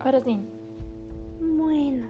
Ahora 0.00 0.20
sí. 0.20 0.38
Bueno. 1.40 2.06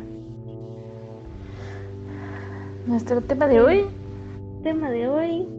Nuestro 2.86 3.20
tema 3.20 3.46
de 3.46 3.60
hoy. 3.60 3.84
Tema 4.62 4.90
de 4.90 5.08
hoy 5.08 5.58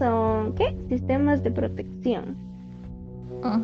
son 0.00 0.54
¿qué? 0.54 0.74
Sistemas 0.88 1.44
de 1.44 1.50
protección. 1.50 2.36
A 3.42 3.58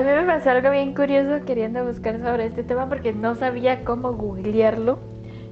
mí 0.00 0.06
me 0.06 0.26
pasó 0.26 0.50
algo 0.50 0.70
bien 0.70 0.94
curioso 0.94 1.44
queriendo 1.44 1.84
buscar 1.84 2.20
sobre 2.20 2.46
este 2.46 2.64
tema 2.64 2.88
porque 2.88 3.12
no 3.12 3.36
sabía 3.36 3.84
cómo 3.84 4.12
googlearlo. 4.12 4.98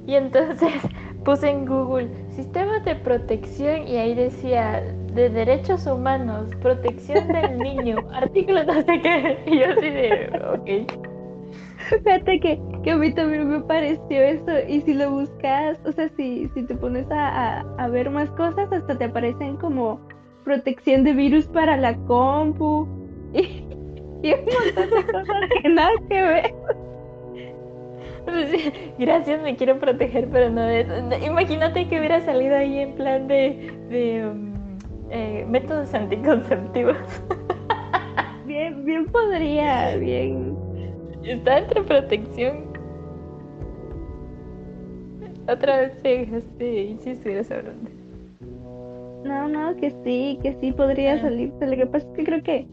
Y 0.05 0.15
entonces 0.15 0.73
puse 1.25 1.49
en 1.49 1.65
Google 1.65 2.09
sistemas 2.35 2.83
de 2.85 2.95
protección 2.95 3.87
y 3.87 3.95
ahí 3.95 4.15
decía 4.15 4.83
de 5.19 5.29
derechos 5.29 5.85
humanos, 5.85 6.47
protección 6.61 7.27
del 7.27 7.59
niño, 7.59 7.97
artículo 8.13 8.63
no 8.63 8.73
sé 8.73 9.01
qué. 9.01 9.37
Y 9.45 9.59
yo 9.59 9.65
así 9.65 9.89
de, 9.89 10.29
ok. 10.53 11.09
Fíjate 11.89 12.39
que, 12.39 12.59
que, 12.83 12.91
a 12.91 12.97
mí 12.97 13.13
también 13.13 13.49
me 13.49 13.61
pareció 13.61 14.21
eso. 14.21 14.51
Y 14.67 14.81
si 14.81 14.93
lo 14.93 15.11
buscas, 15.11 15.77
o 15.85 15.91
sea, 15.91 16.09
si, 16.15 16.47
si 16.53 16.63
te 16.63 16.75
pones 16.75 17.09
a, 17.11 17.61
a, 17.77 17.87
ver 17.89 18.09
más 18.09 18.29
cosas, 18.31 18.71
hasta 18.71 18.97
te 18.97 19.05
aparecen 19.05 19.57
como 19.57 19.99
protección 20.45 21.03
de 21.03 21.13
virus 21.13 21.47
para 21.47 21.77
la 21.77 21.95
compu. 22.05 22.87
Y, 24.21 24.33
un 24.33 24.39
montón 24.43 24.89
de 24.89 25.11
cosas 25.13 25.49
que 25.63 25.69
nada 25.69 25.91
que 26.09 26.21
ver. 26.21 26.53
Gracias, 28.99 29.41
me 29.41 29.55
quiero 29.55 29.79
proteger, 29.79 30.27
pero 30.29 30.49
no 30.49 30.61
de 30.61 30.85
Imagínate 31.25 31.87
que 31.87 31.99
hubiera 31.99 32.19
salido 32.25 32.57
ahí 32.57 32.79
en 32.79 32.95
plan 32.95 33.29
de, 33.29 33.71
de 33.89 34.27
um, 34.27 34.48
eh, 35.09 35.45
métodos 35.47 35.93
anticonceptivos. 35.93 36.97
Bien, 38.45 38.83
bien 38.83 39.05
podría, 39.05 39.95
bien. 39.97 40.57
Está 41.23 41.59
entre 41.59 41.83
protección. 41.83 42.73
Otra 45.47 45.81
vez 45.81 46.01
te 46.01 46.17
dejaste 46.17 46.83
insistir 46.85 47.45
hablando. 47.51 47.91
No, 49.23 49.47
no, 49.47 49.75
que 49.75 49.91
sí, 50.03 50.39
que 50.41 50.57
sí 50.59 50.71
podría 50.71 51.13
ah. 51.13 51.21
salir. 51.21 51.53
Lo 51.61 51.75
que 51.77 51.85
pasa 51.85 52.07
es 52.07 52.13
que 52.15 52.23
creo 52.23 52.41
que, 52.41 52.67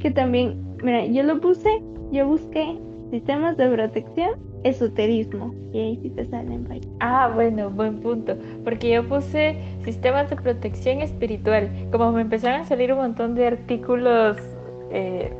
que 0.00 0.10
también, 0.10 0.60
mira, 0.82 1.06
yo 1.06 1.22
lo 1.22 1.40
puse, 1.40 1.70
yo 2.10 2.26
busqué 2.26 2.78
sistemas 3.10 3.56
de 3.56 3.70
protección, 3.70 4.40
esoterismo, 4.64 5.54
y 5.72 5.78
ahí 5.78 5.98
sí 6.02 6.10
te 6.10 6.24
salen. 6.26 6.66
Ah, 7.00 7.30
bueno, 7.34 7.70
buen 7.70 8.00
punto, 8.00 8.36
porque 8.64 8.90
yo 8.90 9.08
puse 9.08 9.56
sistemas 9.84 10.30
de 10.30 10.36
protección 10.36 11.02
espiritual. 11.02 11.68
Como 11.90 12.12
me 12.12 12.22
empezaron 12.22 12.60
a 12.60 12.64
salir 12.64 12.92
un 12.92 12.98
montón 12.98 13.34
de 13.34 13.46
artículos 13.46 14.36
eh, 14.90 15.32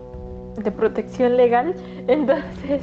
de 0.63 0.71
protección 0.73 1.37
legal, 1.37 1.75
entonces 2.09 2.83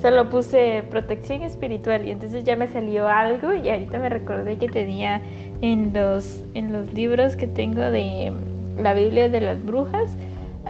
solo 0.00 0.28
puse 0.28 0.84
protección 0.90 1.42
espiritual 1.42 2.06
y 2.06 2.10
entonces 2.10 2.44
ya 2.44 2.56
me 2.56 2.68
salió 2.68 3.08
algo 3.08 3.54
y 3.54 3.68
ahorita 3.68 3.98
me 3.98 4.08
recordé 4.08 4.56
que 4.58 4.68
tenía 4.68 5.22
en 5.62 5.92
los, 5.92 6.44
en 6.54 6.72
los 6.72 6.92
libros 6.92 7.34
que 7.36 7.46
tengo 7.46 7.80
de 7.80 8.32
la 8.78 8.92
Biblia 8.92 9.28
de 9.28 9.40
las 9.40 9.64
brujas, 9.64 10.16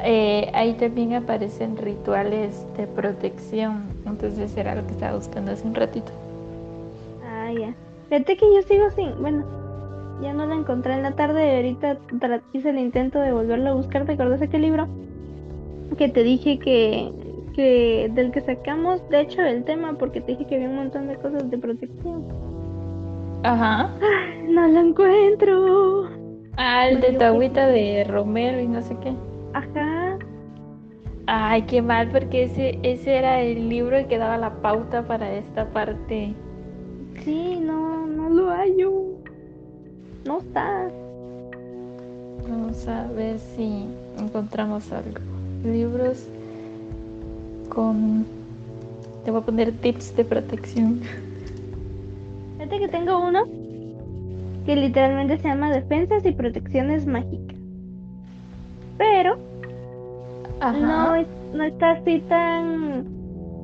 eh, 0.04 0.50
ahí 0.54 0.74
también 0.74 1.14
aparecen 1.14 1.76
rituales 1.76 2.66
de 2.76 2.86
protección, 2.86 3.84
entonces 4.06 4.56
era 4.56 4.74
lo 4.74 4.86
que 4.86 4.92
estaba 4.92 5.16
buscando 5.16 5.52
hace 5.52 5.66
un 5.66 5.74
ratito. 5.74 6.12
Ah, 7.24 7.52
ya. 7.52 7.74
Fíjate 8.08 8.36
que 8.36 8.54
yo 8.54 8.62
sigo 8.62 8.90
sin, 8.90 9.20
bueno, 9.20 9.44
ya 10.22 10.32
no 10.32 10.46
lo 10.46 10.54
encontré 10.54 10.94
en 10.94 11.02
la 11.02 11.12
tarde 11.12 11.46
y 11.46 11.56
ahorita 11.56 11.98
hice 12.52 12.70
el 12.70 12.78
intento 12.78 13.20
de 13.20 13.32
volverlo 13.32 13.70
a 13.70 13.74
buscar, 13.74 14.04
¿te 14.06 14.12
acuerdas 14.12 14.40
de 14.40 14.48
qué 14.48 14.58
libro? 14.58 14.88
que 15.96 16.08
te 16.08 16.22
dije 16.22 16.58
que, 16.58 17.10
que 17.54 18.10
del 18.12 18.32
que 18.32 18.40
sacamos, 18.40 19.00
de 19.08 19.22
hecho, 19.22 19.42
el 19.42 19.64
tema, 19.64 19.94
porque 19.94 20.20
te 20.20 20.32
dije 20.32 20.46
que 20.46 20.56
había 20.56 20.68
un 20.68 20.76
montón 20.76 21.08
de 21.08 21.16
cosas 21.16 21.50
de 21.50 21.58
protección. 21.58 22.24
Ajá. 23.42 23.90
no 24.48 24.66
lo 24.68 24.80
encuentro. 24.80 26.08
Ah, 26.56 26.88
el 26.88 27.00
de 27.00 27.12
tu 27.12 27.18
de 27.18 28.04
Romero 28.08 28.60
y 28.60 28.66
no 28.66 28.82
sé 28.82 28.96
qué. 29.02 29.12
Ajá. 29.56 30.18
Ay, 31.26 31.62
qué 31.62 31.80
mal, 31.80 32.10
porque 32.10 32.42
ese, 32.42 32.78
ese 32.82 33.16
era 33.16 33.40
el 33.40 33.70
libro 33.70 34.06
que 34.06 34.18
daba 34.18 34.36
la 34.36 34.50
pauta 34.60 35.06
para 35.06 35.32
esta 35.32 35.64
parte. 35.70 36.34
Sí, 37.24 37.58
no, 37.62 38.06
no 38.06 38.28
lo 38.28 38.50
hallo. 38.50 38.92
No 40.26 40.40
está. 40.40 40.90
Vamos 42.46 42.86
a 42.86 43.06
ver 43.12 43.38
si 43.38 43.86
encontramos 44.18 44.92
algo 44.92 45.20
libros 45.64 46.28
con... 47.70 48.26
Te 49.24 49.30
voy 49.30 49.40
a 49.40 49.44
poner 49.44 49.72
tips 49.72 50.14
de 50.16 50.24
protección. 50.26 51.00
Fíjate 52.58 52.78
que 52.78 52.88
tengo 52.88 53.26
uno 53.26 53.46
que 54.66 54.76
literalmente 54.76 55.38
se 55.38 55.48
llama 55.48 55.70
Defensas 55.70 56.26
y 56.26 56.32
Protecciones 56.32 57.06
Mágicas. 57.06 57.56
Pero 58.98 59.45
no, 60.60 61.16
no 61.54 61.64
está 61.64 61.90
así 61.92 62.20
tan... 62.28 63.04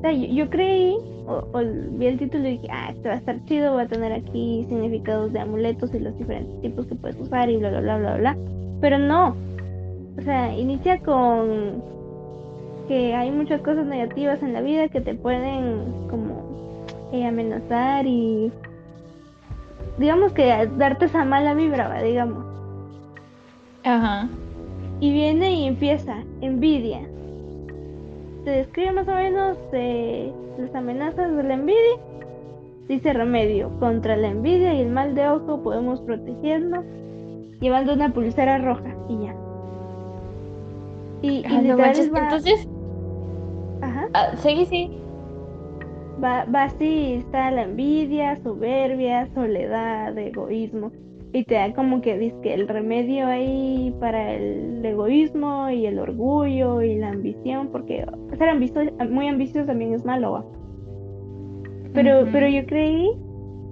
yo, 0.03 0.51
creí, 0.51 0.97
o, 1.27 1.61
vi 1.93 2.07
el 2.07 2.19
título 2.19 2.49
y 2.49 2.53
dije, 2.53 2.69
ah, 2.71 2.91
este 2.91 3.09
va 3.09 3.15
a 3.15 3.19
estar 3.19 3.45
chido, 3.45 3.75
va 3.75 3.83
a 3.83 3.89
tener 3.89 4.13
aquí 4.13 4.67
significados 4.69 5.33
de 5.33 5.41
amuletos 5.41 5.95
y 5.95 5.99
los 5.99 6.17
diferentes 6.19 6.61
tipos 6.61 6.87
que 6.87 6.95
puedes 6.95 7.19
usar 7.19 7.49
y 7.49 7.57
bla, 7.57 7.71
bla, 7.71 7.81
bla, 7.81 7.99
bla, 7.99 8.17
bla. 8.17 8.37
Pero 8.81 8.99
no. 8.99 9.37
O 10.19 10.23
sea, 10.23 10.57
inicia 10.57 10.99
con 11.01 11.83
que 12.89 13.15
hay 13.15 13.31
muchas 13.31 13.61
cosas 13.63 13.87
negativas 13.87 14.43
en 14.43 14.53
la 14.53 14.61
vida 14.61 14.89
que 14.89 15.01
te 15.01 15.15
pueden 15.15 16.09
como 16.11 16.85
eh, 17.13 17.27
amenazar 17.27 18.07
y 18.07 18.53
digamos 19.99 20.33
que 20.33 20.69
darte 20.77 21.07
esa 21.07 21.25
mala 21.25 21.55
vibra, 21.55 22.03
digamos. 22.03 22.45
Ajá. 23.85 24.29
Y 25.03 25.11
viene 25.11 25.53
y 25.53 25.67
empieza, 25.67 26.23
envidia. 26.43 27.01
Se 28.45 28.51
describe 28.51 28.93
más 28.93 29.09
o 29.09 29.15
menos 29.17 29.59
eh, 29.73 30.33
las 30.57 30.73
amenazas 30.77 31.37
de 31.37 31.43
la 31.43 31.55
envidia. 31.55 31.99
Dice 32.87 33.13
remedio, 33.13 33.69
contra 33.81 34.17
la 34.17 34.29
envidia 34.29 34.73
y 34.75 34.83
el 34.83 34.91
mal 34.91 35.17
de 35.17 35.27
ojo 35.27 35.61
podemos 35.61 36.01
protegernos 36.03 36.85
llevando 37.61 37.95
una 37.95 38.13
pulsera 38.13 38.59
roja 38.59 38.95
y 39.09 39.25
ya. 39.25 39.35
Y, 41.23 41.45
ah, 41.47 41.63
entonces 41.65 42.69
Ajá. 43.81 44.09
Ah, 44.15 44.37
sí, 44.37 44.67
sí. 44.71 44.89
Va, 46.23 46.45
va 46.45 46.63
así, 46.63 47.15
está 47.15 47.51
la 47.51 47.63
envidia, 47.63 48.41
soberbia, 48.45 49.29
soledad, 49.35 50.17
egoísmo. 50.17 50.93
Y 51.33 51.45
te 51.45 51.55
da 51.55 51.73
como 51.73 52.03
que 52.03 52.19
dice 52.19 52.55
el 52.55 52.69
remedio 52.69 53.27
ahí 53.27 53.95
para 53.99 54.35
el 54.35 54.85
egoísmo 54.85 55.71
y 55.71 55.87
el 55.87 55.99
orgullo 55.99 56.83
y 56.83 56.97
la 56.97 57.09
ambición, 57.09 57.69
porque 57.69 58.05
ser 58.37 58.49
ambicioso, 58.51 58.91
muy 59.09 59.29
ambicioso 59.29 59.67
también 59.67 59.95
es 59.95 60.05
malo. 60.05 60.45
Pero, 61.95 62.27
pero 62.33 62.49
yo 62.49 62.67
creí, 62.67 63.11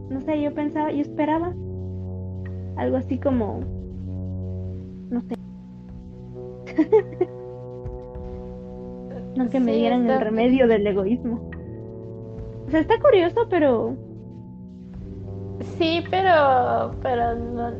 no 0.08 0.20
sé, 0.20 0.40
yo 0.40 0.54
pensaba, 0.54 0.90
yo 0.90 1.00
esperaba 1.00 1.54
algo 2.76 2.96
así 2.96 3.18
como, 3.18 3.60
no 5.10 5.20
sé. 5.20 5.34
No 9.36 9.48
que 9.48 9.60
me 9.60 9.72
dieran 9.72 10.10
el 10.10 10.20
remedio 10.20 10.66
del 10.66 10.86
egoísmo. 10.86 11.50
O 12.66 12.70
sea, 12.70 12.80
está 12.80 12.98
curioso, 12.98 13.46
pero. 13.48 13.96
Sí, 15.78 16.04
pero. 16.10 16.94
Pero 17.02 17.34
no. 17.34 17.70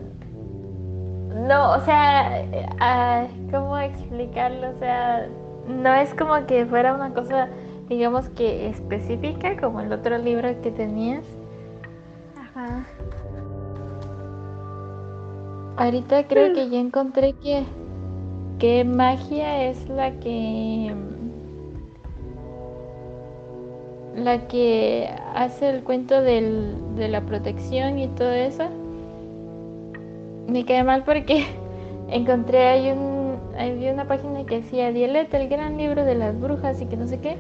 No, 1.47 1.73
o 1.73 1.81
sea. 1.81 3.29
¿Cómo 3.51 3.79
explicarlo? 3.79 4.71
O 4.71 4.79
sea, 4.79 5.27
no 5.67 5.95
es 5.95 6.15
como 6.15 6.47
que 6.47 6.67
fuera 6.67 6.95
una 6.95 7.13
cosa, 7.13 7.49
digamos 7.89 8.29
que 8.31 8.69
específica, 8.69 9.57
como 9.57 9.81
el 9.81 9.93
otro 9.93 10.19
libro 10.19 10.49
que 10.63 10.71
tenías. 10.71 11.25
Ajá. 12.37 12.87
Ahorita 15.77 16.27
creo 16.27 16.53
que 16.53 16.69
ya 16.69 16.79
encontré 16.79 17.33
que. 17.35 17.65
que 18.59 18.85
magia 18.85 19.65
es 19.65 19.89
la 19.89 20.11
que 20.21 20.95
la 24.15 24.49
que 24.49 25.09
hace 25.35 25.71
el 25.71 25.83
cuento 25.83 26.21
del, 26.21 26.75
de 26.97 27.09
la 27.09 27.21
protección 27.23 27.99
y 27.99 28.09
todo 28.09 28.33
eso, 28.33 28.65
me 30.49 30.65
queda 30.65 30.85
mal 30.85 31.05
porque 31.05 31.45
encontré 32.09 32.67
hay 32.67 32.91
un 32.91 33.21
hay 33.57 33.89
una 33.89 34.07
página 34.07 34.45
que 34.47 34.63
decía 34.63 34.91
Dieleta, 34.91 35.39
el 35.39 35.49
gran 35.49 35.77
libro 35.77 36.05
de 36.05 36.15
las 36.15 36.39
brujas 36.41 36.81
y 36.81 36.87
que 36.87 36.97
no 36.97 37.07
sé 37.07 37.21
qué, 37.21 37.37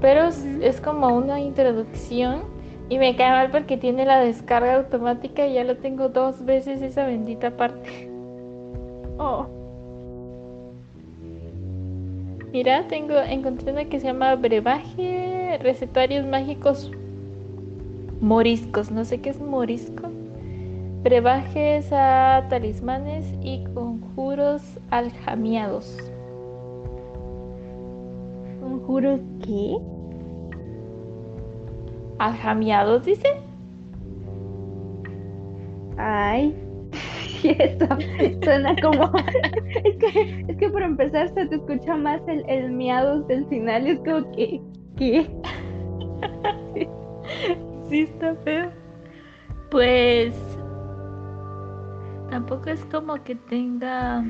pero 0.00 0.28
es, 0.62 0.80
como 0.80 1.08
una 1.08 1.40
introducción 1.40 2.42
y 2.88 2.98
me 2.98 3.16
cae 3.16 3.30
mal 3.30 3.50
porque 3.50 3.76
tiene 3.76 4.06
la 4.06 4.20
descarga 4.20 4.76
automática 4.76 5.46
y 5.46 5.54
ya 5.54 5.64
lo 5.64 5.76
tengo 5.76 6.08
dos 6.08 6.44
veces 6.44 6.80
esa 6.80 7.04
bendita 7.04 7.50
parte. 7.50 8.08
Oh. 9.18 9.46
Mira, 12.50 12.86
tengo, 12.88 13.18
encontré 13.18 13.72
una 13.72 13.84
que 13.84 14.00
se 14.00 14.06
llama 14.06 14.34
Brebaje 14.36 15.37
Recetarios 15.56 16.26
Mágicos 16.26 16.90
Moriscos. 18.20 18.90
No 18.90 19.04
sé 19.04 19.20
qué 19.20 19.30
es 19.30 19.40
morisco. 19.40 20.10
Brebajes 21.02 21.90
a 21.92 22.44
talismanes 22.50 23.24
y 23.40 23.64
conjuros 23.72 24.62
aljamiados. 24.90 25.96
¿Conjuros 28.60 29.20
qué? 29.44 29.78
Aljamiados, 32.18 33.04
dice. 33.04 33.28
Ay, 35.96 36.54
y 37.42 37.62
eso 37.62 37.86
suena 38.42 38.74
como. 38.82 39.04
es, 39.84 39.96
que, 39.96 40.44
es 40.48 40.56
que 40.56 40.68
por 40.68 40.82
empezar 40.82 41.32
se 41.32 41.46
te 41.46 41.54
escucha 41.54 41.96
más 41.96 42.20
el, 42.26 42.44
el 42.48 42.72
miados 42.72 43.26
del 43.28 43.46
final. 43.46 43.86
Es 43.86 43.98
como 44.00 44.30
que. 44.32 44.60
Sí, 47.88 48.02
está 48.02 48.34
feo. 48.44 48.70
Pues. 49.70 50.34
Tampoco 52.30 52.68
es 52.68 52.84
como 52.86 53.14
que 53.24 53.34
tenga 53.34 54.22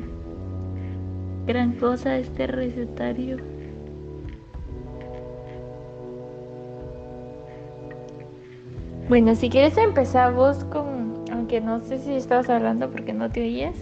gran 1.46 1.72
cosa 1.72 2.18
este 2.18 2.46
recetario. 2.46 3.38
Bueno, 9.08 9.34
si 9.34 9.48
quieres 9.48 9.76
empezamos 9.76 10.62
con 10.64 11.24
aunque 11.32 11.60
no 11.60 11.80
sé 11.80 11.98
si 11.98 12.14
estabas 12.14 12.48
hablando 12.48 12.90
porque 12.90 13.12
no 13.12 13.30
te 13.30 13.40
oías, 13.40 13.74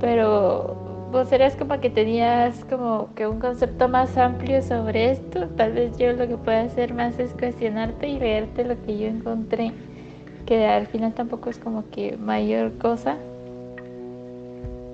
pero 0.00 0.85
vos 1.16 1.32
eras 1.32 1.56
como 1.56 1.80
que 1.80 1.88
tenías 1.88 2.62
como 2.66 3.08
que 3.14 3.26
un 3.26 3.40
concepto 3.40 3.88
más 3.88 4.18
amplio 4.18 4.60
sobre 4.60 5.12
esto. 5.12 5.48
Tal 5.56 5.72
vez 5.72 5.96
yo 5.96 6.12
lo 6.12 6.28
que 6.28 6.36
pueda 6.36 6.60
hacer 6.60 6.92
más 6.92 7.18
es 7.18 7.30
cuestionarte 7.32 8.06
y 8.06 8.18
leerte 8.18 8.64
lo 8.64 8.78
que 8.84 8.98
yo 8.98 9.06
encontré, 9.06 9.72
que 10.44 10.66
al 10.66 10.86
final 10.88 11.14
tampoco 11.14 11.48
es 11.48 11.56
como 11.56 11.88
que 11.90 12.18
mayor 12.18 12.76
cosa. 12.76 13.16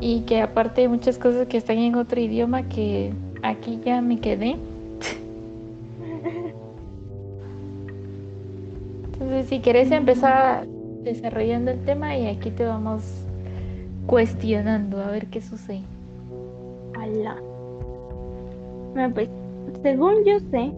Y 0.00 0.20
que 0.20 0.42
aparte 0.42 0.82
hay 0.82 0.88
muchas 0.88 1.18
cosas 1.18 1.48
que 1.48 1.56
están 1.56 1.78
en 1.78 1.96
otro 1.96 2.20
idioma 2.20 2.68
que 2.68 3.12
aquí 3.42 3.80
ya 3.84 4.00
me 4.00 4.20
quedé. 4.20 4.56
Entonces, 9.12 9.48
si 9.48 9.58
quieres 9.58 9.90
empezar 9.90 10.68
desarrollando 11.02 11.72
el 11.72 11.84
tema 11.84 12.16
y 12.16 12.28
aquí 12.28 12.52
te 12.52 12.64
vamos 12.64 13.02
cuestionando 14.06 15.00
a 15.00 15.10
ver 15.10 15.26
qué 15.26 15.40
sucede. 15.40 15.91
Hola. 16.96 17.42
Bueno, 18.92 19.14
pues, 19.14 19.28
según 19.82 20.24
yo 20.24 20.38
sé, 20.50 20.72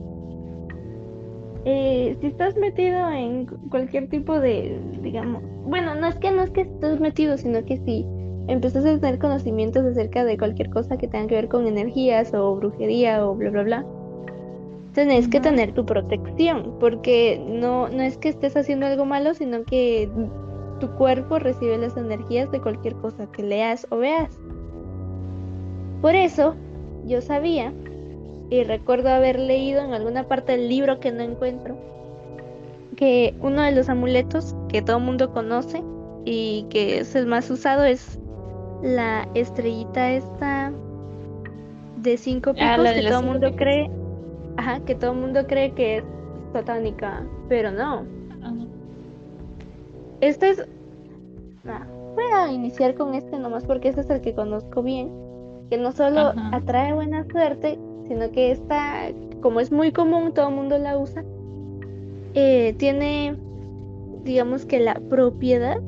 eh, 1.64 2.16
si 2.20 2.26
estás 2.26 2.56
metido 2.56 3.10
en 3.10 3.46
cualquier 3.70 4.08
tipo 4.08 4.38
de, 4.38 4.78
digamos, 5.02 5.42
bueno, 5.64 5.94
no 5.94 6.08
es 6.08 6.16
que 6.16 6.30
no 6.30 6.42
es 6.42 6.50
que 6.50 6.62
estés 6.62 7.00
metido, 7.00 7.36
sino 7.38 7.64
que 7.64 7.78
si 7.78 8.06
empiezas 8.48 8.84
a 8.84 8.98
tener 8.98 9.18
conocimientos 9.18 9.84
acerca 9.84 10.24
de 10.24 10.36
cualquier 10.36 10.70
cosa 10.70 10.96
que 10.98 11.08
tenga 11.08 11.26
que 11.26 11.34
ver 11.36 11.48
con 11.48 11.66
energías 11.66 12.34
o 12.34 12.56
brujería 12.56 13.26
o 13.26 13.34
bla 13.34 13.50
bla 13.50 13.62
bla, 13.62 13.86
tenés 14.92 15.28
que 15.28 15.40
tener 15.40 15.72
tu 15.72 15.84
protección, 15.84 16.76
porque 16.78 17.42
no, 17.48 17.88
no 17.88 18.02
es 18.02 18.18
que 18.18 18.28
estés 18.28 18.56
haciendo 18.56 18.86
algo 18.86 19.04
malo, 19.06 19.34
sino 19.34 19.64
que 19.64 20.08
tu 20.80 20.88
cuerpo 20.96 21.38
recibe 21.38 21.78
las 21.78 21.96
energías 21.96 22.50
de 22.52 22.60
cualquier 22.60 22.94
cosa 22.96 23.26
que 23.32 23.42
leas 23.42 23.86
o 23.90 23.98
veas. 23.98 24.38
Por 26.04 26.16
eso, 26.16 26.54
yo 27.06 27.22
sabía, 27.22 27.72
y 28.50 28.62
recuerdo 28.62 29.08
haber 29.08 29.38
leído 29.38 29.80
en 29.80 29.94
alguna 29.94 30.28
parte 30.28 30.52
del 30.52 30.68
libro 30.68 31.00
que 31.00 31.10
no 31.10 31.22
encuentro, 31.22 31.78
que 32.94 33.34
uno 33.40 33.62
de 33.62 33.72
los 33.72 33.88
amuletos 33.88 34.54
que 34.68 34.82
todo 34.82 34.98
el 34.98 35.02
mundo 35.02 35.32
conoce 35.32 35.82
y 36.26 36.66
que 36.68 36.98
es 36.98 37.14
el 37.14 37.24
más 37.24 37.48
usado 37.50 37.84
es 37.84 38.20
la 38.82 39.26
estrellita 39.32 40.12
esta 40.12 40.74
de 42.02 42.18
cinco 42.18 42.50
ah, 42.50 42.76
picos 42.76 42.92
que 42.92 43.08
todo 43.08 43.20
el 43.20 43.26
mundo 43.26 43.56
cree 43.56 43.90
Ajá, 44.58 44.80
que 44.80 44.94
todo 44.96 45.12
el 45.12 45.20
mundo 45.20 45.46
cree 45.46 45.72
que 45.72 45.96
es 45.96 46.04
satánica, 46.52 47.26
pero 47.48 47.70
no. 47.70 48.04
Este 50.20 50.50
es. 50.50 50.66
voy 52.14 52.24
a 52.34 52.52
iniciar 52.52 52.94
con 52.94 53.14
este 53.14 53.38
nomás 53.38 53.64
porque 53.64 53.88
este 53.88 54.02
es 54.02 54.10
el 54.10 54.20
que 54.20 54.34
conozco 54.34 54.82
bien. 54.82 55.23
Que 55.74 55.80
no 55.80 55.90
solo 55.90 56.32
atrae 56.52 56.92
buena 56.92 57.26
suerte, 57.32 57.80
sino 58.06 58.30
que 58.30 58.52
esta, 58.52 59.08
como 59.42 59.58
es 59.58 59.72
muy 59.72 59.90
común, 59.90 60.32
todo 60.32 60.50
el 60.50 60.54
mundo 60.54 60.78
la 60.78 60.96
usa. 60.96 61.24
Eh, 62.34 62.76
tiene, 62.78 63.34
digamos 64.22 64.66
que 64.66 64.78
la 64.78 64.94
propiedad 65.10 65.80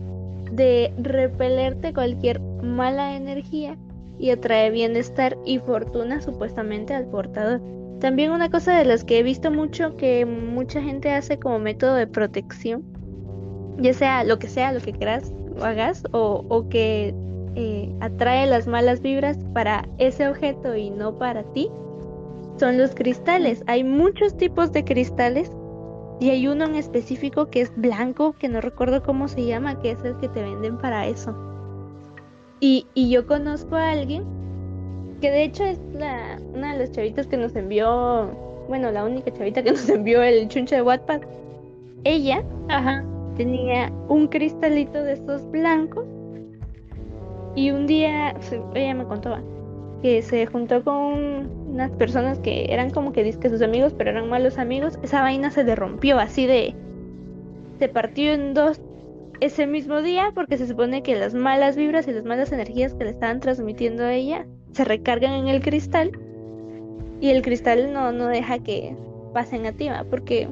de 0.50 0.92
repelerte 0.98 1.94
cualquier 1.94 2.40
mala 2.40 3.14
energía 3.14 3.76
y 4.18 4.30
atrae 4.30 4.72
bienestar 4.72 5.38
y 5.44 5.60
fortuna 5.60 6.20
supuestamente 6.20 6.92
al 6.92 7.06
portador. 7.06 7.60
También 8.00 8.32
una 8.32 8.50
cosa 8.50 8.76
de 8.76 8.86
las 8.86 9.04
que 9.04 9.20
he 9.20 9.22
visto 9.22 9.52
mucho 9.52 9.96
que 9.96 10.26
mucha 10.26 10.82
gente 10.82 11.12
hace 11.12 11.38
como 11.38 11.60
método 11.60 11.94
de 11.94 12.08
protección, 12.08 12.82
ya 13.78 13.94
sea 13.94 14.24
lo 14.24 14.40
que 14.40 14.48
sea, 14.48 14.72
lo 14.72 14.80
que 14.80 14.92
quieras 14.92 15.32
o 15.60 15.64
hagas, 15.64 16.02
o, 16.10 16.66
que 16.70 17.14
eh, 17.56 17.90
atrae 18.00 18.46
las 18.46 18.66
malas 18.66 19.00
vibras 19.00 19.38
para 19.54 19.88
ese 19.96 20.28
objeto 20.28 20.76
y 20.76 20.90
no 20.90 21.18
para 21.18 21.42
ti, 21.54 21.70
son 22.58 22.76
los 22.76 22.94
cristales. 22.94 23.64
Hay 23.66 23.82
muchos 23.82 24.36
tipos 24.36 24.72
de 24.72 24.84
cristales 24.84 25.50
y 26.20 26.30
hay 26.30 26.48
uno 26.48 26.66
en 26.66 26.74
específico 26.74 27.46
que 27.46 27.62
es 27.62 27.72
blanco, 27.76 28.34
que 28.38 28.48
no 28.48 28.60
recuerdo 28.60 29.02
cómo 29.02 29.26
se 29.26 29.44
llama, 29.46 29.80
que 29.80 29.92
es 29.92 30.04
el 30.04 30.16
que 30.18 30.28
te 30.28 30.42
venden 30.42 30.76
para 30.76 31.06
eso. 31.06 31.34
Y, 32.60 32.86
y 32.94 33.10
yo 33.10 33.26
conozco 33.26 33.74
a 33.74 33.90
alguien 33.90 34.24
que 35.22 35.30
de 35.30 35.44
hecho 35.44 35.64
es 35.64 35.78
la, 35.94 36.38
una 36.54 36.74
de 36.74 36.80
las 36.80 36.92
chavitas 36.92 37.26
que 37.26 37.38
nos 37.38 37.56
envió, 37.56 38.30
bueno, 38.68 38.90
la 38.92 39.04
única 39.04 39.32
chavita 39.32 39.62
que 39.62 39.72
nos 39.72 39.88
envió 39.88 40.22
el 40.22 40.46
chunche 40.48 40.76
de 40.76 40.82
Wattpad. 40.82 41.22
Ella 42.04 42.44
Ajá. 42.68 43.02
tenía 43.36 43.90
un 44.08 44.28
cristalito 44.28 45.02
de 45.02 45.14
estos 45.14 45.50
blancos 45.50 46.04
y 47.56 47.70
un 47.70 47.86
día, 47.86 48.34
ella 48.74 48.94
me 48.94 49.04
contaba 49.04 49.42
que 50.02 50.22
se 50.22 50.46
juntó 50.46 50.84
con 50.84 51.50
unas 51.70 51.90
personas 51.92 52.38
que 52.38 52.66
eran 52.72 52.90
como 52.90 53.12
que 53.12 53.24
disque 53.24 53.48
sus 53.48 53.62
amigos, 53.62 53.94
pero 53.96 54.10
eran 54.10 54.28
malos 54.28 54.58
amigos. 54.58 54.98
Esa 55.02 55.22
vaina 55.22 55.50
se 55.50 55.64
derrumpió 55.64 56.18
así 56.18 56.46
de... 56.46 56.74
Se 57.78 57.88
partió 57.88 58.32
en 58.32 58.54
dos 58.54 58.80
ese 59.40 59.66
mismo 59.66 60.00
día 60.02 60.32
porque 60.34 60.56
se 60.56 60.66
supone 60.66 61.02
que 61.02 61.16
las 61.16 61.34
malas 61.34 61.76
vibras 61.76 62.06
y 62.08 62.12
las 62.12 62.24
malas 62.24 62.52
energías 62.52 62.94
que 62.94 63.04
le 63.04 63.10
estaban 63.10 63.40
transmitiendo 63.40 64.04
a 64.04 64.14
ella 64.14 64.46
se 64.72 64.84
recargan 64.84 65.32
en 65.32 65.48
el 65.48 65.62
cristal 65.62 66.12
y 67.20 67.30
el 67.30 67.42
cristal 67.42 67.92
no, 67.92 68.12
no 68.12 68.28
deja 68.28 68.58
que 68.58 68.94
pasen 69.32 69.66
a 69.66 69.72
ti, 69.72 69.88
porque 70.10 70.48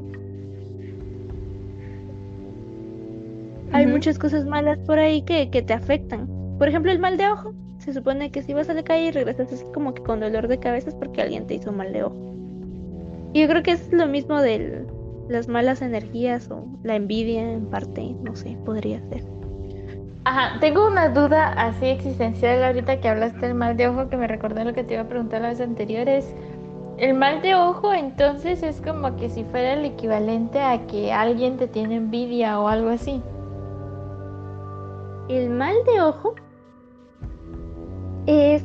hay 3.72 3.86
muchas 3.86 4.18
cosas 4.18 4.46
malas 4.46 4.78
por 4.80 4.98
ahí 4.98 5.22
que, 5.22 5.50
que, 5.50 5.62
te 5.62 5.72
afectan. 5.72 6.28
Por 6.58 6.68
ejemplo, 6.68 6.92
el 6.92 6.98
mal 6.98 7.16
de 7.16 7.28
ojo. 7.28 7.52
Se 7.78 7.92
supone 7.92 8.30
que 8.30 8.42
si 8.42 8.54
vas 8.54 8.70
a 8.70 8.74
la 8.74 8.82
calle 8.82 9.06
y 9.06 9.10
regresas 9.10 9.52
así 9.52 9.64
como 9.74 9.92
que 9.92 10.02
con 10.02 10.20
dolor 10.20 10.48
de 10.48 10.58
cabeza 10.58 10.88
es 10.88 10.94
porque 10.94 11.20
alguien 11.20 11.46
te 11.46 11.54
hizo 11.54 11.72
mal 11.72 11.92
de 11.92 12.04
ojo. 12.04 12.16
Y 13.32 13.42
yo 13.42 13.48
creo 13.48 13.62
que 13.62 13.72
es 13.72 13.92
lo 13.92 14.06
mismo 14.06 14.40
de 14.40 14.86
las 15.28 15.48
malas 15.48 15.82
energías 15.82 16.50
o 16.50 16.64
la 16.82 16.96
envidia 16.96 17.42
en 17.42 17.66
parte, 17.66 18.14
no 18.22 18.34
sé, 18.36 18.56
podría 18.64 19.00
ser. 19.08 19.24
Ajá, 20.24 20.58
tengo 20.60 20.86
una 20.86 21.08
duda 21.10 21.48
así 21.52 21.86
existencial 21.86 22.64
ahorita 22.64 23.00
que 23.00 23.08
hablaste 23.08 23.46
del 23.46 23.54
mal 23.54 23.76
de 23.76 23.88
ojo 23.88 24.08
que 24.08 24.16
me 24.16 24.26
recordé 24.26 24.64
lo 24.64 24.72
que 24.72 24.82
te 24.82 24.94
iba 24.94 25.02
a 25.02 25.08
preguntar 25.08 25.42
la 25.42 25.48
vez 25.48 25.60
anterior 25.60 26.08
es 26.08 26.34
el 26.96 27.12
mal 27.12 27.42
de 27.42 27.54
ojo 27.54 27.92
entonces 27.92 28.62
es 28.62 28.80
como 28.80 29.16
que 29.16 29.28
si 29.28 29.44
fuera 29.44 29.74
el 29.74 29.84
equivalente 29.84 30.60
a 30.60 30.86
que 30.86 31.12
alguien 31.12 31.58
te 31.58 31.66
tiene 31.66 31.96
envidia 31.96 32.58
o 32.60 32.68
algo 32.68 32.88
así. 32.88 33.20
El 35.28 35.50
mal 35.50 35.74
de 35.86 36.00
ojo 36.00 36.34
es 38.26 38.62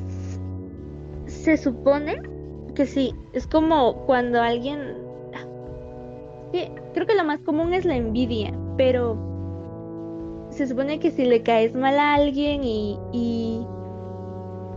se 1.25 1.57
supone 1.57 2.21
que 2.75 2.85
sí, 2.85 3.13
es 3.33 3.47
como 3.47 4.05
cuando 4.05 4.41
alguien 4.41 5.09
creo 6.93 7.05
que 7.05 7.15
lo 7.15 7.23
más 7.23 7.39
común 7.39 7.73
es 7.73 7.85
la 7.85 7.95
envidia, 7.95 8.53
pero 8.77 9.17
se 10.49 10.67
supone 10.67 10.99
que 10.99 11.11
si 11.11 11.25
le 11.25 11.43
caes 11.43 11.75
mal 11.75 11.97
a 11.99 12.15
alguien 12.15 12.63
y, 12.63 12.97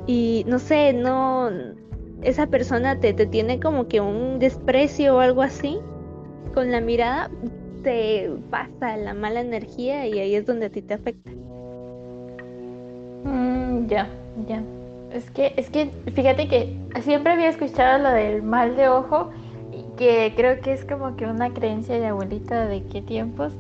y, 0.06 0.44
no 0.46 0.58
sé, 0.58 0.92
no, 0.92 1.48
esa 2.22 2.46
persona 2.46 3.00
te, 3.00 3.12
te 3.14 3.26
tiene 3.26 3.58
como 3.58 3.88
que 3.88 4.00
un 4.00 4.38
desprecio 4.38 5.16
o 5.16 5.20
algo 5.20 5.42
así, 5.42 5.78
con 6.54 6.70
la 6.70 6.80
mirada 6.80 7.30
te 7.82 8.30
pasa 8.50 8.96
la 8.96 9.14
mala 9.14 9.40
energía 9.40 10.06
y 10.06 10.18
ahí 10.18 10.34
es 10.34 10.46
donde 10.46 10.66
a 10.66 10.70
ti 10.70 10.82
te 10.82 10.94
afecta. 10.94 11.30
Mm, 13.24 13.86
ya, 13.88 14.08
ya. 14.48 14.62
Es 15.12 15.30
que, 15.30 15.52
es 15.56 15.68
que, 15.68 15.90
fíjate 16.14 16.48
que 16.48 16.78
siempre 17.02 17.32
había 17.32 17.50
escuchado 17.50 18.02
lo 18.02 18.10
del 18.10 18.42
mal 18.42 18.76
de 18.76 18.88
ojo, 18.88 19.30
que 19.96 20.32
creo 20.34 20.60
que 20.60 20.72
es 20.72 20.84
como 20.84 21.16
que 21.16 21.26
una 21.26 21.50
creencia 21.50 21.98
de 21.98 22.06
abuelita 22.06 22.66
de 22.66 22.82
qué 22.84 23.02
tiempos, 23.02 23.52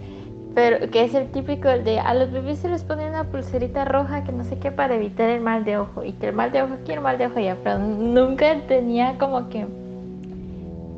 pero 0.54 0.90
que 0.90 1.04
es 1.04 1.14
el 1.14 1.28
típico 1.30 1.68
de 1.68 1.98
a 2.00 2.14
los 2.14 2.30
bebés 2.32 2.58
se 2.58 2.68
les 2.68 2.84
pone 2.84 3.08
una 3.08 3.24
pulserita 3.24 3.84
roja 3.84 4.24
que 4.24 4.32
no 4.32 4.44
sé 4.44 4.58
qué 4.58 4.70
para 4.70 4.94
evitar 4.94 5.28
el 5.28 5.40
mal 5.40 5.64
de 5.64 5.78
ojo, 5.78 6.04
y 6.04 6.12
que 6.12 6.28
el 6.28 6.34
mal 6.34 6.52
de 6.52 6.62
ojo 6.62 6.74
aquí, 6.74 6.92
el 6.92 7.00
mal 7.00 7.18
de 7.18 7.26
ojo 7.26 7.38
ya, 7.38 7.56
pero 7.62 7.78
nunca 7.78 8.58
tenía 8.66 9.18
como 9.18 9.48
que 9.50 9.66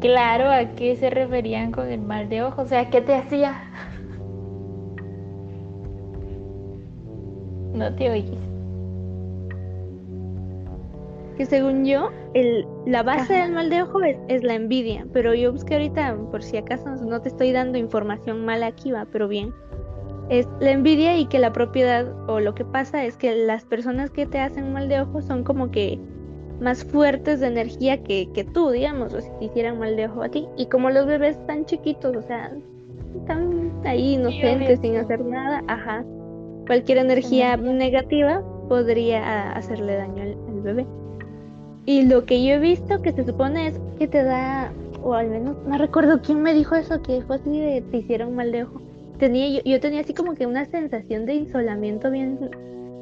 claro 0.01 0.51
a 0.51 0.67
qué 0.77 0.97
se 0.97 1.11
referían 1.11 1.73
con 1.73 1.89
el 1.89 2.01
mal 2.01 2.29
de 2.29 2.43
ojo, 2.43 2.63
o 2.63 2.67
sea, 2.67 2.91
¿qué 2.91 3.01
te 3.01 3.15
hacía? 3.15 3.55
No 7.75 7.93
te 7.97 8.09
oís 8.09 8.54
que 11.37 11.47
según 11.47 11.85
yo, 11.85 12.11
el, 12.35 12.67
la 12.87 13.03
base 13.03 13.35
del 13.35 13.53
mal 13.53 13.71
de 13.71 13.83
ojo 13.83 14.01
es, 14.03 14.43
la 14.43 14.55
envidia, 14.55 15.07
pero 15.13 15.35
yo 15.35 15.53
busqué 15.53 15.75
ahorita, 15.75 16.17
por 16.31 16.43
si 16.43 16.57
acaso 16.57 16.89
no 16.97 17.21
te 17.21 17.29
estoy 17.29 17.53
dando 17.53 17.79
información 17.79 18.45
mala 18.45 18.67
aquí, 18.67 18.93
va, 18.93 19.07
pero 19.11 19.29
bien. 19.29 19.53
Es 20.31 20.49
la 20.61 20.71
envidia 20.71 21.19
y 21.19 21.27
que 21.27 21.39
la 21.39 21.53
propiedad 21.53 22.07
o 22.29 22.41
lo 22.41 22.55
que 22.55 22.65
pasa 22.65 23.05
es 23.05 23.17
que 23.17 23.35
las 23.35 23.65
personas 23.65 24.11
que 24.11 24.27
te 24.27 24.39
hacen 24.39 24.73
mal 24.73 24.89
de 24.89 25.01
ojo 25.01 25.21
son 25.21 25.45
como 25.45 25.71
que 25.71 25.99
más 26.61 26.85
fuertes 26.85 27.41
de 27.41 27.49
energía 27.49 28.03
que, 28.03 28.31
que 28.33 28.45
tú, 28.45 28.71
digamos, 28.71 29.13
o 29.13 29.21
si 29.21 29.29
te 29.39 29.45
hicieran 29.47 29.79
mal 29.79 29.97
de 29.97 30.07
ojo 30.07 30.23
a 30.23 30.31
ti. 30.31 30.47
Y 30.57 30.67
como 30.67 30.89
los 30.91 31.07
bebés 31.07 31.37
están 31.37 31.67
chiquitos, 31.67 32.17
o 32.17 32.23
sea, 32.23 32.53
están 33.15 33.73
ahí 33.85 34.15
inocentes 34.15 34.81
sin 34.81 34.97
hacer 34.97 35.23
nada, 35.25 35.63
ajá, 35.69 36.05
cualquier 36.67 36.99
energía 36.99 37.57
negativa 37.57 38.43
podría 38.69 39.53
hacerle 39.53 39.97
daño 39.97 40.23
al 40.23 40.61
bebé. 40.63 40.87
Y 41.87 42.03
lo 42.03 42.25
que 42.25 42.43
yo 42.45 42.55
he 42.55 42.59
visto 42.59 43.03
que 43.03 43.13
se 43.13 43.25
supone 43.25 43.69
es 43.69 43.81
que 43.99 44.09
te 44.09 44.23
da, 44.23 44.73
o 45.03 45.15
al 45.15 45.29
menos 45.29 45.57
no 45.67 45.77
recuerdo 45.77 46.21
quién 46.23 46.43
me 46.43 46.55
dijo 46.55 46.75
eso, 46.75 47.03
que 47.03 47.23
fue 47.23 47.37
así 47.37 47.61
de 47.61 47.83
te 47.83 47.99
hicieron 47.99 48.35
mal 48.35 48.53
de 48.53 48.65
ojo. 48.65 48.81
Tenía, 49.19 49.63
yo, 49.63 49.81
tenía 49.81 50.01
así 50.01 50.15
como 50.15 50.35
que 50.35 50.47
una 50.47 50.65
sensación 50.65 51.27
de 51.27 51.35
insolamiento 51.35 52.11
bien 52.11 52.51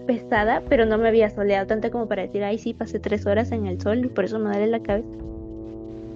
pesada, 0.07 0.63
pero 0.69 0.85
no 0.85 0.99
me 0.99 1.09
había 1.09 1.31
soleado 1.31 1.67
tanto 1.67 1.91
como 1.91 2.07
para 2.07 2.23
decir, 2.23 2.43
ay, 2.43 2.59
sí, 2.59 2.75
pasé 2.75 2.99
tres 2.99 3.25
horas 3.25 3.53
en 3.53 3.67
el 3.67 3.81
sol 3.81 4.05
y 4.05 4.09
por 4.09 4.25
eso 4.25 4.39
me 4.39 4.51
duele 4.51 4.67
la 4.67 4.81
cabeza. 4.81 5.09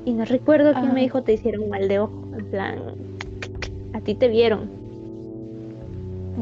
Y 0.04 0.12
no 0.12 0.24
recuerdo 0.24 0.72
quién 0.72 0.92
me 0.92 1.00
dijo 1.00 1.22
te 1.22 1.32
hicieron 1.32 1.68
mal 1.68 1.88
de 1.88 2.00
ojo. 2.00 2.12
En 2.38 2.46
plan, 2.46 2.78
a 3.92 4.00
ti 4.00 4.14
te 4.14 4.28
vieron. 4.28 4.68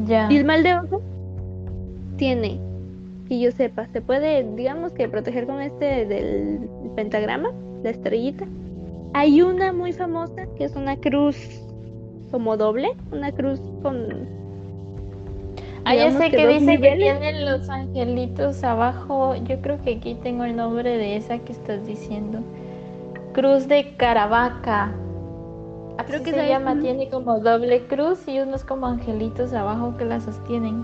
Ya. 0.07 0.27
Y 0.31 0.37
el 0.37 0.45
mal 0.45 0.63
de 0.63 0.75
ojo 0.75 1.01
tiene 2.17 2.59
que 3.27 3.39
yo 3.39 3.51
sepa, 3.51 3.87
se 3.87 4.01
puede, 4.01 4.43
digamos 4.55 4.91
que 4.93 5.07
proteger 5.07 5.45
con 5.45 5.61
este 5.61 6.05
del 6.05 6.69
pentagrama, 6.95 7.51
la 7.83 7.89
estrellita. 7.89 8.45
Hay 9.13 9.41
una 9.41 9.71
muy 9.73 9.93
famosa 9.93 10.45
que 10.57 10.65
es 10.65 10.75
una 10.75 10.97
cruz 10.97 11.37
como 12.31 12.57
doble, 12.57 12.89
una 13.11 13.31
cruz 13.31 13.61
con... 13.81 14.27
Ah, 15.85 15.95
ya 15.95 16.11
sé 16.11 16.31
que, 16.31 16.47
dice 16.47 16.79
que 16.79 16.95
tienen 16.95 17.45
los 17.45 17.69
angelitos 17.69 18.63
abajo. 18.63 19.35
Yo 19.47 19.61
creo 19.61 19.79
que 19.83 19.95
aquí 19.95 20.15
tengo 20.15 20.43
el 20.43 20.55
nombre 20.55 20.97
de 20.97 21.15
esa 21.15 21.37
que 21.37 21.51
estás 21.51 21.85
diciendo. 21.85 22.39
Cruz 23.33 23.67
de 23.67 23.95
Caravaca. 23.95 24.91
creo 26.07 26.23
que 26.23 26.31
se 26.31 26.47
llama, 26.47 26.79
tiene 26.79 27.09
como 27.09 27.39
doble 27.39 27.85
cruz 27.85 28.27
y 28.27 28.39
unos 28.39 28.63
como 28.63 28.87
angelitos 28.87 29.53
abajo 29.53 29.95
que 29.95 30.05
la 30.05 30.19
sostienen 30.19 30.83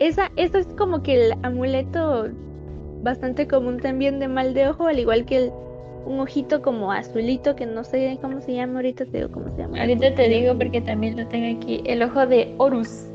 esa, 0.00 0.32
eso 0.36 0.58
es 0.58 0.66
como 0.78 1.02
que 1.02 1.26
el 1.26 1.34
amuleto 1.42 2.28
bastante 3.02 3.46
común 3.46 3.78
también 3.78 4.18
de 4.18 4.28
mal 4.28 4.54
de 4.54 4.68
ojo, 4.68 4.86
al 4.86 4.98
igual 4.98 5.24
que 5.26 5.36
el, 5.36 5.52
un 6.06 6.20
ojito 6.20 6.62
como 6.62 6.90
azulito 6.90 7.54
que 7.54 7.66
no 7.66 7.84
sé 7.84 8.18
cómo 8.20 8.40
se 8.40 8.54
llama, 8.54 8.76
ahorita 8.76 9.04
te 9.04 9.18
digo 9.18 9.30
cómo 9.30 9.50
se 9.50 9.58
llama. 9.58 9.78
Ahorita 9.78 10.14
te 10.14 10.28
digo 10.28 10.56
porque 10.56 10.80
también 10.80 11.16
lo 11.16 11.28
tengo 11.28 11.56
aquí, 11.58 11.82
el 11.84 12.02
ojo 12.02 12.26
de 12.26 12.54
Horus. 12.58 13.06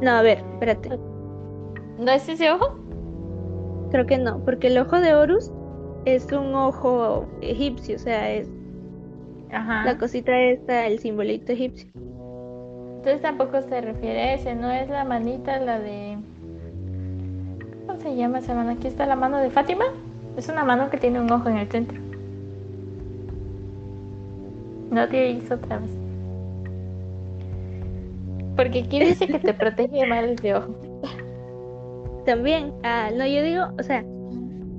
No, 0.00 0.12
a 0.12 0.22
ver, 0.22 0.38
espérate. 0.52 0.90
¿No 1.98 2.10
es 2.12 2.28
ese 2.28 2.50
ojo? 2.52 2.78
Creo 3.90 4.06
que 4.06 4.18
no, 4.18 4.44
porque 4.44 4.68
el 4.68 4.78
ojo 4.78 5.00
de 5.00 5.14
Horus 5.14 5.50
es 6.04 6.30
un 6.30 6.54
ojo 6.54 7.26
egipcio, 7.40 7.96
o 7.96 7.98
sea, 7.98 8.30
es 8.32 8.48
Ajá. 9.50 9.84
la 9.84 9.98
cosita 9.98 10.38
esta, 10.38 10.86
el 10.86 11.00
simbolito 11.00 11.52
egipcio. 11.52 11.90
Entonces 13.08 13.22
tampoco 13.22 13.62
se 13.62 13.80
refiere 13.80 14.20
a 14.20 14.34
ese, 14.34 14.54
no 14.54 14.70
es 14.70 14.86
la 14.90 15.02
manita, 15.02 15.58
la 15.58 15.78
de... 15.78 16.18
¿Cómo 17.86 17.98
se 17.98 18.14
llama 18.14 18.40
esa 18.40 18.54
mano? 18.54 18.72
Aquí 18.72 18.86
está 18.86 19.06
la 19.06 19.16
mano 19.16 19.38
de 19.38 19.48
Fátima. 19.48 19.86
Es 20.36 20.50
una 20.50 20.62
mano 20.62 20.90
que 20.90 20.98
tiene 20.98 21.18
un 21.18 21.32
ojo 21.32 21.48
en 21.48 21.56
el 21.56 21.70
centro. 21.70 21.98
No 24.90 25.08
te 25.08 25.30
hizo 25.30 25.54
otra 25.54 25.78
vez. 25.78 25.90
Porque 28.56 28.80
aquí 28.80 29.00
dice 29.00 29.26
que 29.26 29.38
te 29.38 29.54
protege 29.54 30.06
mal 30.06 30.36
de 30.36 30.54
ojo. 30.56 30.74
También, 32.26 32.74
ah, 32.82 33.08
no, 33.16 33.26
yo 33.26 33.42
digo, 33.42 33.68
o 33.78 33.82
sea, 33.82 34.04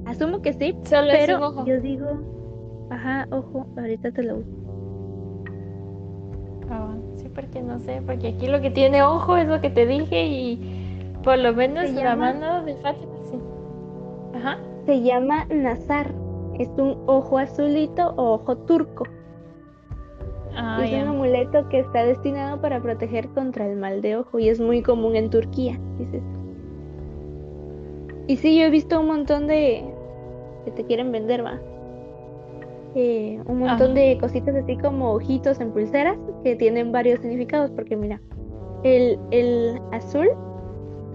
asumo 0.06 0.44
que 0.44 0.54
sí, 0.54 0.76
pero 0.88 1.66
yo 1.66 1.82
digo, 1.82 2.86
ajá, 2.92 3.28
ojo, 3.32 3.66
ahorita 3.76 4.12
te 4.12 4.22
lo 4.22 4.44
Ah, 6.70 6.96
porque 7.34 7.62
no 7.62 7.80
sé, 7.80 8.02
porque 8.06 8.30
aquí 8.30 8.48
lo 8.48 8.62
que 8.62 8.70
tiene 8.70 9.02
ojo 9.04 9.38
es 9.38 9.48
lo 9.48 9.62
que 9.62 9.70
te 9.70 9.86
dije 9.86 10.26
y 10.26 11.16
por 11.24 11.38
lo 11.38 11.54
menos 11.54 11.90
la 11.92 12.16
mano 12.16 12.64
de 12.64 12.76
Fátima 12.76 13.14
sí. 13.30 13.40
Ajá. 14.36 14.60
Se 14.86 15.02
llama 15.02 15.46
Nazar. 15.46 16.14
Es 16.58 16.68
un 16.78 16.98
ojo 17.06 17.38
azulito 17.38 18.14
o 18.18 18.34
ojo 18.34 18.58
turco. 18.58 19.06
Ah, 20.56 20.82
es 20.84 20.92
un 21.02 21.08
amuleto 21.08 21.70
que 21.70 21.80
está 21.80 22.04
destinado 22.04 22.60
para 22.60 22.82
proteger 22.82 23.30
contra 23.30 23.66
el 23.66 23.78
mal 23.78 24.02
de 24.02 24.18
ojo 24.18 24.40
y 24.40 24.50
es 24.50 24.60
muy 24.60 24.82
común 24.82 25.16
en 25.16 25.30
Turquía, 25.30 25.80
dices. 25.98 26.24
Y 28.28 28.36
sí, 28.36 28.60
yo 28.60 28.66
he 28.66 28.70
visto 28.70 29.00
un 29.00 29.08
montón 29.08 29.48
de 29.48 29.86
que 30.66 30.72
te 30.72 30.84
quieren 30.84 31.12
vender, 31.12 31.46
va. 31.46 31.60
Eh, 32.96 33.40
un 33.46 33.60
montón 33.60 33.94
de 33.94 34.18
cositas 34.20 34.56
así 34.56 34.76
como 34.78 35.14
ojitos 35.14 35.60
en 35.60 35.72
pulseras 35.72 36.18
que 36.44 36.56
tienen 36.56 36.92
varios 36.92 37.20
significados, 37.20 37.70
porque 37.72 37.96
mira, 37.96 38.20
el, 38.84 39.20
el 39.30 39.80
azul, 39.92 40.28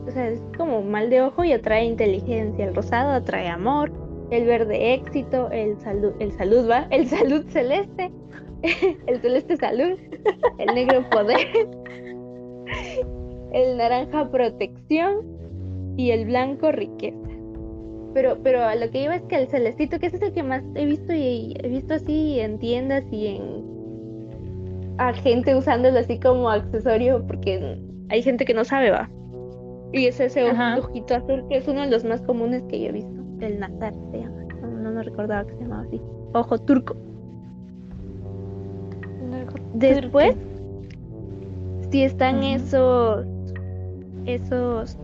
o 0.07 0.11
sea, 0.11 0.29
es 0.29 0.41
como 0.57 0.83
mal 0.83 1.11
de 1.11 1.23
ojo 1.23 1.43
y 1.43 1.53
atrae 1.53 1.85
inteligencia, 1.85 2.65
el 2.65 2.75
rosado 2.75 3.11
atrae 3.11 3.49
amor, 3.49 3.93
el 4.31 4.47
verde 4.47 4.95
éxito, 4.95 5.51
el 5.51 5.79
salud, 5.81 6.13
el 6.21 6.33
salud 6.33 6.71
va, 6.71 6.87
el 6.91 7.09
salud 7.09 7.45
celeste, 7.49 8.13
el 9.07 9.21
celeste 9.21 9.57
salud, 9.57 9.99
el 10.59 10.75
negro 10.75 11.09
poder, 11.11 11.47
el 13.53 13.77
naranja 13.77 14.31
protección 14.31 15.27
y 15.97 16.11
el 16.11 16.27
blanco 16.27 16.71
riqueza. 16.71 17.19
Pero, 18.15 18.39
pero 18.43 18.65
a 18.65 18.75
lo 18.77 18.89
que 18.91 19.03
iba 19.03 19.17
es 19.17 19.23
que 19.23 19.37
el 19.37 19.49
celestito, 19.49 19.99
que 19.99 20.07
ese 20.07 20.17
es 20.17 20.23
el 20.23 20.33
que 20.33 20.43
más 20.43 20.63
he 20.77 20.87
visto 20.87 21.13
y 21.13 21.57
he 21.63 21.69
visto 21.69 21.95
así 21.95 22.41
en 22.41 22.59
tiendas 22.59 23.05
y 23.11 23.27
en 23.27 23.75
a 24.99 25.13
gente 25.13 25.57
usándolo 25.57 25.99
así 25.99 26.19
como 26.21 26.49
accesorio, 26.49 27.27
porque 27.27 27.79
hay 28.11 28.23
gente 28.23 28.45
que 28.45 28.55
no 28.55 28.65
sabe, 28.65 28.91
va. 28.91 29.11
Y 29.93 30.07
es 30.07 30.21
ese 30.21 30.51
ojito 30.51 31.15
azul 31.15 31.45
que 31.49 31.59
es 31.59 31.69
uno 31.69 31.83
de 31.83 31.91
los 31.91 32.05
más 32.05 32.21
comunes 32.23 32.63
que 32.69 32.81
yo 32.81 32.89
he 32.89 32.93
visto. 32.93 33.25
El 33.41 33.59
Nazar 33.61 33.95
se 34.11 34.21
llama. 34.21 34.45
No, 34.63 34.91
me 34.91 35.03
recordaba 35.03 35.45
que 35.45 35.55
se 35.55 35.63
llamaba 35.63 35.83
así. 35.83 36.01
Ojo 36.33 36.59
turco. 36.59 36.97
Después, 39.75 40.37
si 41.91 42.05
están 42.05 42.43
esos, 42.43 43.27
esos 44.27 44.99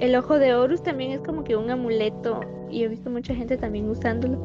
el 0.00 0.14
ojo 0.14 0.38
de 0.38 0.54
Horus 0.54 0.82
también 0.82 1.12
es 1.12 1.20
como 1.20 1.44
que 1.44 1.56
un 1.56 1.70
amuleto 1.70 2.40
y 2.70 2.84
he 2.84 2.88
visto 2.88 3.10
mucha 3.10 3.34
gente 3.34 3.56
también 3.56 3.88
usándolo. 3.88 4.38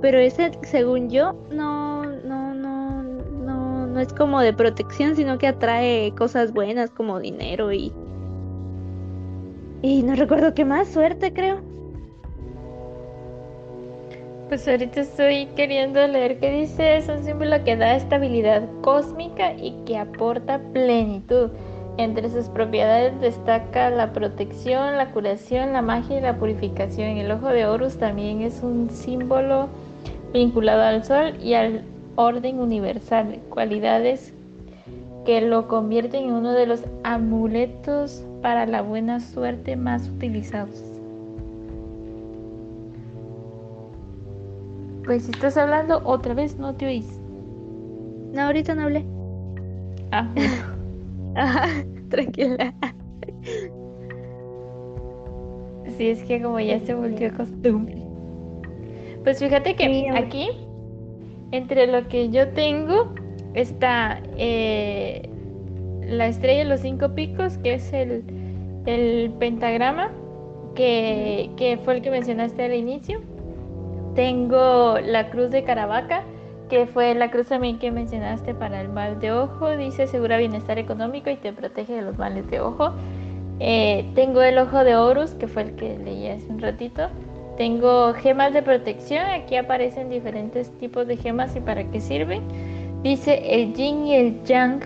Pero 0.00 0.18
ese, 0.18 0.50
según 0.62 1.10
yo, 1.10 1.34
no, 1.50 2.04
no, 2.04 2.54
no, 2.54 3.02
no, 3.02 3.86
no 3.86 4.00
es 4.00 4.12
como 4.12 4.40
de 4.40 4.52
protección, 4.52 5.16
sino 5.16 5.38
que 5.38 5.46
atrae 5.46 6.12
cosas 6.16 6.52
buenas 6.52 6.90
como 6.90 7.20
dinero 7.20 7.72
y. 7.72 7.92
Y 9.82 10.02
no 10.02 10.14
recuerdo 10.14 10.54
qué 10.54 10.64
más, 10.64 10.88
suerte 10.88 11.32
creo. 11.32 11.60
Pues 14.48 14.66
ahorita 14.68 15.00
estoy 15.00 15.46
queriendo 15.56 16.06
leer 16.06 16.38
qué 16.38 16.50
dice, 16.50 16.98
es 16.98 17.08
un 17.08 17.24
símbolo 17.24 17.62
que 17.64 17.76
da 17.76 17.96
estabilidad 17.96 18.68
cósmica 18.80 19.52
y 19.54 19.72
que 19.84 19.98
aporta 19.98 20.60
plenitud. 20.72 21.50
Entre 21.98 22.28
sus 22.28 22.46
propiedades 22.50 23.18
destaca 23.20 23.88
la 23.88 24.12
protección, 24.12 24.96
la 24.96 25.12
curación, 25.12 25.72
la 25.72 25.80
magia 25.80 26.18
y 26.18 26.20
la 26.20 26.36
purificación. 26.36 27.16
El 27.16 27.30
ojo 27.30 27.48
de 27.48 27.64
Horus 27.64 27.96
también 27.96 28.42
es 28.42 28.62
un 28.62 28.90
símbolo 28.90 29.68
vinculado 30.34 30.82
al 30.82 31.04
sol 31.04 31.34
y 31.42 31.54
al 31.54 31.84
orden 32.16 32.60
universal, 32.60 33.40
cualidades 33.48 34.34
que 35.24 35.40
lo 35.40 35.68
convierten 35.68 36.24
en 36.24 36.32
uno 36.34 36.52
de 36.52 36.66
los 36.66 36.84
amuletos 37.02 38.22
para 38.42 38.66
la 38.66 38.82
buena 38.82 39.18
suerte 39.20 39.74
más 39.74 40.08
utilizados. 40.08 40.84
Pues 45.04 45.24
si 45.24 45.30
estás 45.30 45.56
hablando 45.56 46.02
otra 46.04 46.34
vez, 46.34 46.58
no 46.58 46.74
te 46.74 46.86
oís. 46.86 47.20
No, 48.32 48.42
ahorita 48.42 48.74
no 48.74 48.82
hablé. 48.82 49.04
Ah, 50.12 50.28
tranquila. 52.10 52.74
Sí, 55.96 56.10
es 56.10 56.22
que 56.24 56.42
como 56.42 56.60
ya 56.60 56.80
se 56.80 56.94
volvió 56.94 57.32
costumbre. 57.36 58.02
Pues 59.24 59.38
fíjate 59.38 59.74
que 59.74 60.08
aquí, 60.10 60.50
entre 61.52 61.86
lo 61.86 62.06
que 62.08 62.28
yo 62.30 62.48
tengo, 62.50 63.14
está 63.54 64.20
eh, 64.36 65.28
la 66.02 66.28
estrella 66.28 66.64
de 66.64 66.68
los 66.68 66.80
cinco 66.80 67.14
picos, 67.14 67.58
que 67.58 67.74
es 67.74 67.92
el, 67.92 69.32
pentagrama, 69.38 70.12
que, 70.74 71.50
que, 71.56 71.78
fue 71.78 71.96
el 71.96 72.02
que 72.02 72.10
mencionaste 72.10 72.64
al 72.64 72.74
inicio. 72.74 73.20
Tengo 74.14 74.98
la 75.00 75.28
cruz 75.30 75.50
de 75.50 75.64
Caravaca, 75.64 76.24
que 76.68 76.86
fue 76.86 77.14
la 77.14 77.30
cruz 77.30 77.46
también 77.48 77.78
que 77.78 77.90
mencionaste 77.90 78.54
para 78.54 78.80
el 78.80 78.88
mal 78.88 79.20
de 79.20 79.32
ojo. 79.32 79.70
Dice 79.76 80.04
asegura 80.04 80.38
bienestar 80.38 80.78
económico 80.78 81.30
y 81.30 81.36
te 81.36 81.52
protege 81.52 81.94
de 81.94 82.02
los 82.02 82.18
males 82.18 82.48
de 82.50 82.60
ojo. 82.60 82.92
Eh, 83.60 84.04
tengo 84.14 84.42
el 84.42 84.58
ojo 84.58 84.84
de 84.84 84.96
Horus, 84.96 85.32
que 85.32 85.48
fue 85.48 85.62
el 85.62 85.76
que 85.76 85.98
leí 85.98 86.28
hace 86.28 86.46
un 86.48 86.60
ratito. 86.60 87.08
Tengo 87.56 88.12
gemas 88.14 88.52
de 88.52 88.62
protección. 88.62 89.26
Aquí 89.26 89.56
aparecen 89.56 90.10
diferentes 90.10 90.70
tipos 90.78 91.06
de 91.06 91.16
gemas 91.16 91.54
y 91.56 91.60
para 91.60 91.84
qué 91.90 92.00
sirven. 92.00 92.42
Dice 93.02 93.40
el 93.44 93.72
yin 93.72 94.06
y 94.06 94.14
el 94.14 94.42
yang, 94.44 94.80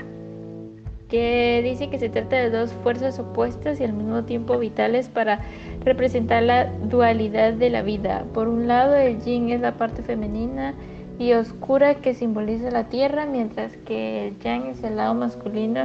que 1.08 1.60
dice 1.64 1.88
que 1.88 1.98
se 1.98 2.08
trata 2.08 2.36
de 2.36 2.50
dos 2.50 2.72
fuerzas 2.84 3.18
opuestas 3.18 3.80
y 3.80 3.84
al 3.84 3.92
mismo 3.92 4.24
tiempo 4.24 4.58
vitales 4.58 5.08
para 5.08 5.40
representar 5.84 6.42
la 6.44 6.66
dualidad 6.66 7.54
de 7.54 7.70
la 7.70 7.82
vida. 7.82 8.24
Por 8.32 8.46
un 8.46 8.68
lado, 8.68 8.94
el 8.94 9.20
yin 9.22 9.50
es 9.50 9.60
la 9.60 9.72
parte 9.72 10.02
femenina 10.02 10.74
y 11.20 11.34
oscura 11.34 11.96
que 11.96 12.14
simboliza 12.14 12.70
la 12.70 12.88
tierra, 12.88 13.26
mientras 13.26 13.76
que 13.76 14.28
el 14.28 14.38
yang 14.38 14.68
es 14.68 14.82
el 14.82 14.96
lado 14.96 15.12
masculino, 15.12 15.84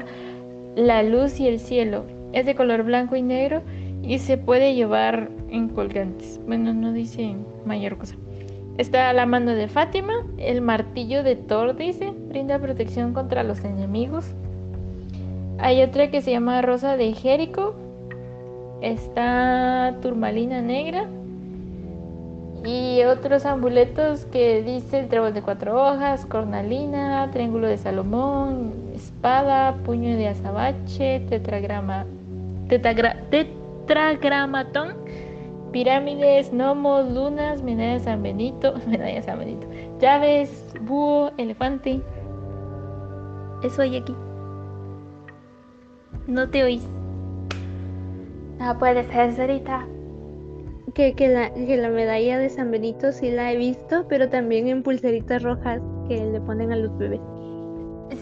la 0.78 1.04
luz 1.04 1.42
y 1.42 1.48
el 1.50 1.60
cielo. 1.60 2.06
Es 2.32 2.46
de 2.46 2.56
color 2.56 2.84
blanco 2.84 3.18
y 3.18 3.22
negro 3.22 3.62
y 4.02 4.20
se 4.20 4.38
puede 4.38 4.76
llevar 4.76 5.30
en 5.50 5.68
colgantes. 5.68 6.40
Bueno, 6.48 6.74
no 6.74 6.94
dice 6.94 7.36
mayor 7.66 7.98
cosa. 7.98 8.16
Está 8.78 9.12
la 9.12 9.26
mano 9.26 9.52
de 9.52 9.68
Fátima, 9.68 10.14
el 10.38 10.62
martillo 10.62 11.22
de 11.22 11.36
Thor, 11.36 11.76
dice, 11.76 12.14
brinda 12.30 12.58
protección 12.58 13.14
contra 13.14 13.44
los 13.44 13.62
enemigos. 13.66 14.26
Hay 15.58 15.82
otra 15.82 16.12
que 16.12 16.22
se 16.22 16.32
llama 16.32 16.62
Rosa 16.62 16.96
de 16.96 17.12
Jerico. 17.12 17.76
Está 18.82 19.98
Turmalina 20.02 20.62
Negra. 20.62 21.10
Y 22.66 23.04
otros 23.04 23.46
amuletos 23.46 24.26
que 24.26 24.64
dice 24.64 25.04
trébol 25.04 25.36
de 25.36 25.44
cuatro 25.44 25.80
hojas, 25.80 26.26
cornalina, 26.26 27.30
triángulo 27.32 27.68
de 27.68 27.78
Salomón, 27.78 28.74
espada, 28.96 29.76
puño 29.86 30.18
de 30.18 30.30
azabache, 30.30 31.20
tetragrama 31.30 32.08
tetragramatón, 32.68 34.96
pirámides, 35.72 36.52
gnomos, 36.52 37.08
lunas, 37.12 37.62
medalla 37.62 37.94
de 37.94 38.00
San 38.00 38.24
Benito, 38.24 38.74
medalla 38.88 39.16
de 39.16 39.22
San 39.22 39.38
Benito, 39.38 39.68
llaves, 40.00 40.74
búho, 40.82 41.30
elefante. 41.38 42.02
Eso 43.64 43.84
hay 43.84 43.98
aquí. 43.98 44.16
No 46.26 46.50
te 46.50 46.64
oís. 46.64 46.82
No 48.58 48.76
puede 48.80 49.04
ser, 49.12 49.36
Sarita. 49.36 49.86
Que, 50.96 51.14
que, 51.14 51.28
la, 51.28 51.54
que 51.54 51.78
la 51.78 51.90
medalla 51.90 52.40
de 52.40 52.50
San 52.50 52.72
Benito 52.72 53.12
sí 53.12 53.30
la 53.30 53.52
he 53.52 53.58
visto, 53.58 54.08
pero 54.08 54.30
también 54.30 54.70
en 54.70 54.82
pulseritas 54.82 55.44
rojas 55.44 55.82
que 56.08 56.26
le 56.26 56.40
ponen 56.40 56.72
a 56.72 56.78
los 56.78 56.98
bebés. 56.98 57.20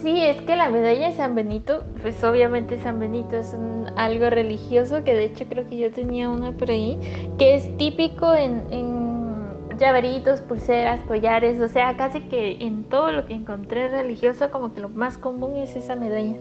Sí, 0.01 0.23
es 0.23 0.41
que 0.41 0.55
la 0.55 0.69
medalla 0.69 1.09
de 1.09 1.15
San 1.15 1.35
Benito, 1.35 1.83
pues 2.01 2.23
obviamente 2.23 2.81
San 2.81 2.99
Benito 2.99 3.37
es 3.37 3.55
algo 3.95 4.29
religioso, 4.29 5.03
que 5.03 5.13
de 5.13 5.25
hecho 5.25 5.45
creo 5.47 5.69
que 5.69 5.77
yo 5.77 5.91
tenía 5.91 6.29
una 6.29 6.51
por 6.51 6.71
ahí, 6.71 6.97
que 7.37 7.55
es 7.55 7.77
típico 7.77 8.33
en, 8.33 8.63
en 8.71 9.77
llaveritos, 9.77 10.41
pulseras, 10.41 10.99
collares, 11.01 11.61
o 11.61 11.67
sea, 11.67 11.95
casi 11.95 12.21
que 12.21 12.57
en 12.59 12.85
todo 12.85 13.11
lo 13.11 13.25
que 13.25 13.33
encontré 13.33 13.89
religioso, 13.89 14.49
como 14.49 14.73
que 14.73 14.81
lo 14.81 14.89
más 14.89 15.17
común 15.17 15.57
es 15.57 15.75
esa 15.75 15.95
medalla. 15.95 16.37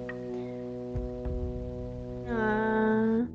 Ah, 2.29 3.27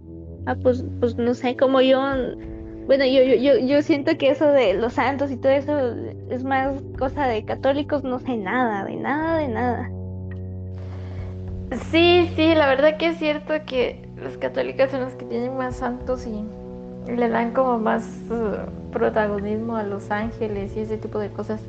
ah 0.48 0.56
pues, 0.64 0.84
pues 1.00 1.16
no 1.18 1.34
sé, 1.34 1.56
como 1.56 1.82
yo, 1.82 2.00
bueno, 2.88 3.06
yo, 3.06 3.22
yo, 3.22 3.36
yo, 3.36 3.60
yo 3.60 3.82
siento 3.82 4.18
que 4.18 4.30
eso 4.30 4.48
de 4.48 4.74
los 4.74 4.94
santos 4.94 5.30
y 5.30 5.36
todo 5.36 5.52
eso 5.52 5.94
es 6.30 6.44
más 6.46 6.82
cosa 6.98 7.28
de 7.28 7.44
católicos, 7.44 8.04
no 8.04 8.20
sé 8.20 8.38
nada, 8.38 8.86
de 8.86 8.96
nada, 8.96 9.38
de 9.40 9.48
nada. 9.50 9.92
Sí, 11.92 12.32
sí, 12.38 12.56
la 12.56 12.68
verdad 12.68 12.96
que 12.96 13.08
es 13.08 13.18
cierto 13.18 13.54
que 13.66 14.08
los 14.16 14.38
católicos 14.38 14.90
son 14.90 15.02
los 15.02 15.14
que 15.14 15.26
tienen 15.26 15.58
más 15.58 15.76
santos 15.76 16.26
y 16.26 16.46
le 17.12 17.28
dan 17.28 17.52
como 17.52 17.78
más 17.78 18.08
uh, 18.30 18.90
protagonismo 18.92 19.76
a 19.76 19.84
los 19.84 20.10
ángeles 20.10 20.76
y 20.78 20.80
ese 20.80 20.98
tipo 20.98 21.20
de 21.20 21.30
cosas. 21.30 21.60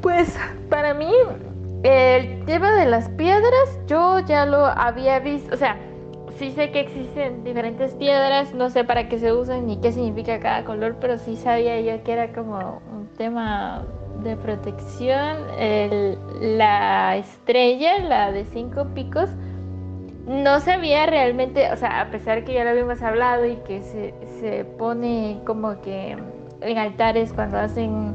Pues 0.00 0.36
para 0.70 0.94
mí 0.94 1.10
el 1.82 2.44
tema 2.44 2.76
de 2.76 2.86
las 2.86 3.08
piedras 3.10 3.80
yo 3.88 4.20
ya 4.20 4.46
lo 4.46 4.66
había 4.66 5.18
visto, 5.18 5.54
o 5.54 5.58
sea, 5.58 5.76
sí 6.38 6.52
sé 6.52 6.70
que 6.70 6.80
existen 6.80 7.42
diferentes 7.42 7.94
piedras, 7.94 8.54
no 8.54 8.70
sé 8.70 8.84
para 8.84 9.08
qué 9.08 9.18
se 9.18 9.32
usan 9.32 9.66
ni 9.66 9.76
qué 9.78 9.92
significa 9.92 10.38
cada 10.38 10.64
color, 10.64 10.96
pero 11.00 11.18
sí 11.18 11.36
sabía 11.36 11.80
yo 11.80 12.02
que 12.04 12.12
era 12.12 12.32
como 12.32 12.80
un 12.92 13.08
tema 13.16 13.84
de 14.22 14.36
protección, 14.36 15.36
la 16.40 17.16
estrella, 17.16 17.98
la 18.00 18.32
de 18.32 18.44
cinco 18.46 18.86
picos, 18.94 19.30
no 20.26 20.60
sabía 20.60 21.06
realmente, 21.06 21.72
o 21.72 21.76
sea, 21.76 22.02
a 22.02 22.10
pesar 22.10 22.44
que 22.44 22.54
ya 22.54 22.64
lo 22.64 22.70
habíamos 22.70 23.02
hablado 23.02 23.46
y 23.46 23.56
que 23.66 23.82
se, 23.82 24.14
se 24.40 24.64
pone 24.64 25.40
como 25.44 25.80
que 25.80 26.16
en 26.60 26.78
altares 26.78 27.32
cuando 27.32 27.58
hacen 27.58 28.14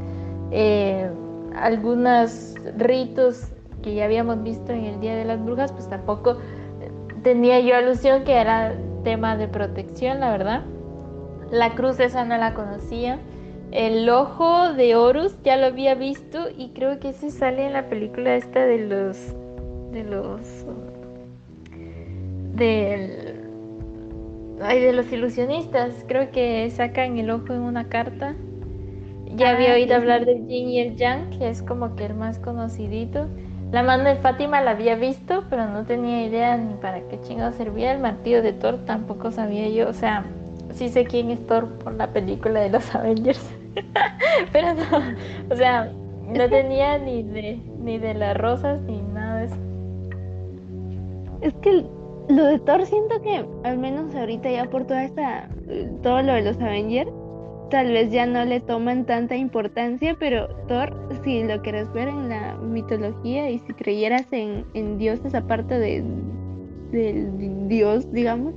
eh, 0.51 1.09
algunos 1.55 2.55
ritos 2.77 3.51
que 3.81 3.95
ya 3.95 4.05
habíamos 4.05 4.43
visto 4.43 4.71
en 4.71 4.85
el 4.85 4.99
Día 4.99 5.15
de 5.15 5.25
las 5.25 5.43
Brujas, 5.43 5.71
pues 5.71 5.89
tampoco 5.89 6.37
tenía 7.23 7.59
yo 7.59 7.75
alusión 7.75 8.23
que 8.23 8.33
era 8.33 8.75
tema 9.03 9.35
de 9.37 9.47
protección, 9.47 10.19
la 10.19 10.31
verdad. 10.31 10.63
La 11.51 11.75
cruz 11.75 11.99
esa 11.99 12.25
no 12.25 12.37
la 12.37 12.53
conocía. 12.53 13.19
El 13.71 14.07
ojo 14.09 14.73
de 14.73 14.95
Horus 14.95 15.35
ya 15.43 15.57
lo 15.57 15.67
había 15.67 15.95
visto 15.95 16.49
y 16.55 16.69
creo 16.69 16.99
que 16.99 17.09
ese 17.09 17.31
sale 17.31 17.65
en 17.65 17.73
la 17.73 17.89
película 17.89 18.35
esta 18.35 18.65
de 18.65 18.85
los 18.85 19.17
de 19.91 20.03
los 20.03 20.65
del 22.53 23.33
ay, 24.61 24.79
de 24.79 24.93
los 24.93 25.11
ilusionistas. 25.11 26.05
Creo 26.07 26.31
que 26.31 26.69
sacan 26.69 27.17
el 27.17 27.31
ojo 27.31 27.53
en 27.53 27.61
una 27.61 27.89
carta. 27.89 28.35
Ya 29.35 29.49
había 29.49 29.71
ah, 29.71 29.75
oído 29.75 29.95
hablar 29.95 30.25
del 30.25 30.45
Yin 30.47 30.69
y 30.69 30.79
el 30.79 30.95
Yang, 30.95 31.31
que 31.39 31.49
es 31.49 31.63
como 31.63 31.95
que 31.95 32.05
el 32.05 32.13
más 32.13 32.37
conocidito. 32.37 33.27
La 33.73 33.81
mano 33.81 34.03
de 34.03 34.17
Fátima 34.17 34.61
la 34.61 34.71
había 34.71 34.93
visto, 34.93 35.45
pero 35.49 35.65
no 35.65 35.83
tenía 35.83 36.23
idea 36.23 36.55
ni 36.55 36.75
para 36.75 37.01
qué 37.07 37.19
chingado 37.21 37.53
servía. 37.53 37.91
El 37.91 38.01
martillo 38.01 38.43
de 38.43 38.53
Thor 38.53 38.77
tampoco 38.85 39.31
sabía 39.31 39.67
yo. 39.67 39.89
O 39.89 39.93
sea, 39.93 40.23
sí 40.75 40.89
sé 40.89 41.05
quién 41.05 41.31
es 41.31 41.43
Thor 41.47 41.67
por 41.79 41.95
la 41.95 42.05
película 42.13 42.59
de 42.59 42.69
los 42.69 42.93
Avengers. 42.95 43.43
Pero 44.51 44.75
no, 44.75 45.15
o 45.49 45.55
sea, 45.55 45.91
no 46.27 46.49
tenía 46.49 46.99
ni 46.99 47.23
de, 47.23 47.59
ni 47.79 47.97
de 47.97 48.13
las 48.13 48.37
rosas 48.37 48.79
ni 48.81 49.01
nada 49.01 49.39
de 49.39 49.45
eso. 49.47 49.55
Es 51.41 51.53
que 51.55 51.83
lo 52.29 52.43
de 52.45 52.59
Thor 52.59 52.85
siento 52.85 53.23
que, 53.23 53.43
al 53.63 53.79
menos 53.79 54.13
ahorita 54.13 54.51
ya 54.51 54.65
por 54.65 54.85
toda 54.85 55.03
esta, 55.03 55.49
todo 56.03 56.21
lo 56.21 56.33
de 56.33 56.43
los 56.43 56.61
Avengers, 56.61 57.09
tal 57.73 57.91
vez 57.91 58.11
ya 58.11 58.27
no 58.27 58.45
le 58.45 58.59
toman 58.59 59.03
tanta 59.03 59.35
importancia, 59.35 60.15
pero 60.19 60.47
Thor, 60.67 60.95
si 61.23 61.43
lo 61.43 61.59
quieres 61.63 61.91
ver 61.91 62.07
en 62.07 62.29
la 62.29 62.55
mitología 62.57 63.49
y 63.49 63.57
si 63.57 63.73
creyeras 63.73 64.31
en, 64.31 64.63
en 64.75 64.99
dioses 64.99 65.33
aparte 65.33 65.79
de, 65.79 66.03
del 66.91 67.67
dios, 67.67 68.13
digamos, 68.13 68.53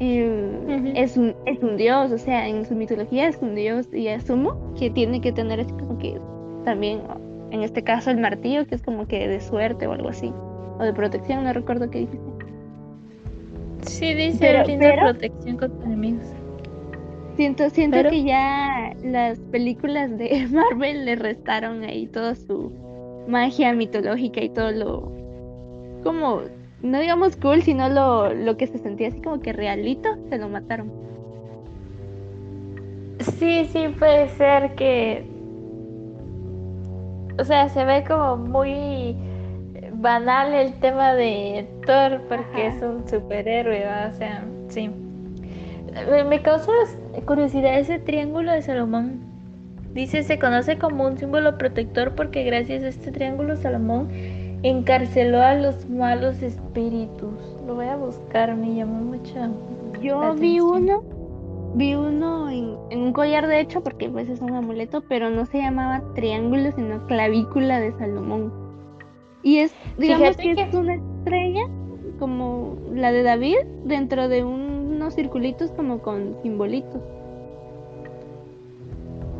es, 0.00 1.18
un, 1.18 1.34
es 1.44 1.62
un 1.62 1.76
dios, 1.76 2.10
o 2.10 2.16
sea, 2.16 2.48
en 2.48 2.64
su 2.64 2.74
mitología 2.74 3.28
es 3.28 3.36
un 3.42 3.54
dios 3.54 3.86
y 3.92 4.08
asumo 4.08 4.72
que 4.78 4.88
tiene 4.88 5.20
que 5.20 5.32
tener 5.32 5.60
así 5.60 5.72
como 5.72 5.98
que 5.98 6.18
también, 6.64 7.02
en 7.50 7.60
este 7.60 7.84
caso, 7.84 8.10
el 8.10 8.16
martillo, 8.16 8.66
que 8.66 8.76
es 8.76 8.82
como 8.82 9.06
que 9.06 9.28
de 9.28 9.42
suerte 9.42 9.86
o 9.86 9.92
algo 9.92 10.08
así, 10.08 10.32
o 10.78 10.82
de 10.82 10.94
protección, 10.94 11.44
no 11.44 11.52
recuerdo 11.52 11.90
qué 11.90 11.98
dijiste. 11.98 12.32
Sí, 13.82 14.14
dice 14.14 14.38
pero, 14.40 14.64
tiene 14.64 14.94
protección 14.94 15.58
contra 15.58 15.84
enemigos. 15.84 16.41
Siento, 17.36 17.70
siento 17.70 18.02
que 18.10 18.24
ya 18.24 18.94
las 19.02 19.38
películas 19.50 20.16
de 20.18 20.46
Marvel 20.50 21.04
le 21.04 21.16
restaron 21.16 21.82
ahí 21.82 22.06
todo 22.06 22.34
su, 22.34 22.72
magia 23.26 23.72
mitológica 23.72 24.40
y 24.40 24.48
todo 24.48 24.72
lo 24.72 25.12
como 26.02 26.42
no 26.82 26.98
digamos 26.98 27.36
cool, 27.36 27.62
sino 27.62 27.88
lo, 27.88 28.34
lo 28.34 28.56
que 28.56 28.66
se 28.66 28.78
sentía 28.78 29.08
así 29.08 29.20
como 29.22 29.40
que 29.40 29.52
realito, 29.52 30.08
se 30.28 30.38
lo 30.38 30.48
mataron. 30.48 30.90
Sí, 33.20 33.66
sí, 33.66 33.86
puede 33.98 34.28
ser 34.30 34.74
que. 34.74 35.24
O 37.38 37.44
sea, 37.44 37.68
se 37.68 37.84
ve 37.84 38.02
como 38.06 38.36
muy 38.36 39.16
banal 39.94 40.52
el 40.52 40.74
tema 40.80 41.14
de 41.14 41.68
Thor 41.86 42.20
porque 42.28 42.66
es 42.66 42.82
un 42.82 43.08
superhéroe, 43.08 43.86
o 44.10 44.14
sea, 44.14 44.44
sí. 44.68 44.90
Me 46.26 46.42
causa 46.42 46.72
curiosidad 47.20 47.78
ese 47.78 47.98
triángulo 47.98 48.52
de 48.52 48.62
Salomón. 48.62 49.20
Dice, 49.94 50.22
se 50.22 50.38
conoce 50.38 50.78
como 50.78 51.04
un 51.06 51.18
símbolo 51.18 51.58
protector 51.58 52.14
porque 52.14 52.44
gracias 52.44 52.82
a 52.82 52.88
este 52.88 53.12
triángulo 53.12 53.56
Salomón 53.56 54.08
encarceló 54.62 55.42
a 55.42 55.54
los 55.54 55.88
malos 55.90 56.42
espíritus. 56.42 57.34
Lo 57.66 57.74
voy 57.74 57.86
a 57.86 57.96
buscar, 57.96 58.56
me 58.56 58.74
llamó 58.74 59.00
mucho. 59.00 59.34
Yo 60.00 60.34
vi 60.34 60.60
uno, 60.60 61.02
vi 61.74 61.94
uno 61.94 62.48
en, 62.50 62.76
un 62.98 63.12
collar 63.12 63.46
de 63.46 63.60
hecho, 63.60 63.82
porque 63.82 64.08
pues 64.08 64.28
es 64.28 64.40
un 64.40 64.54
amuleto, 64.54 65.02
pero 65.08 65.30
no 65.30 65.44
se 65.46 65.58
llamaba 65.58 66.02
triángulo, 66.14 66.72
sino 66.72 67.06
clavícula 67.06 67.80
de 67.80 67.92
Salomón. 67.92 68.52
Y 69.42 69.58
es, 69.58 69.74
digamos 69.98 70.36
que, 70.36 70.52
es 70.52 70.74
una 70.74 70.94
estrella 70.94 71.62
como 72.18 72.78
la 72.92 73.12
de 73.12 73.24
David 73.24 73.58
dentro 73.84 74.28
de 74.28 74.44
unos 75.02 75.14
circulitos 75.14 75.70
como 75.72 75.98
con 75.98 76.36
simbolitos. 76.42 77.02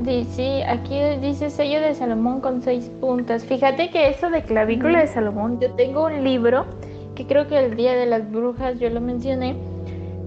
Sí, 0.05 0.62
aquí 0.66 0.98
dice 1.20 1.51
sello 1.51 1.81
de 1.81 1.94
Salomón 1.94 2.40
con 2.40 2.61
seis 2.62 2.90
puntas. 3.01 3.44
Fíjate 3.44 3.90
que 3.90 4.09
eso 4.09 4.31
de 4.31 4.42
clavícula 4.42 5.01
de 5.01 5.07
Salomón, 5.07 5.61
yo 5.61 5.70
tengo 5.75 6.07
un 6.07 6.25
libro 6.25 6.66
que 7.14 7.27
creo 7.27 7.46
que 7.46 7.57
el 7.59 7.77
día 7.77 7.92
de 7.94 8.07
las 8.07 8.29
brujas 8.29 8.81
yo 8.81 8.90
lo 8.90 9.01
mencioné. 9.01 9.55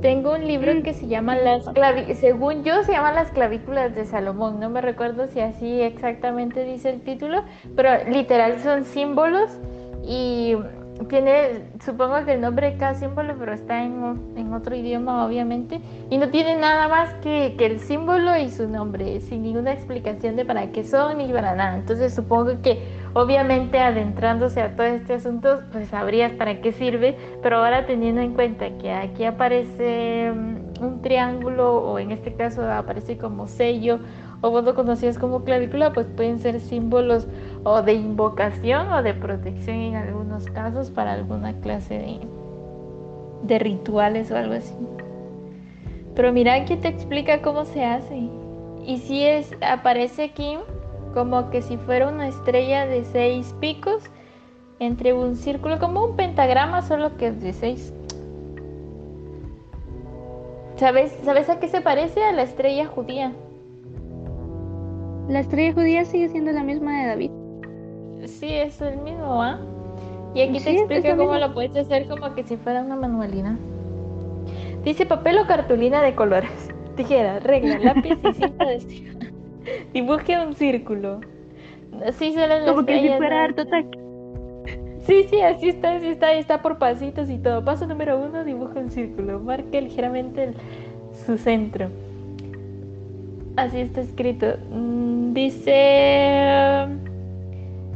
Tengo 0.02 0.34
un 0.34 0.48
libro 0.48 0.74
mm. 0.74 0.84
que 0.84 0.94
se 0.94 1.08
llama 1.08 1.36
las 1.36 1.68
clavículas, 1.68 2.20
según 2.20 2.64
yo 2.64 2.84
se 2.84 2.94
llama 2.94 3.12
las 3.12 3.32
clavículas 3.32 3.94
de 3.96 4.06
Salomón. 4.06 4.62
No 4.62 4.70
me 4.70 4.80
recuerdo 4.80 5.28
si 5.28 5.42
así 5.42 5.82
exactamente 5.82 6.64
dice 6.64 6.92
el 6.92 7.02
título, 7.02 7.44
pero 7.76 7.90
literal 8.10 8.60
son 8.60 8.86
símbolos 8.86 9.50
y 10.08 10.56
tiene, 11.04 11.66
supongo 11.84 12.24
que 12.26 12.34
el 12.34 12.42
nombre 12.42 12.72
de 12.72 12.78
cada 12.78 12.94
símbolo, 12.96 13.36
pero 13.38 13.54
está 13.54 13.84
en, 13.84 14.34
en 14.38 14.54
otro 14.54 14.76
idioma, 14.76 15.26
obviamente, 15.26 15.82
y 16.10 16.18
no 16.18 16.30
tiene 16.30 16.56
nada 16.56 16.88
más 16.88 17.14
que, 17.16 17.56
que, 17.58 17.66
el 17.66 17.80
símbolo 17.80 18.36
y 18.38 18.50
su 18.50 18.68
nombre, 18.68 19.20
sin 19.20 19.44
ninguna 19.44 19.74
explicación 19.74 20.38
de 20.38 20.46
para 20.46 20.72
qué 20.72 20.84
son 20.84 21.18
ni 21.18 21.28
para 21.32 21.54
nada. 21.54 21.76
Entonces, 21.76 22.14
supongo 22.14 22.62
que, 22.62 22.82
obviamente, 23.14 23.78
adentrándose 23.80 24.62
a 24.62 24.76
todo 24.76 24.88
este 24.88 25.16
asunto, 25.16 25.62
pues 25.72 25.90
sabrías 25.90 26.32
para 26.34 26.62
qué 26.62 26.72
sirve, 26.72 27.18
pero 27.44 27.58
ahora 27.58 27.86
teniendo 27.86 28.22
en 28.22 28.34
cuenta 28.34 28.70
que 28.78 28.92
aquí 28.92 29.26
aparece 29.26 30.32
mm, 30.34 30.84
un 30.84 31.02
triángulo, 31.02 31.76
o 31.76 32.00
en 32.00 32.12
este 32.12 32.34
caso 32.34 32.64
aparece 32.72 33.18
como 33.18 33.48
sello, 33.48 34.00
o 34.46 34.52
vos 34.52 34.64
lo 34.64 34.76
conocías 34.76 35.18
como 35.18 35.44
clavícula, 35.44 35.92
pues 35.92 36.06
pueden 36.06 36.38
ser 36.38 36.60
símbolos 36.60 37.26
o 37.64 37.82
de 37.82 37.94
invocación 37.94 38.94
o 38.94 39.02
de 39.02 39.16
protección 39.16 39.78
en 39.78 39.96
algunos 39.96 40.46
casos 40.52 40.92
para 40.92 41.14
alguna 41.14 41.60
clase 41.62 41.96
de, 41.96 42.20
de 43.42 43.58
rituales 43.58 44.30
o 44.30 44.38
algo 44.38 44.54
así. 44.54 44.76
Pero 46.14 46.32
mira 46.32 46.54
aquí 46.54 46.76
te 46.76 46.90
explica 46.90 47.42
cómo 47.42 47.66
se 47.66 47.84
hace. 47.84 48.30
Y 48.86 49.00
si 49.00 49.24
es, 49.26 49.52
aparece 49.62 50.26
aquí 50.26 50.60
como 51.16 51.50
que 51.50 51.64
si 51.64 51.78
fuera 51.78 52.08
una 52.08 52.28
estrella 52.28 52.86
de 52.86 53.04
seis 53.04 53.52
picos 53.60 54.04
entre 54.78 55.14
un 55.14 55.38
círculo, 55.38 55.80
como 55.80 56.06
un 56.06 56.16
pentagrama, 56.16 56.84
solo 56.84 57.18
que 57.18 57.28
es 57.28 57.42
de 57.42 57.52
seis. 57.52 57.92
¿Sabes, 60.76 61.18
¿Sabes 61.24 61.50
a 61.50 61.60
qué 61.60 61.68
se 61.68 61.82
parece? 61.82 62.24
A 62.24 62.32
la 62.32 62.44
estrella 62.44 62.86
judía. 62.86 63.34
La 65.28 65.40
estrella 65.40 65.74
judía 65.74 66.06
sigue 66.06 66.30
siendo 66.30 66.52
la 66.52 66.64
misma 66.64 67.02
de 67.02 67.08
David. 67.08 67.32
Sí, 68.28 68.54
es 68.54 68.80
el 68.82 68.98
mismo, 68.98 69.42
¿ah? 69.42 69.60
Y 70.36 70.42
aquí 70.42 70.60
te 70.60 70.72
explica 70.72 71.16
cómo 71.16 71.36
lo 71.36 71.54
puedes 71.54 71.76
hacer 71.76 72.08
como 72.08 72.34
que 72.36 72.44
si 72.44 72.58
fuera 72.58 72.82
una 72.82 72.96
manualina. 72.96 73.58
Dice 74.84 75.06
papel 75.06 75.40
o 75.40 75.48
cartulina 75.48 76.02
de 76.02 76.14
colores. 76.14 76.72
Tijera, 76.96 77.40
regla, 77.40 77.80
lápiz 77.80 78.18
y 78.24 78.34
cinta 78.34 78.66
de 78.66 78.80
Dibuje 79.94 80.40
un 80.40 80.54
círculo. 80.54 81.22
Así 82.06 82.34
salen 82.34 82.66
Como 82.66 82.86
que 82.86 83.00
si 83.00 83.10
fuera 83.10 83.46
harto 83.46 83.64
Sí, 85.08 85.28
sí, 85.30 85.40
así 85.42 85.70
está, 85.70 85.96
así 85.96 86.08
está, 86.08 86.34
está 86.34 86.62
por 86.62 86.78
pasitos 86.78 87.30
y 87.30 87.38
todo. 87.38 87.64
Paso 87.64 87.88
número 87.88 88.20
uno, 88.20 88.44
dibuja 88.44 88.80
un 88.80 88.92
círculo. 88.92 89.40
Marque 89.40 89.82
ligeramente 89.82 90.54
su 91.26 91.38
centro. 91.38 91.90
Así 93.58 93.80
está 93.80 94.02
escrito. 94.02 94.58
Mm, 94.72 95.34
dice... 95.34 96.88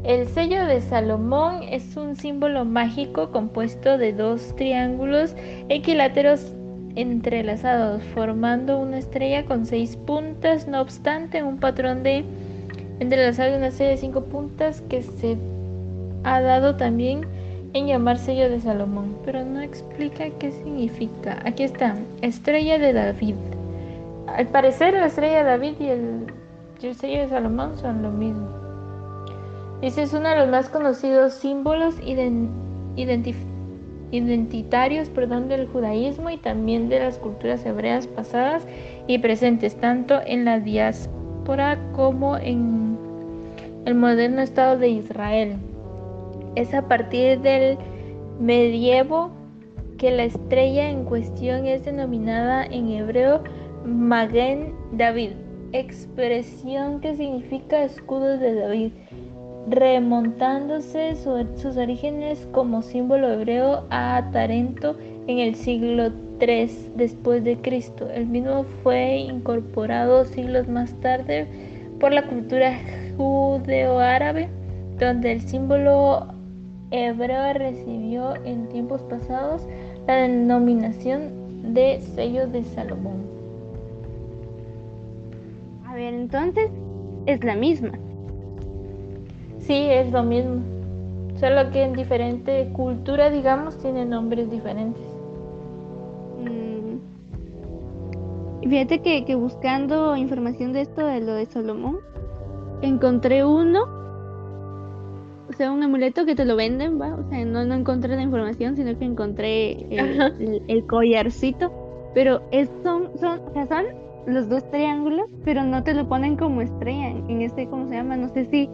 El 0.04 0.30
sello 0.30 0.66
de 0.66 0.80
Salomón 0.80 1.62
es 1.64 1.98
un 1.98 2.16
símbolo 2.16 2.64
mágico 2.64 3.32
compuesto 3.32 3.98
de 3.98 4.14
dos 4.14 4.56
triángulos 4.56 5.36
equiláteros 5.68 6.54
entrelazados, 6.96 8.02
formando 8.16 8.80
una 8.80 8.98
estrella 8.98 9.44
con 9.44 9.66
seis 9.66 9.98
puntas. 9.98 10.68
No 10.70 10.80
obstante, 10.82 11.44
un 11.44 11.58
patrón 11.58 12.04
de 12.04 12.24
entrelazado 13.02 13.52
de 13.52 13.58
una 13.58 13.72
serie 13.72 13.92
de 13.92 13.98
cinco 13.98 14.24
puntas 14.24 14.82
que 14.90 15.04
se 15.04 15.38
ha 16.24 16.40
dado 16.42 16.78
también 16.78 17.26
en 17.74 17.88
llamar 17.88 18.18
sello 18.18 18.50
de 18.50 18.62
Salomón, 18.62 19.18
pero 19.26 19.44
no 19.44 19.62
explica 19.62 20.30
qué 20.40 20.52
significa. 20.52 21.40
Aquí 21.44 21.64
está, 21.64 21.96
estrella 22.22 22.80
de 22.80 22.94
David. 22.94 23.36
Al 24.36 24.48
parecer, 24.48 24.94
la 24.94 25.08
estrella 25.08 25.40
de 25.40 25.44
David 25.44 25.74
y 25.80 25.88
el, 25.88 26.28
sello 26.96 27.22
de 27.22 27.30
Salomón 27.30 27.78
son 27.78 28.02
lo 28.02 28.12
mismo. 28.12 28.48
Ese 29.82 30.04
es 30.04 30.14
uno 30.14 30.30
de 30.30 30.38
los 30.38 30.50
más 30.50 30.70
conocidos 30.70 31.34
símbolos 31.34 31.96
identitarios 34.12 35.14
del 35.14 35.68
judaísmo 35.68 36.30
y 36.30 36.38
también 36.38 36.90
de 36.90 37.00
las 37.00 37.18
culturas 37.18 37.66
hebreas 37.66 38.08
pasadas 38.08 38.66
y 39.08 39.18
presentes, 39.20 39.76
tanto 39.76 40.20
en 40.26 40.46
la 40.46 40.60
diáspora 40.60 41.78
como 41.94 42.38
en 42.38 42.98
el 43.86 43.96
moderno 43.96 44.42
Estado 44.42 44.78
de 44.78 44.90
Israel. 44.90 45.56
Es 46.56 46.74
a 46.74 46.88
partir 46.88 47.40
del 47.40 47.78
medievo 48.40 49.32
que 49.98 50.12
la 50.12 50.24
estrella 50.24 50.90
en 50.90 51.06
cuestión 51.06 51.66
es 51.66 51.86
denominada 51.86 52.66
en 52.66 52.90
hebreo 52.90 53.44
Magen 53.86 54.74
David, 54.94 55.32
expresión 55.72 57.00
que 57.00 57.16
significa 57.16 57.84
escudo 57.84 58.38
de 58.38 58.56
David 58.56 58.92
remontándose 59.68 61.16
sus 61.16 61.78
orígenes 61.78 62.48
como 62.52 62.82
símbolo 62.82 63.30
hebreo 63.30 63.84
a 63.90 64.28
Tarento 64.32 64.96
en 65.28 65.40
el 65.40 65.56
siglo 65.56 66.12
III 66.42 66.92
después 66.96 67.44
de 67.44 67.58
Cristo. 67.58 68.10
El 68.10 68.28
mismo 68.28 68.66
fue 68.84 69.18
incorporado 69.18 70.26
siglos 70.26 70.68
más 70.68 70.94
tarde 71.02 71.48
por 72.00 72.12
la 72.12 72.24
cultura 72.24 72.80
judeo-árabe, 73.18 74.50
donde 74.98 75.34
el 75.34 75.42
símbolo 75.42 76.28
hebreo 76.92 77.54
recibió 77.54 78.34
en 78.46 78.68
tiempos 78.70 79.02
pasados 79.04 79.68
la 80.08 80.16
denominación 80.16 81.74
de 81.74 82.00
sello 82.16 82.48
de 82.48 82.64
Salomón. 82.64 83.39
Ver, 86.00 86.14
entonces 86.14 86.72
es 87.26 87.44
la 87.44 87.56
misma. 87.56 87.92
Sí, 89.58 89.74
es 89.90 90.10
lo 90.14 90.24
mismo. 90.24 90.62
Solo 91.42 91.70
que 91.72 91.84
en 91.84 91.92
diferente 91.92 92.70
cultura, 92.72 93.30
digamos, 93.30 93.78
tiene 93.80 94.06
nombres 94.06 94.50
diferentes. 94.50 95.04
Mm. 96.38 97.00
Fíjate 98.70 99.02
que, 99.02 99.26
que, 99.26 99.36
buscando 99.36 100.16
información 100.16 100.72
de 100.72 100.84
esto, 100.84 101.06
de 101.06 101.20
lo 101.20 101.34
de 101.34 101.46
Salomón, 101.48 101.98
encontré 102.82 103.44
uno, 103.44 103.82
o 105.50 105.54
sea, 105.58 105.70
un 105.70 105.84
amuleto 105.84 106.26
que 106.26 106.34
te 106.34 106.46
lo 106.46 106.56
venden, 106.56 106.98
¿va? 107.00 107.14
O 107.14 107.28
sea, 107.28 107.44
no, 107.44 107.66
no 107.66 107.76
encontré 107.76 108.16
la 108.16 108.22
información, 108.22 108.78
sino 108.78 108.98
que 108.98 109.04
encontré 109.04 109.86
el, 110.70 110.86
collarcito, 110.88 111.74
pero 112.14 112.42
es, 112.52 112.70
son, 112.84 113.10
son, 113.20 113.42
o 113.50 113.52
sea, 113.52 113.68
son 113.68 114.09
los 114.30 114.50
dos 114.50 114.70
triángulos, 114.72 115.30
pero 115.44 115.64
no 115.64 115.84
te 115.84 115.94
lo 115.94 116.08
ponen 116.08 116.36
como 116.36 116.62
estrella 116.62 117.10
en 117.10 117.42
este, 117.42 117.68
¿cómo 117.68 117.88
se 117.88 117.96
llama? 117.96 118.18
No 118.18 118.30
sé 118.30 118.46
si 118.46 118.70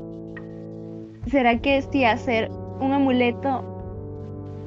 ¿será 1.28 1.58
que 1.60 1.82
si 1.82 2.04
hacer 2.04 2.50
un 2.80 2.94
amuleto 2.94 3.64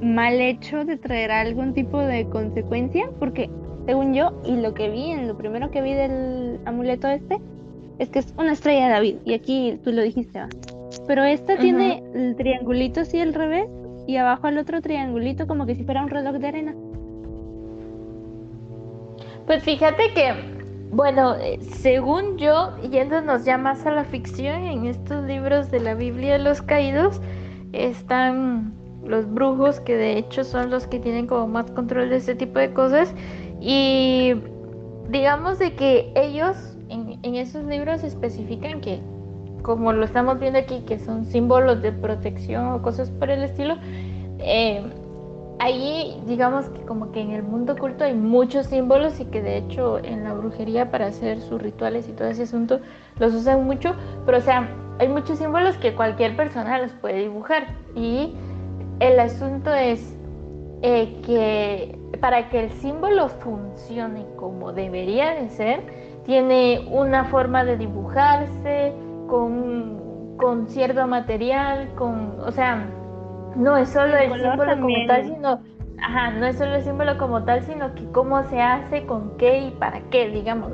mal 0.03 0.41
hecho 0.41 0.85
te 0.85 0.97
traerá 0.97 1.41
algún 1.41 1.75
tipo 1.75 1.99
de 1.99 2.29
consecuencia? 2.29 3.11
Porque 3.19 3.51
según 3.87 4.15
yo, 4.15 4.33
y 4.45 4.57
lo 4.57 4.75
que 4.75 4.91
vi, 4.91 5.11
en 5.11 5.29
lo 5.29 5.37
primero 5.37 5.71
que 5.71 5.83
vi 5.83 5.95
del 5.95 6.61
amuleto 6.67 7.09
este, 7.09 7.39
es 7.99 8.11
que 8.11 8.21
es 8.21 8.35
una 8.37 8.53
estrella 8.53 8.87
de 8.87 8.91
David. 8.91 9.17
Y 9.25 9.35
aquí 9.35 9.79
tú 9.83 9.93
lo 9.93 10.03
dijiste, 10.03 10.41
pero 11.07 11.25
esta 11.25 11.57
tiene 11.57 12.03
el 12.15 12.37
triangulito 12.37 13.01
así 13.01 13.21
al 13.21 13.35
revés 13.35 13.69
y 14.07 14.17
abajo 14.17 14.49
el 14.49 14.59
otro 14.59 14.81
triangulito 14.81 15.47
como 15.47 15.67
que 15.67 15.75
si 15.75 15.85
fuera 15.85 16.03
un 16.03 16.11
reloj 16.11 16.37
de 16.37 16.49
arena. 16.49 16.75
Pues 19.47 19.63
fíjate 19.63 20.03
que, 20.15 20.35
bueno, 20.91 21.35
eh, 21.37 21.59
según 21.61 22.39
yo, 22.39 22.77
yéndonos 22.91 23.45
ya 23.45 23.59
más 23.59 23.85
a 23.87 23.91
la 23.91 24.05
ficción, 24.05 24.63
en 24.63 24.87
estos 24.87 25.25
libros 25.25 25.71
de 25.71 25.81
la 25.81 25.95
Biblia 25.95 26.35
de 26.35 26.39
los 26.39 26.63
Caídos 26.63 27.21
están 27.73 28.73
los 29.05 29.33
brujos, 29.33 29.81
que 29.81 29.97
de 29.97 30.19
hecho 30.19 30.45
son 30.45 30.71
los 30.71 30.87
que 30.87 30.99
tienen 30.99 31.27
como 31.27 31.47
más 31.49 31.71
control 31.71 32.11
de 32.11 32.17
este 32.17 32.35
tipo 32.35 32.59
de 32.59 32.73
cosas. 32.73 33.15
Y 33.61 34.35
digamos 35.11 35.59
de 35.59 35.75
que 35.75 36.13
ellos 36.15 36.57
en, 36.89 37.35
esos 37.35 37.65
libros 37.65 38.03
especifican 38.05 38.81
que, 38.81 39.01
como 39.63 39.93
lo 39.93 40.05
estamos 40.05 40.39
viendo 40.39 40.59
aquí, 40.59 40.81
que 40.87 40.99
son 40.99 41.27
símbolos 41.27 41.83
de 41.83 41.93
protección 41.93 42.67
o 42.73 42.83
cosas 42.83 43.11
por 43.11 43.31
el 43.31 43.43
estilo, 43.43 43.77
eh, 44.39 44.83
ahí 45.59 46.23
digamos 46.27 46.69
que 46.71 46.83
como 46.83 47.11
que 47.13 47.21
en 47.21 47.31
el 47.31 47.43
mundo 47.43 47.75
oculto 47.75 48.05
hay 48.05 48.15
muchos 48.15 48.67
símbolos 48.67 49.19
y 49.21 49.25
que 49.27 49.43
de 49.43 49.59
hecho 49.59 49.99
en 49.99 50.25
la 50.25 50.35
brujería 50.35 50.91
para 50.91 51.07
hacer 51.07 51.41
sus 51.41 51.61
rituales 51.61 52.09
y 52.09 52.13
todo 52.13 52.29
ese 52.29 52.45
asunto 52.45 52.81
los 53.19 53.35
usan 53.35 53.65
mucho, 53.65 53.95
pero 54.25 54.39
o 54.39 54.41
sea, 54.41 54.69
hay 54.99 55.09
muchos 55.09 55.39
símbolos 55.39 55.77
que 55.79 55.95
cualquier 55.95 56.37
persona 56.37 56.79
los 56.79 56.93
puede 56.93 57.21
dibujar. 57.21 57.69
Y 57.95 58.35
el 59.01 59.19
asunto 59.21 59.73
es 59.73 60.17
eh, 60.83 61.21
que 61.25 61.99
para 62.21 62.49
que 62.51 62.65
el 62.65 62.71
símbolo 62.73 63.29
funcione 63.29 64.27
como 64.37 64.73
debería 64.73 65.35
de 65.35 65.49
ser, 65.51 65.83
tiene 66.25 66.87
una 66.91 67.25
forma 67.25 67.65
de 67.65 67.77
dibujarse 67.77 68.93
con, 69.29 70.37
con 70.37 70.69
cierto 70.69 71.07
material, 71.07 71.89
con, 71.95 72.41
o 72.41 72.51
sea, 72.51 72.87
no 73.57 73.77
es 73.77 73.89
solo 73.89 74.17
el, 74.17 74.33
símbolo 74.41 74.81
como 74.81 75.07
tal, 75.07 75.25
sino, 75.25 75.61
ajá, 76.01 76.31
no 76.33 76.47
es 76.47 76.59
solo 76.59 76.75
el 76.75 76.83
símbolo 76.83 77.19
como 77.19 77.45
tal, 77.45 77.63
sino 77.63 77.95
que 77.95 78.05
cómo 78.13 78.43
se 78.45 78.61
hace, 78.61 79.07
con 79.07 79.37
qué 79.37 79.59
y 79.59 79.71
para 79.73 80.01
qué, 80.11 80.29
digamos, 80.29 80.73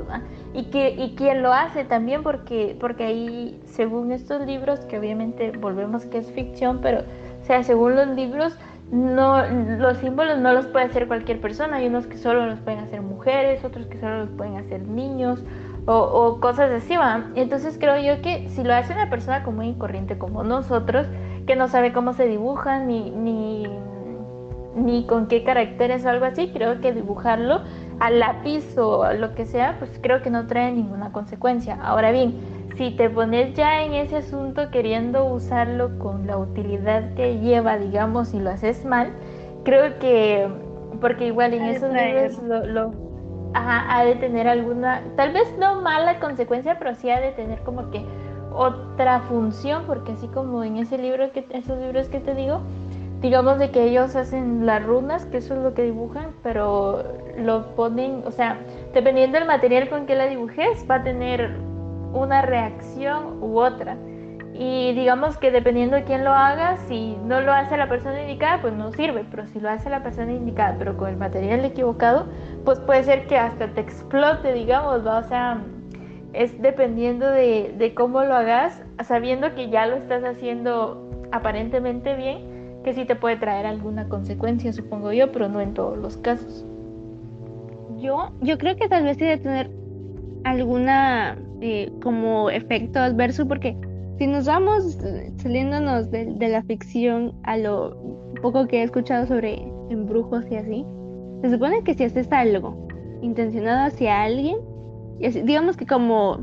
Y 0.53 0.65
que 0.65 0.91
y 0.91 1.15
quién 1.15 1.41
lo 1.41 1.53
hace 1.53 1.83
también, 1.83 2.23
porque 2.23 2.77
porque 2.79 3.05
ahí, 3.05 3.61
según 3.65 4.11
estos 4.11 4.45
libros, 4.45 4.79
que 4.81 4.99
obviamente 4.99 5.51
volvemos 5.51 6.05
que 6.05 6.19
es 6.19 6.31
ficción, 6.31 6.79
pero, 6.81 6.99
o 6.99 7.45
sea, 7.45 7.63
según 7.63 7.95
los 7.95 8.07
libros, 8.09 8.57
no 8.91 9.43
los 9.47 9.97
símbolos 9.97 10.37
no 10.37 10.53
los 10.53 10.67
puede 10.67 10.85
hacer 10.85 11.07
cualquier 11.07 11.41
persona. 11.41 11.77
Hay 11.77 11.87
unos 11.87 12.05
que 12.07 12.17
solo 12.17 12.45
los 12.45 12.59
pueden 12.59 12.79
hacer 12.79 13.01
mujeres, 13.01 13.63
otros 13.63 13.87
que 13.87 13.99
solo 13.99 14.25
los 14.25 14.29
pueden 14.31 14.57
hacer 14.57 14.87
niños. 14.87 15.43
O, 15.87 15.97
o 15.97 16.39
cosas 16.39 16.71
así, 16.71 16.97
¿va? 16.97 17.25
Entonces 17.35 17.77
creo 17.79 17.99
yo 17.99 18.19
que 18.23 18.49
si 18.49 18.63
lo 18.63 18.73
hace 18.73 18.93
una 18.93 19.07
persona 19.07 19.43
común 19.43 19.65
y 19.65 19.75
corriente 19.75 20.17
como 20.17 20.43
nosotros, 20.43 21.05
que 21.45 21.55
no 21.55 21.67
sabe 21.67 21.93
cómo 21.93 22.13
se 22.13 22.27
dibujan 22.27 22.87
ni, 22.87 23.11
ni, 23.11 23.65
ni 24.75 25.05
con 25.05 25.27
qué 25.27 25.43
caracteres 25.43 26.05
o 26.05 26.09
algo 26.09 26.25
así, 26.25 26.51
creo 26.51 26.81
que 26.81 26.93
dibujarlo 26.93 27.61
a 27.99 28.09
lápiz 28.09 28.77
o 28.77 29.11
lo 29.13 29.35
que 29.35 29.45
sea, 29.45 29.77
pues 29.79 29.91
creo 30.01 30.21
que 30.21 30.29
no 30.29 30.47
trae 30.47 30.71
ninguna 30.71 31.11
consecuencia. 31.11 31.77
Ahora 31.81 32.11
bien, 32.11 32.35
si 32.77 32.91
te 32.91 33.09
pones 33.09 33.53
ya 33.53 33.83
en 33.83 33.93
ese 33.93 34.17
asunto 34.17 34.69
queriendo 34.71 35.25
usarlo 35.25 35.97
con 35.99 36.27
la 36.27 36.37
utilidad 36.37 37.13
que 37.13 37.39
lleva, 37.39 37.77
digamos, 37.77 38.33
y 38.33 38.39
lo 38.39 38.49
haces 38.49 38.83
mal, 38.85 39.13
creo 39.63 39.97
que, 39.99 40.47
porque 40.99 41.27
igual 41.27 41.53
en 41.53 41.63
esos 41.63 41.93
libros 41.93 42.41
lo, 42.43 42.65
lo 42.65 43.05
ha 43.53 44.03
de 44.03 44.15
tener 44.15 44.49
alguna, 44.49 45.01
tal 45.15 45.31
vez 45.31 45.47
no 45.57 45.81
mala 45.81 46.19
consecuencia, 46.19 46.77
pero 46.77 46.93
sí 46.95 47.09
ha 47.09 47.21
de 47.21 47.31
tener 47.31 47.59
como 47.61 47.89
que 47.89 48.05
otra 48.55 49.21
función, 49.21 49.83
porque 49.85 50.13
así 50.13 50.27
como 50.27 50.63
en 50.63 50.77
ese 50.77 50.97
libro 50.97 51.31
que 51.31 51.45
esos 51.51 51.77
libros 51.79 52.07
que 52.07 52.19
te 52.19 52.33
digo, 52.33 52.61
digamos 53.21 53.59
de 53.59 53.71
que 53.71 53.83
ellos 53.83 54.15
hacen 54.15 54.65
las 54.65 54.83
runas, 54.83 55.25
que 55.25 55.37
eso 55.37 55.55
es 55.55 55.61
lo 55.61 55.73
que 55.73 55.83
dibujan, 55.83 56.27
pero 56.43 57.03
lo 57.37 57.75
ponen, 57.75 58.23
o 58.25 58.31
sea, 58.31 58.59
dependiendo 58.93 59.37
del 59.37 59.47
material 59.47 59.89
con 59.89 60.05
que 60.05 60.15
la 60.15 60.27
dibujes, 60.27 60.85
va 60.89 60.95
a 60.95 61.03
tener 61.03 61.55
una 62.13 62.41
reacción 62.41 63.41
u 63.41 63.59
otra. 63.59 63.97
Y 64.57 64.93
digamos 64.93 65.37
que 65.37 65.51
dependiendo 65.51 65.97
de 65.97 66.05
quién 66.05 66.23
lo 66.23 66.31
haga, 66.31 66.77
si 66.87 67.17
no 67.25 67.41
lo 67.41 67.51
hace 67.51 67.75
la 67.75 67.89
persona 67.89 68.21
indicada, 68.21 68.61
pues 68.61 68.73
no 68.73 68.93
sirve, 68.93 69.25
pero 69.29 69.47
si 69.47 69.59
lo 69.59 69.69
hace 69.69 69.89
la 69.89 70.01
persona 70.01 70.31
indicada, 70.31 70.75
pero 70.79 70.95
con 70.95 71.09
el 71.09 71.17
material 71.17 71.65
equivocado, 71.65 72.27
pues 72.63 72.79
puede 72.79 73.03
ser 73.03 73.27
que 73.27 73.37
hasta 73.37 73.67
te 73.67 73.81
explote, 73.81 74.53
digamos, 74.53 75.05
¿va? 75.05 75.17
o 75.17 75.23
sea, 75.23 75.61
es 76.35 76.61
dependiendo 76.61 77.29
de, 77.29 77.93
cómo 77.95 78.23
lo 78.23 78.35
hagas, 78.35 78.81
sabiendo 79.03 79.55
que 79.55 79.69
ya 79.69 79.87
lo 79.87 79.95
estás 79.95 80.23
haciendo 80.23 81.27
aparentemente 81.31 82.15
bien, 82.15 82.81
que 82.83 82.93
sí 82.93 83.05
te 83.05 83.15
puede 83.15 83.37
traer 83.37 83.65
alguna 83.65 84.07
consecuencia, 84.09 84.73
supongo 84.73 85.11
yo, 85.11 85.31
pero 85.31 85.49
no 85.49 85.61
en 85.61 85.73
todos 85.73 85.97
los 85.97 86.17
casos. 86.17 86.65
Yo, 87.97 88.31
yo 88.41 88.57
creo 88.57 88.75
que 88.75 88.87
tal 88.87 89.03
vez 89.03 89.17
sí 89.17 89.25
de 89.25 89.37
tener 89.37 89.71
alguna 90.43 91.37
eh, 91.61 91.91
como 92.03 92.49
efecto 92.49 92.99
adverso, 92.99 93.47
porque 93.47 93.75
si 94.17 94.27
nos 94.27 94.45
vamos 94.45 94.97
saliéndonos 95.37 96.11
de, 96.11 96.25
de, 96.25 96.49
la 96.49 96.61
ficción 96.63 97.33
a 97.43 97.57
lo 97.57 97.97
poco 98.41 98.67
que 98.67 98.81
he 98.81 98.83
escuchado 98.83 99.25
sobre 99.25 99.67
embrujos 99.89 100.45
y 100.51 100.55
así, 100.57 100.85
se 101.41 101.49
supone 101.49 101.83
que 101.83 101.93
si 101.93 102.03
haces 102.03 102.31
algo 102.31 102.87
intencionado 103.21 103.87
hacia 103.87 104.23
alguien, 104.23 104.57
digamos 105.19 105.77
que 105.77 105.85
como 105.85 106.39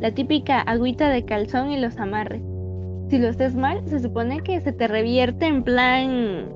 la 0.00 0.12
típica 0.12 0.60
agüita 0.60 1.08
de 1.08 1.24
calzón 1.24 1.70
y 1.70 1.80
los 1.80 1.98
amarres. 1.98 2.42
Si 3.10 3.18
lo 3.18 3.28
haces 3.28 3.54
mal, 3.54 3.82
se 3.88 4.00
supone 4.00 4.40
que 4.40 4.60
se 4.60 4.72
te 4.72 4.86
revierte 4.86 5.46
en 5.46 5.64
plan, 5.64 6.52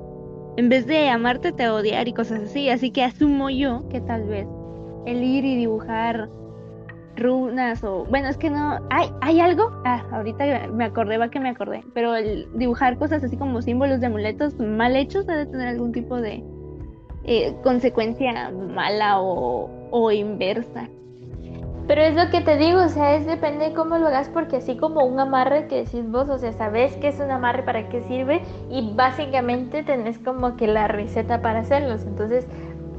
en 0.55 0.69
vez 0.69 0.85
de 0.85 1.09
amarte, 1.09 1.51
te 1.51 1.67
odiar 1.67 2.07
y 2.07 2.13
cosas 2.13 2.43
así. 2.43 2.69
Así 2.69 2.91
que 2.91 3.03
asumo 3.03 3.49
yo 3.49 3.87
que 3.89 4.01
tal 4.01 4.25
vez 4.25 4.47
el 5.05 5.23
ir 5.23 5.43
y 5.45 5.57
dibujar 5.57 6.29
runas 7.15 7.83
o 7.83 8.05
bueno 8.05 8.27
es 8.27 8.37
que 8.37 8.49
no 8.49 8.79
hay 8.89 9.07
hay 9.21 9.39
algo 9.39 9.69
ah, 9.85 10.03
ahorita 10.11 10.67
me 10.73 10.85
acordé 10.85 11.19
va 11.19 11.29
que 11.29 11.39
me 11.39 11.49
acordé 11.49 11.83
pero 11.93 12.15
el 12.15 12.47
dibujar 12.55 12.97
cosas 12.97 13.23
así 13.23 13.37
como 13.37 13.61
símbolos 13.61 13.99
de 13.99 14.07
amuletos 14.07 14.57
mal 14.57 14.95
hechos 14.95 15.27
debe 15.27 15.45
tener 15.45 15.67
algún 15.67 15.91
tipo 15.91 16.19
de 16.19 16.43
eh, 17.25 17.55
consecuencia 17.63 18.49
mala 18.51 19.21
o, 19.21 19.69
o 19.95 20.09
inversa. 20.11 20.89
Pero 21.87 22.01
es 22.01 22.15
lo 22.15 22.31
que 22.31 22.41
te 22.41 22.57
digo, 22.57 22.81
o 22.81 22.89
sea, 22.89 23.15
es 23.15 23.27
depende 23.27 23.69
de 23.69 23.73
cómo 23.75 23.97
lo 23.99 24.07
hagas, 24.07 24.27
porque 24.29 24.55
así 24.55 24.75
como 24.75 25.05
un 25.05 25.19
amarre 25.19 25.67
que 25.67 25.83
decís 25.83 26.09
vos, 26.09 26.29
o 26.29 26.39
sea, 26.39 26.51
sabes 26.53 26.95
que 26.97 27.09
es 27.09 27.19
un 27.19 27.29
amarre, 27.29 27.61
para 27.61 27.89
qué 27.89 28.01
sirve, 28.01 28.41
y 28.71 28.93
básicamente 28.95 29.83
tenés 29.83 30.17
como 30.17 30.55
que 30.55 30.65
la 30.65 30.87
receta 30.87 31.43
para 31.43 31.59
hacerlos. 31.59 32.05
Entonces, 32.07 32.47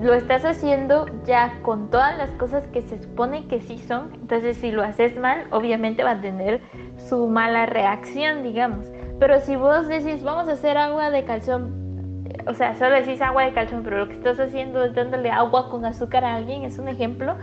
lo 0.00 0.14
estás 0.14 0.44
haciendo 0.44 1.07
ya 1.26 1.61
con 1.62 1.90
todas 1.90 2.16
las 2.16 2.30
cosas 2.33 2.64
que 2.68 2.83
se 2.83 3.02
supone 3.02 3.48
que 3.48 3.61
sí 3.61 3.78
son. 3.78 4.12
Entonces, 4.14 4.59
si 4.59 4.70
lo 4.70 4.85
haces 4.85 5.18
mal, 5.18 5.46
obviamente 5.50 6.04
va 6.04 6.12
a 6.12 6.20
tener 6.20 6.61
su 7.09 7.26
mala 7.26 7.66
reacción, 7.66 8.44
digamos. 8.44 8.87
Pero 9.18 9.40
si 9.40 9.57
vos 9.57 9.88
decís, 9.88 10.22
vamos 10.22 10.48
a 10.48 10.52
hacer 10.52 10.76
agua 10.76 11.11
de 11.11 11.24
calzón 11.24 11.83
o 12.46 12.54
sea, 12.54 12.76
solo 12.76 12.94
decís 12.94 13.20
agua 13.22 13.44
de 13.44 13.52
calzón, 13.52 13.83
pero 13.83 13.98
lo 13.98 14.09
que 14.09 14.14
estás 14.14 14.38
haciendo 14.38 14.85
es 14.85 14.94
dándole 14.94 15.30
agua 15.30 15.70
con 15.70 15.85
azúcar 15.85 16.24
a 16.24 16.37
alguien, 16.37 16.64
es 16.64 16.78
un 16.78 16.88
ejemplo. 16.88 17.37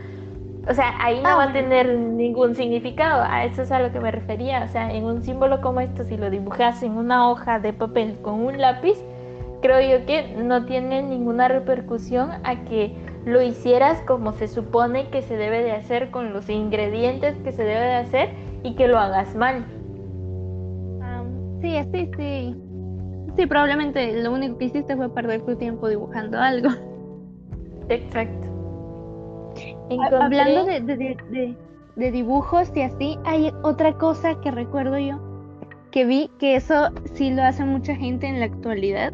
O 0.69 0.73
sea, 0.73 0.93
ahí 0.99 1.17
no 1.21 1.37
va 1.37 1.45
a 1.45 1.53
tener 1.53 1.97
ningún 1.97 2.53
significado. 2.53 3.23
A 3.23 3.45
eso 3.45 3.63
es 3.63 3.71
a 3.71 3.79
lo 3.79 3.91
que 3.91 3.99
me 3.99 4.11
refería. 4.11 4.63
O 4.63 4.67
sea, 4.67 4.93
en 4.93 5.05
un 5.05 5.23
símbolo 5.23 5.59
como 5.59 5.79
esto, 5.79 6.03
si 6.03 6.17
lo 6.17 6.29
dibujas 6.29 6.83
en 6.83 6.91
una 6.93 7.29
hoja 7.29 7.59
de 7.59 7.73
papel 7.73 8.17
con 8.21 8.41
un 8.41 8.59
lápiz, 8.59 8.97
creo 9.61 9.81
yo 9.81 10.05
que 10.05 10.35
no 10.37 10.65
tiene 10.65 11.01
ninguna 11.01 11.47
repercusión 11.47 12.29
a 12.43 12.63
que 12.65 12.95
lo 13.25 13.41
hicieras 13.41 14.01
como 14.05 14.33
se 14.33 14.47
supone 14.47 15.09
que 15.09 15.23
se 15.23 15.35
debe 15.35 15.63
de 15.63 15.71
hacer, 15.71 16.11
con 16.11 16.31
los 16.33 16.47
ingredientes 16.49 17.35
que 17.43 17.51
se 17.51 17.63
debe 17.63 17.81
de 17.81 17.95
hacer 17.95 18.29
y 18.63 18.75
que 18.75 18.87
lo 18.87 18.99
hagas 18.99 19.35
mal. 19.35 19.65
sí, 21.61 21.77
sí, 21.91 22.11
sí. 22.17 22.70
Sí, 23.37 23.45
probablemente 23.45 24.21
lo 24.21 24.33
único 24.33 24.57
que 24.57 24.65
hiciste 24.65 24.95
fue 24.95 25.09
perder 25.13 25.41
tu 25.41 25.55
tiempo 25.55 25.87
dibujando 25.87 26.37
algo. 26.37 26.69
Exacto. 27.89 28.47
Hablando 30.19 30.65
de, 30.65 32.11
dibujos 32.11 32.71
y 32.75 32.81
así, 32.81 33.17
hay 33.25 33.51
otra 33.63 33.97
cosa 33.97 34.39
que 34.41 34.51
recuerdo 34.51 34.97
yo, 34.97 35.19
que 35.91 36.05
vi 36.05 36.29
que 36.39 36.55
eso 36.55 36.89
sí 37.13 37.31
lo 37.31 37.43
hace 37.43 37.65
mucha 37.65 37.95
gente 37.95 38.27
en 38.27 38.39
la 38.39 38.45
actualidad, 38.45 39.13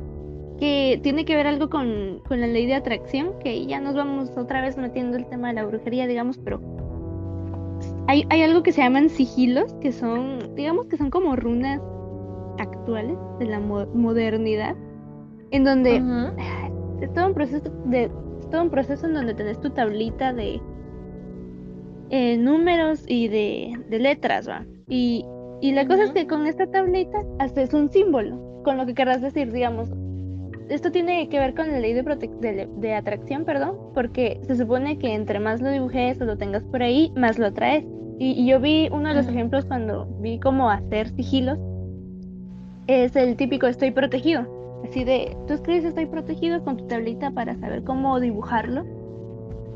que 0.59 0.99
tiene 1.01 1.25
que 1.25 1.35
ver 1.35 1.47
algo 1.47 1.69
con, 1.69 2.21
con 2.27 2.39
la 2.39 2.47
ley 2.47 2.67
de 2.67 2.75
atracción, 2.75 3.33
que 3.39 3.65
ya 3.65 3.79
nos 3.79 3.95
vamos 3.95 4.29
otra 4.37 4.61
vez 4.61 4.77
metiendo 4.77 5.17
el 5.17 5.25
tema 5.25 5.49
de 5.49 5.55
la 5.55 5.65
brujería, 5.65 6.05
digamos, 6.05 6.37
pero 6.37 6.61
hay, 8.07 8.25
hay 8.29 8.43
algo 8.43 8.61
que 8.61 8.71
se 8.71 8.81
llaman 8.81 9.09
sigilos, 9.09 9.73
que 9.81 9.91
son, 9.91 10.55
digamos 10.55 10.85
que 10.87 10.97
son 10.97 11.09
como 11.09 11.35
runas 11.35 11.81
actuales 12.59 13.17
de 13.39 13.45
la 13.45 13.59
modernidad, 13.59 14.75
en 15.51 15.63
donde 15.63 15.97
es 17.01 17.13
todo 17.13 17.27
un 17.27 17.33
proceso 17.33 17.71
de 17.85 18.11
todo 18.51 18.63
un 18.63 18.69
proceso 18.69 19.05
en 19.05 19.13
donde 19.13 19.33
tenés 19.33 19.59
tu 19.59 19.69
tablita 19.69 20.33
de 20.33 20.61
eh, 22.09 22.37
números 22.37 23.03
y 23.07 23.27
de, 23.27 23.77
letras, 23.89 24.47
¿va? 24.47 24.65
Y 24.87 25.25
Y 25.61 25.73
la 25.73 25.87
cosa 25.87 26.03
es 26.03 26.11
que 26.11 26.27
con 26.27 26.45
esta 26.45 26.67
tablita 26.67 27.17
haces 27.39 27.73
un 27.73 27.89
símbolo, 27.89 28.61
con 28.63 28.77
lo 28.77 28.85
que 28.85 28.93
querrás 28.93 29.21
decir, 29.21 29.51
digamos. 29.51 29.89
Esto 30.69 30.91
tiene 30.91 31.29
que 31.29 31.39
ver 31.39 31.55
con 31.55 31.71
la 31.71 31.79
ley 31.79 31.93
de, 31.93 32.67
de, 32.77 32.93
atracción, 32.93 33.45
perdón, 33.45 33.77
porque 33.93 34.39
se 34.45 34.55
supone 34.55 34.97
que 34.99 35.13
entre 35.13 35.39
más 35.39 35.61
lo 35.61 35.71
dibujes 35.71 36.21
o 36.21 36.25
lo 36.25 36.37
tengas 36.37 36.63
por 36.65 36.83
ahí, 36.83 37.11
más 37.15 37.39
lo 37.39 37.47
atraes. 37.47 37.85
Y, 38.19 38.45
yo 38.45 38.59
vi 38.59 38.89
uno 38.91 39.09
de 39.09 39.15
los 39.15 39.27
ejemplos 39.27 39.65
cuando 39.65 40.07
vi 40.19 40.39
cómo 40.39 40.69
hacer 40.69 41.09
sigilos, 41.15 41.57
es 42.87 43.15
el 43.15 43.35
típico 43.35 43.67
estoy 43.67 43.91
protegido. 43.91 44.45
Así 44.87 45.03
de, 45.03 45.35
tú 45.47 45.53
escribes 45.53 45.85
estoy 45.85 46.05
protegido 46.05 46.63
con 46.63 46.77
tu 46.77 46.87
tablita 46.87 47.31
para 47.31 47.55
saber 47.59 47.83
cómo 47.83 48.19
dibujarlo 48.19 48.85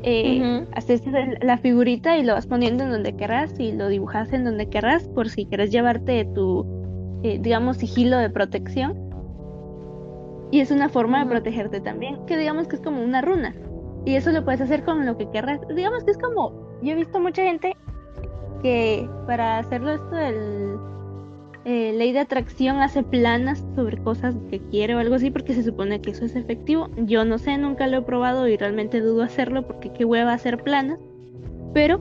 eh, 0.04 0.66
haces 0.74 1.02
la 1.42 1.58
figurita 1.58 2.16
y 2.18 2.24
lo 2.24 2.34
vas 2.34 2.46
poniendo 2.46 2.84
en 2.84 2.90
donde 2.90 3.14
querrás 3.14 3.58
y 3.58 3.72
lo 3.72 3.88
dibujas 3.88 4.32
en 4.32 4.44
donde 4.44 4.68
querrás 4.68 5.04
por 5.08 5.28
si 5.28 5.46
quieres 5.46 5.70
llevarte 5.70 6.24
tu, 6.24 6.66
eh, 7.22 7.38
digamos, 7.40 7.76
sigilo 7.76 8.18
de 8.18 8.28
protección. 8.28 8.98
Y 10.50 10.60
es 10.60 10.70
una 10.70 10.88
forma 10.88 11.20
de 11.20 11.30
protegerte 11.30 11.80
también, 11.80 12.26
que 12.26 12.36
digamos 12.36 12.66
que 12.66 12.76
es 12.76 12.82
como 12.82 13.02
una 13.02 13.22
runa. 13.22 13.54
Y 14.04 14.16
eso 14.16 14.32
lo 14.32 14.44
puedes 14.44 14.60
hacer 14.60 14.84
con 14.84 15.06
lo 15.06 15.16
que 15.16 15.30
querrás. 15.30 15.60
Digamos 15.74 16.04
que 16.04 16.10
es 16.10 16.18
como, 16.18 16.52
yo 16.82 16.92
he 16.92 16.96
visto 16.96 17.20
mucha 17.20 17.42
gente 17.42 17.76
que 18.62 19.08
para 19.26 19.58
hacerlo 19.58 19.92
esto 19.92 20.14
del 20.16 20.71
eh, 21.64 21.92
ley 21.92 22.12
de 22.12 22.18
atracción 22.18 22.80
hace 22.80 23.02
planas 23.04 23.64
sobre 23.76 23.96
cosas 23.98 24.34
que 24.50 24.60
quiere 24.70 24.96
o 24.96 24.98
algo 24.98 25.14
así 25.14 25.30
porque 25.30 25.54
se 25.54 25.62
supone 25.62 26.00
que 26.00 26.10
eso 26.10 26.24
es 26.24 26.34
efectivo. 26.34 26.88
Yo 26.96 27.24
no 27.24 27.38
sé, 27.38 27.56
nunca 27.56 27.86
lo 27.86 27.98
he 27.98 28.02
probado 28.02 28.48
y 28.48 28.56
realmente 28.56 29.00
dudo 29.00 29.22
hacerlo 29.22 29.66
porque 29.66 29.92
qué 29.92 30.04
hueva 30.04 30.32
hacer 30.32 30.62
planas. 30.62 30.98
Pero 31.72 32.00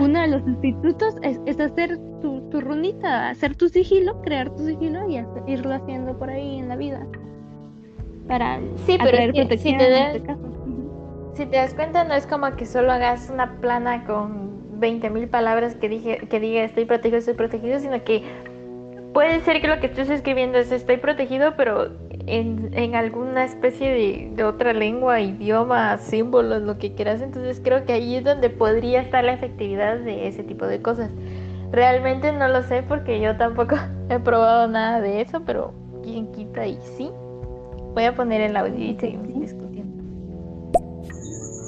uno 0.00 0.20
de 0.20 0.28
los 0.28 0.46
institutos 0.46 1.14
es, 1.22 1.60
hacer 1.60 1.98
tu, 2.22 2.40
runita, 2.60 3.28
hacer 3.28 3.54
tu 3.54 3.68
sigilo, 3.68 4.20
crear 4.22 4.54
tu 4.54 4.64
sigilo 4.64 5.08
y 5.10 5.22
irlo 5.46 5.74
haciendo 5.74 6.16
por 6.16 6.30
ahí 6.30 6.58
en 6.58 6.68
la 6.68 6.76
vida. 6.76 7.06
Para 8.28 8.60
sí, 8.86 8.96
pero 9.02 9.32
protección 9.32 9.58
si 9.58 9.86
te, 9.86 10.16
este 10.16 10.36
si 11.34 11.46
te 11.46 11.56
das 11.56 11.74
cuenta, 11.74 12.04
no 12.04 12.14
es 12.14 12.26
como 12.26 12.54
que 12.56 12.64
solo 12.64 12.92
hagas 12.92 13.28
una 13.28 13.60
plana 13.60 14.04
con 14.04 14.80
20.000 14.80 15.28
palabras 15.28 15.74
que, 15.74 15.88
dije, 15.88 16.18
que 16.28 16.40
diga 16.40 16.62
estoy 16.62 16.86
protegido, 16.86 17.18
estoy 17.18 17.34
protegido, 17.34 17.78
sino 17.78 18.02
que 18.04 18.22
puede 19.12 19.40
ser 19.42 19.60
que 19.60 19.68
lo 19.68 19.80
que 19.80 19.86
estés 19.86 20.10
escribiendo 20.10 20.58
es 20.58 20.72
estoy 20.72 20.96
protegido, 20.98 21.54
pero 21.56 21.90
en, 22.26 22.94
alguna 22.94 23.44
especie 23.44 23.90
de, 23.90 24.30
de, 24.34 24.44
otra 24.44 24.72
lengua, 24.72 25.20
idioma, 25.20 25.98
símbolos, 25.98 26.62
lo 26.62 26.78
que 26.78 26.94
quieras. 26.94 27.20
Entonces 27.20 27.60
creo 27.62 27.84
que 27.84 27.92
ahí 27.92 28.16
es 28.16 28.24
donde 28.24 28.50
podría 28.50 29.00
estar 29.00 29.24
la 29.24 29.32
efectividad 29.32 29.98
de 29.98 30.28
ese 30.28 30.42
tipo 30.42 30.66
de 30.66 30.80
cosas. 30.80 31.10
Realmente 31.72 32.32
no 32.32 32.48
lo 32.48 32.62
sé 32.64 32.82
porque 32.82 33.20
yo 33.20 33.36
tampoco 33.36 33.76
he 34.08 34.18
probado 34.18 34.68
nada 34.68 35.00
de 35.00 35.20
eso, 35.20 35.42
pero 35.44 35.72
quien 36.02 36.30
quita 36.32 36.66
y 36.66 36.78
sí. 36.96 37.10
Voy 37.94 38.04
a 38.04 38.14
poner 38.14 38.40
el 38.42 38.56
audio 38.56 38.78
y 38.78 38.96
seguimos 38.98 39.40
discutiendo. 39.40 40.04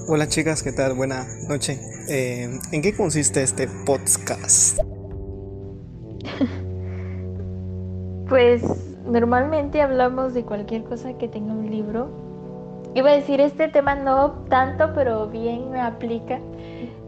Hola 0.08 0.28
chicas, 0.28 0.62
¿qué 0.62 0.72
tal? 0.72 0.94
Buena 0.94 1.26
noche. 1.48 1.80
Eh, 2.08 2.48
¿En 2.72 2.82
qué 2.82 2.94
consiste 2.94 3.42
este 3.42 3.68
podcast? 3.86 4.80
Pues 8.32 8.62
normalmente 9.04 9.82
hablamos 9.82 10.32
de 10.32 10.42
cualquier 10.42 10.84
cosa 10.84 11.12
que 11.18 11.28
tenga 11.28 11.52
un 11.52 11.70
libro. 11.70 12.08
Iba 12.94 13.10
a 13.10 13.12
decir, 13.12 13.42
este 13.42 13.68
tema 13.68 13.94
no 13.94 14.30
tanto, 14.48 14.92
pero 14.94 15.26
bien 15.26 15.70
me 15.70 15.82
aplica. 15.82 16.38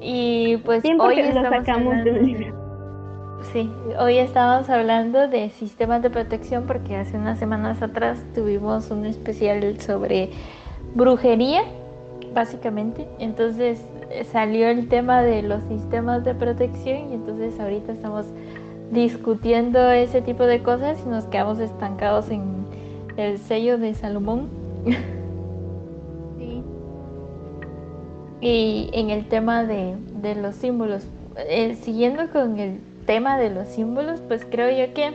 Y 0.02 0.58
pues 0.58 0.84
hoy 0.84 1.20
estamos 1.20 1.48
sacamos 1.48 1.94
hablando... 1.94 2.12
de 2.12 2.20
un 2.20 2.26
libro. 2.26 3.40
Sí, 3.54 3.72
hoy 3.98 4.18
estamos 4.18 4.68
hablando 4.68 5.26
de 5.26 5.48
sistemas 5.48 6.02
de 6.02 6.10
protección 6.10 6.64
porque 6.66 6.94
hace 6.94 7.16
unas 7.16 7.38
semanas 7.38 7.80
atrás 7.80 8.22
tuvimos 8.34 8.90
un 8.90 9.06
especial 9.06 9.80
sobre 9.80 10.28
brujería, 10.94 11.62
básicamente. 12.34 13.08
Entonces 13.18 13.82
salió 14.30 14.68
el 14.68 14.88
tema 14.88 15.22
de 15.22 15.42
los 15.42 15.62
sistemas 15.70 16.22
de 16.22 16.34
protección 16.34 17.10
y 17.10 17.14
entonces 17.14 17.58
ahorita 17.58 17.92
estamos 17.92 18.26
discutiendo 18.94 19.90
ese 19.90 20.22
tipo 20.22 20.44
de 20.44 20.62
cosas 20.62 21.02
y 21.04 21.08
nos 21.08 21.24
quedamos 21.24 21.58
estancados 21.58 22.30
en 22.30 22.64
el 23.16 23.38
sello 23.38 23.76
de 23.78 23.94
Salomón. 23.94 24.48
Sí. 26.38 26.62
Y 28.40 28.90
en 28.92 29.08
el 29.08 29.26
tema 29.28 29.64
de, 29.64 29.96
los 30.36 30.56
símbolos. 30.56 31.06
Eh, 31.48 31.76
siguiendo 31.76 32.28
con 32.30 32.58
el 32.58 32.78
tema 33.06 33.38
de 33.38 33.48
los 33.48 33.68
símbolos, 33.68 34.20
pues 34.28 34.44
creo 34.44 34.68
yo 34.70 34.92
que 34.92 35.06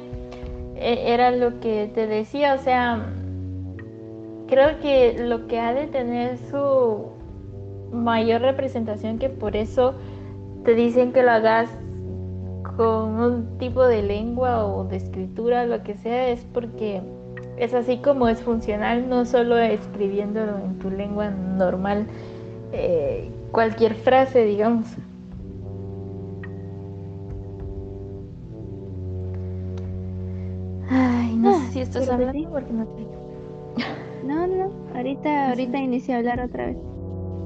eh, 0.78 1.14
era 1.14 1.30
lo 1.30 1.60
que 1.60 1.92
te 1.94 2.08
decía, 2.08 2.56
o 2.56 2.58
sea, 2.58 3.06
creo 4.48 4.80
que 4.80 5.16
lo 5.20 5.46
que 5.48 5.60
ha 5.60 5.76
de 5.76 5.86
tener 5.86 6.40
su 6.50 7.10
mayor 7.92 8.42
representación, 8.42 9.20
que 9.20 9.30
por 9.30 9.56
eso 9.56 9.94
te 10.66 10.74
dicen 10.74 11.14
que 11.14 11.22
lo 11.22 11.30
hagas 11.30 11.70
con 12.80 13.20
un 13.20 13.58
tipo 13.58 13.86
de 13.86 14.02
lengua 14.02 14.66
o 14.66 14.86
de 14.86 14.96
escritura, 14.96 15.66
lo 15.66 15.84
que 15.84 15.96
sea, 15.98 16.30
es 16.30 16.46
porque 16.54 17.02
es 17.58 17.74
así 17.74 17.98
como 17.98 18.30
es 18.30 18.42
funcional, 18.42 19.10
no 19.10 19.26
solo 19.26 19.58
escribiéndolo 19.58 20.58
en 20.60 20.80
tu 20.80 20.90
lengua 20.90 21.30
normal, 21.30 22.08
eh, 22.72 23.30
cualquier 23.52 23.96
frase, 23.96 24.46
digamos. 24.46 24.88
Ay, 30.90 31.36
no 31.36 31.52
sé 31.56 31.60
ah, 31.60 31.70
si 31.74 31.82
estás 31.82 32.10
hablando 32.10 32.50
porque 32.50 32.72
no 32.72 32.86
te... 32.86 33.06
No, 34.26 34.48
no, 34.48 34.72
ahorita, 34.96 35.50
ahorita 35.50 35.80
inicio 35.80 36.16
a 36.16 36.20
hablar 36.20 36.40
otra 36.40 36.68
vez. 36.68 36.78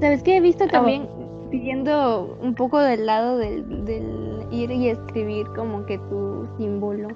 ¿Sabes 0.00 0.22
qué? 0.22 0.36
He 0.36 0.40
visto 0.40 0.62
ah, 0.68 0.70
también, 0.70 1.08
siguiendo 1.50 2.38
un 2.40 2.54
poco 2.54 2.78
del 2.78 3.06
lado 3.06 3.36
del 3.36 4.33
ir 4.54 4.70
y 4.70 4.88
escribir 4.88 5.46
como 5.54 5.84
que 5.86 5.98
tu 5.98 6.46
símbolo. 6.56 7.08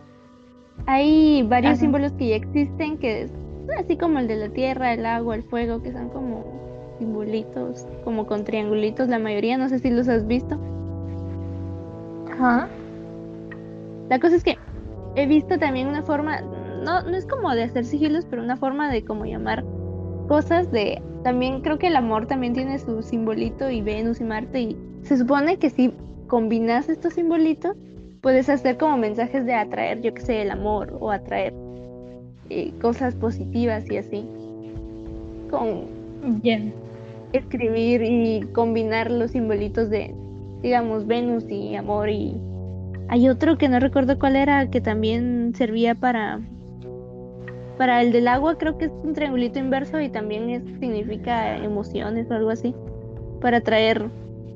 Hay 0.86 1.42
varios 1.48 1.78
símbolos 1.78 2.12
que 2.12 2.28
ya 2.28 2.36
existen, 2.36 2.98
que 2.98 3.22
es 3.22 3.32
así 3.78 3.96
como 3.96 4.18
el 4.18 4.28
de 4.28 4.36
la 4.36 4.48
tierra, 4.48 4.94
el 4.94 5.04
agua, 5.06 5.34
el 5.34 5.42
fuego, 5.42 5.82
que 5.82 5.92
son 5.92 6.08
como 6.08 6.44
simbolitos, 6.98 7.86
como 8.04 8.26
con 8.26 8.44
triangulitos, 8.44 9.08
la 9.08 9.18
mayoría, 9.18 9.58
no 9.58 9.68
sé 9.68 9.78
si 9.78 9.90
los 9.90 10.08
has 10.08 10.26
visto. 10.26 10.58
Ajá. 12.32 12.68
La 14.08 14.18
cosa 14.18 14.36
es 14.36 14.44
que 14.44 14.56
he 15.14 15.26
visto 15.26 15.58
también 15.58 15.88
una 15.88 16.02
forma, 16.02 16.40
no, 16.40 17.02
no 17.02 17.16
es 17.16 17.26
como 17.26 17.54
de 17.54 17.64
hacer 17.64 17.84
sigilos, 17.84 18.24
pero 18.28 18.42
una 18.42 18.56
forma 18.56 18.90
de 18.90 19.04
como 19.04 19.26
llamar 19.26 19.64
cosas 20.28 20.70
de, 20.70 21.02
también 21.24 21.60
creo 21.60 21.78
que 21.78 21.88
el 21.88 21.96
amor 21.96 22.26
también 22.26 22.54
tiene 22.54 22.78
su 22.78 23.02
simbolito 23.02 23.70
y 23.70 23.82
Venus 23.82 24.20
y 24.20 24.24
Marte 24.24 24.60
y 24.60 24.76
se 25.02 25.16
supone 25.16 25.58
que 25.58 25.70
sí 25.70 25.92
combinas 26.28 26.88
estos 26.88 27.14
simbolitos, 27.14 27.76
puedes 28.20 28.48
hacer 28.48 28.76
como 28.76 28.96
mensajes 28.96 29.44
de 29.46 29.54
atraer, 29.54 30.00
yo 30.02 30.14
que 30.14 30.20
sé, 30.20 30.42
el 30.42 30.50
amor 30.50 30.96
o 31.00 31.10
atraer 31.10 31.54
eh, 32.50 32.72
cosas 32.80 33.14
positivas 33.14 33.90
y 33.90 33.96
así. 33.96 34.24
Con 35.50 35.98
escribir 37.32 38.02
y 38.02 38.42
combinar 38.52 39.10
los 39.10 39.32
simbolitos 39.32 39.90
de, 39.90 40.14
digamos, 40.62 41.06
Venus 41.06 41.44
y 41.48 41.74
amor 41.74 42.08
y 42.08 42.36
hay 43.08 43.28
otro 43.28 43.56
que 43.56 43.68
no 43.68 43.80
recuerdo 43.80 44.18
cuál 44.18 44.36
era 44.36 44.68
que 44.68 44.80
también 44.80 45.52
servía 45.56 45.94
para 45.94 46.40
para 47.78 48.02
el 48.02 48.12
del 48.12 48.28
agua 48.28 48.58
creo 48.58 48.76
que 48.76 48.86
es 48.86 48.92
un 49.02 49.14
triangulito 49.14 49.58
inverso 49.58 50.00
y 50.00 50.08
también 50.08 50.78
significa 50.80 51.56
emociones 51.56 52.30
o 52.30 52.34
algo 52.34 52.50
así 52.50 52.74
para 53.40 53.58
atraer 53.58 54.10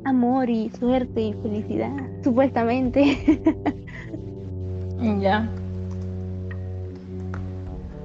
amor 0.05 0.51
y 0.51 0.71
suerte 0.71 1.21
y 1.21 1.33
felicidad, 1.35 1.93
supuestamente. 2.23 3.43
ya. 5.21 5.49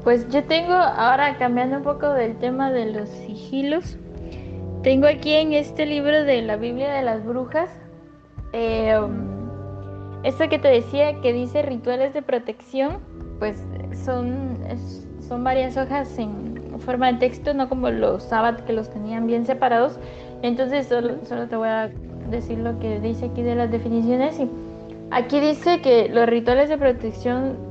Pues 0.04 0.28
yo 0.30 0.44
tengo, 0.44 0.74
ahora 0.74 1.38
cambiando 1.38 1.78
un 1.78 1.84
poco 1.84 2.14
del 2.14 2.38
tema 2.38 2.72
de 2.72 2.94
los 2.94 3.10
sigilos, 3.10 3.98
tengo 4.84 5.08
aquí 5.08 5.34
en 5.34 5.54
este 5.54 5.86
libro 5.86 6.24
de 6.24 6.42
la 6.42 6.56
Biblia 6.56 6.94
de 6.94 7.02
las 7.02 7.26
Brujas, 7.26 7.70
eh, 8.54 8.98
esto 10.24 10.48
que 10.50 10.60
te 10.60 10.70
decía 10.70 11.20
que 11.22 11.34
dice 11.34 11.62
rituales 11.62 12.14
de 12.14 12.22
protección, 12.22 13.00
pues 13.40 13.62
son, 14.06 14.58
son 15.28 15.44
varias 15.44 15.78
hojas 15.78 16.18
en 16.18 16.80
forma 16.80 17.12
de 17.12 17.20
texto, 17.20 17.54
no 17.54 17.70
como 17.70 17.90
los 17.90 18.24
sábados 18.24 18.62
que 18.62 18.74
los 18.74 18.90
tenían 18.90 19.28
bien 19.28 19.46
separados, 19.46 20.00
entonces 20.42 20.88
solo, 20.88 21.16
te 21.48 21.56
voy 21.56 21.68
a 21.70 21.90
decir 22.30 22.60
lo 22.60 22.80
que 22.80 23.00
dice 23.00 23.26
aquí 23.26 23.42
de 23.42 23.56
las 23.56 23.72
definiciones. 23.72 24.40
Aquí 25.12 25.40
dice 25.40 25.82
que 25.82 26.10
los 26.10 26.28
rituales 26.28 26.70
de 26.70 26.78
protección 26.78 27.68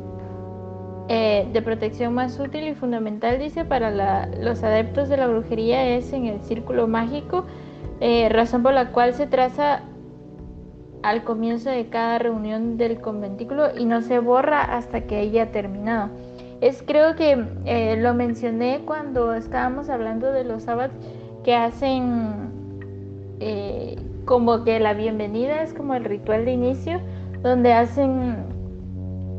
eh, 1.09 1.47
de 1.53 1.63
protección 1.63 2.15
más 2.15 2.39
útil 2.41 2.67
y 2.67 2.75
fundamental, 2.75 3.39
dice, 3.39 3.65
para 3.65 4.27
los 4.41 4.65
adeptos 4.65 5.09
de 5.09 5.17
la 5.17 5.29
brujería 5.29 5.97
es 5.97 6.13
en 6.13 6.27
el 6.27 6.41
círculo 6.41 6.89
mágico, 6.89 7.45
eh, 8.01 8.29
razón 8.29 8.65
por 8.65 8.75
la 8.75 8.91
cual 8.91 9.15
se 9.15 9.29
traza 9.29 9.83
al 11.05 11.23
comienzo 11.23 11.71
de 11.71 11.87
cada 11.87 12.19
reunión 12.19 12.77
del 12.77 13.01
conventículo 13.01 13.69
y 13.79 13.85
no 13.85 14.03
se 14.03 14.19
borra 14.19 14.63
hasta 14.63 15.03
que 15.03 15.17
haya 15.17 15.53
terminado. 15.53 16.11
Es 16.61 16.83
creo 16.83 17.15
que 17.15 17.45
eh, 17.67 17.97
lo 17.99 18.13
mencioné 18.13 18.81
cuando 18.85 19.33
estábamos 19.35 19.89
hablando 19.89 20.33
de 20.33 20.43
los 20.43 20.65
sábados 20.65 20.97
que 21.45 21.55
hacen 21.55 22.51
eh, 23.41 23.97
como 24.25 24.65
que 24.65 24.81
la 24.81 24.95
bienvenida 24.95 25.63
es 25.63 25.73
como 25.73 25.95
el 25.95 26.05
ritual 26.05 26.45
de 26.45 26.53
inicio, 26.53 27.01
donde 27.43 27.73
hacen 27.73 28.37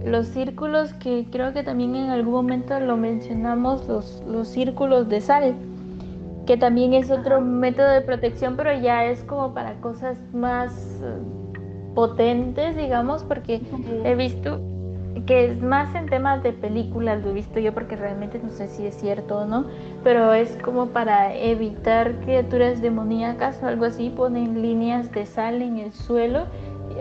los 0.06 0.28
círculos 0.28 0.94
que 0.94 1.28
creo 1.32 1.54
que 1.54 1.64
también 1.64 1.96
en 1.96 2.10
algún 2.10 2.34
momento 2.34 2.80
lo 2.80 2.98
mencionamos, 2.98 3.88
los, 3.88 4.24
los 4.28 4.48
círculos 4.48 5.10
de 5.10 5.22
sal, 5.22 5.56
que 6.46 6.58
también 6.58 6.94
es 6.94 7.12
otro 7.12 7.42
método 7.42 7.90
de 7.90 8.02
protección, 8.02 8.56
pero 8.56 8.80
ya 8.80 9.06
es 9.06 9.24
como 9.24 9.54
para 9.54 9.74
cosas 9.82 10.18
más 10.34 11.02
eh, 11.04 11.94
potentes, 11.94 12.78
digamos, 12.78 13.24
porque 13.24 13.62
he 14.06 14.16
visto 14.16 14.62
que 15.26 15.46
es 15.46 15.62
más 15.62 15.94
en 15.96 16.08
temas 16.08 16.44
de 16.44 16.54
películas, 16.54 17.24
lo 17.24 17.32
he 17.32 17.34
visto 17.34 17.60
yo 17.60 17.74
porque 17.74 17.96
realmente 17.96 18.40
no 18.42 18.50
sé 18.50 18.68
si 18.68 18.86
es 18.86 18.96
cierto 18.96 19.40
o 19.40 19.46
no, 19.46 19.66
pero 20.04 20.34
es 20.34 20.58
como 20.64 20.88
para 20.88 21.36
evitar 21.36 22.20
criaturas 22.22 22.82
demoníacas 22.82 23.62
o 23.64 23.68
algo 23.68 23.86
así, 23.86 24.10
ponen 24.10 24.62
líneas 24.62 25.12
de 25.12 25.26
sal 25.26 25.62
en 25.62 25.78
el 25.78 25.94
suelo 25.94 26.46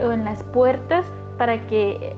o 0.02 0.12
en 0.12 0.24
las 0.24 0.42
puertas 0.44 1.06
para 1.38 1.66
que 1.66 2.14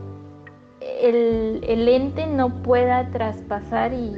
el, 1.03 1.65
el 1.67 1.89
ente 1.89 2.27
no 2.27 2.63
pueda 2.63 3.11
traspasar 3.11 3.93
y 3.93 4.13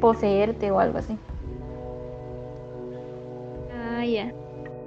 poseerte 0.00 0.70
o 0.70 0.80
algo 0.80 0.98
así. 0.98 1.16
Ah, 3.72 4.04
ya. 4.04 4.32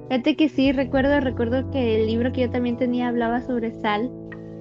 Fíjate 0.09 0.35
que 0.35 0.49
sí, 0.49 0.71
recuerdo, 0.71 1.19
recuerdo 1.19 1.71
que 1.71 2.01
el 2.01 2.07
libro 2.07 2.31
que 2.31 2.41
yo 2.41 2.49
también 2.49 2.77
tenía 2.77 3.07
hablaba 3.07 3.41
sobre 3.41 3.71
sal 3.71 4.11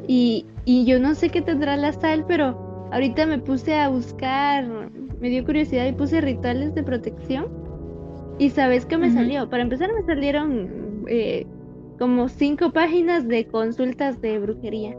y, 0.06 0.46
y 0.64 0.84
yo 0.84 0.98
no 0.98 1.14
sé 1.14 1.30
qué 1.30 1.42
tendrá 1.42 1.76
la 1.76 1.92
sal, 1.92 2.24
pero 2.26 2.88
ahorita 2.92 3.26
me 3.26 3.38
puse 3.38 3.74
a 3.74 3.88
buscar, 3.88 4.66
me 5.20 5.28
dio 5.28 5.44
curiosidad 5.44 5.86
y 5.86 5.92
puse 5.92 6.20
rituales 6.20 6.74
de 6.74 6.82
protección. 6.82 7.48
Y 8.38 8.50
sabes 8.50 8.84
qué 8.84 8.98
me 8.98 9.12
salió. 9.12 9.48
Para 9.48 9.62
empezar 9.62 9.90
me 9.94 10.02
salieron 10.02 11.04
eh, 11.08 11.46
como 11.98 12.28
cinco 12.28 12.72
páginas 12.72 13.28
de 13.28 13.46
consultas 13.46 14.20
de 14.20 14.38
brujería. 14.40 14.96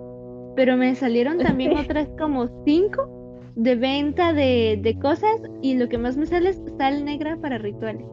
Pero 0.56 0.78
me 0.78 0.95
salieron 0.95 1.38
también 1.39 1.78
otras 1.78 2.08
como 2.18 2.47
cinco 2.64 3.12
de 3.56 3.76
venta 3.76 4.34
de, 4.34 4.80
de 4.82 4.99
cosas 4.99 5.41
y 5.62 5.76
lo 5.76 5.88
que 5.89 5.97
más 5.97 6.18
me 6.18 6.26
sale 6.26 6.49
es 6.49 6.62
sal 6.78 7.03
negra 7.03 7.38
para 7.38 7.58
rituales. 7.58 8.06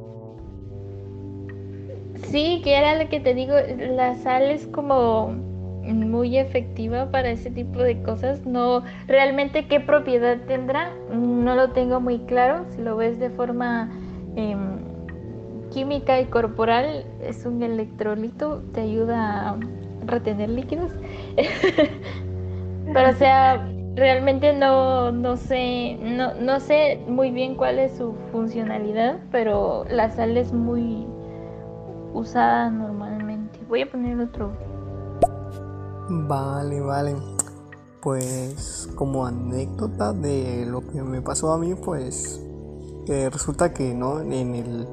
Sí, 2.29 2.61
que 2.65 2.77
era 2.77 3.01
lo 3.01 3.09
que 3.09 3.21
te 3.21 3.35
digo, 3.35 3.55
la 3.95 4.15
sal 4.17 4.45
es 4.45 4.67
como 4.69 5.52
muy 5.83 6.39
efectiva 6.39 7.11
para 7.11 7.31
ese 7.31 7.51
tipo 7.51 7.81
de 7.81 8.03
cosas. 8.03 8.47
No, 8.47 8.83
realmente 9.07 9.67
qué 9.67 9.81
propiedad 9.81 10.39
tendrá, 10.47 10.93
no 11.13 11.55
lo 11.55 11.71
tengo 11.71 12.01
muy 12.01 12.21
claro. 12.21 12.65
Si 12.71 12.83
lo 12.83 12.97
ves 12.97 13.19
de 13.19 13.31
forma 13.31 13.91
em, 14.37 14.79
química 15.71 16.21
y 16.21 16.27
corporal, 16.27 17.05
es 17.23 17.45
un 17.45 17.63
electrolito, 17.63 18.63
te 18.73 18.83
ayuda 18.83 19.51
a 19.51 19.57
retener 20.07 20.51
líquidos. 20.51 20.93
Pero 22.93 23.11
o 23.11 23.15
sea, 23.15 23.69
realmente 23.95 24.53
no, 24.55 25.13
no 25.13 25.37
sé, 25.37 25.99
no, 26.01 26.35
no 26.35 26.61
sé 26.61 27.01
muy 27.07 27.31
bien 27.31 27.55
cuál 27.55 27.79
es 27.79 27.97
su 27.97 28.15
funcionalidad, 28.33 29.19
pero 29.31 29.85
la 29.89 30.11
sal 30.11 30.37
es 30.37 30.53
muy 30.53 31.07
usada 32.13 32.71
normalmente. 32.71 33.61
Voy 33.69 33.83
a 33.83 33.91
poner 33.91 34.19
otro 34.19 34.53
Vale, 36.15 36.79
vale. 36.83 37.17
Pues 38.03 38.91
como 38.97 39.25
anécdota 39.25 40.13
de 40.13 40.67
lo 40.67 40.87
que 40.87 41.03
me 41.03 41.23
pasó 41.23 41.53
a 41.53 41.59
mí, 41.59 41.75
pues 41.75 42.39
eh, 43.07 43.31
resulta 43.33 43.73
que 43.73 43.95
no 43.95 44.21
en 44.21 44.55
el 44.55 44.87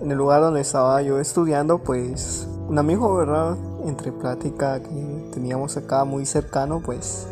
en 0.00 0.10
el 0.10 0.16
lugar 0.16 0.40
donde 0.40 0.62
estaba 0.62 1.02
yo 1.02 1.20
estudiando, 1.20 1.78
pues 1.78 2.48
un 2.66 2.78
amigo, 2.78 3.14
¿verdad? 3.14 3.58
Entre 3.84 4.10
plática 4.10 4.82
que 4.82 5.30
teníamos 5.34 5.76
acá 5.76 6.04
muy 6.04 6.24
cercano, 6.24 6.80
pues 6.82 7.26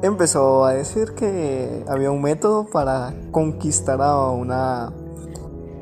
empezó 0.00 0.64
a 0.64 0.72
decir 0.72 1.12
que 1.12 1.84
había 1.88 2.10
un 2.10 2.22
método 2.22 2.64
para 2.64 3.12
conquistar 3.32 4.00
a 4.00 4.30
una 4.30 4.92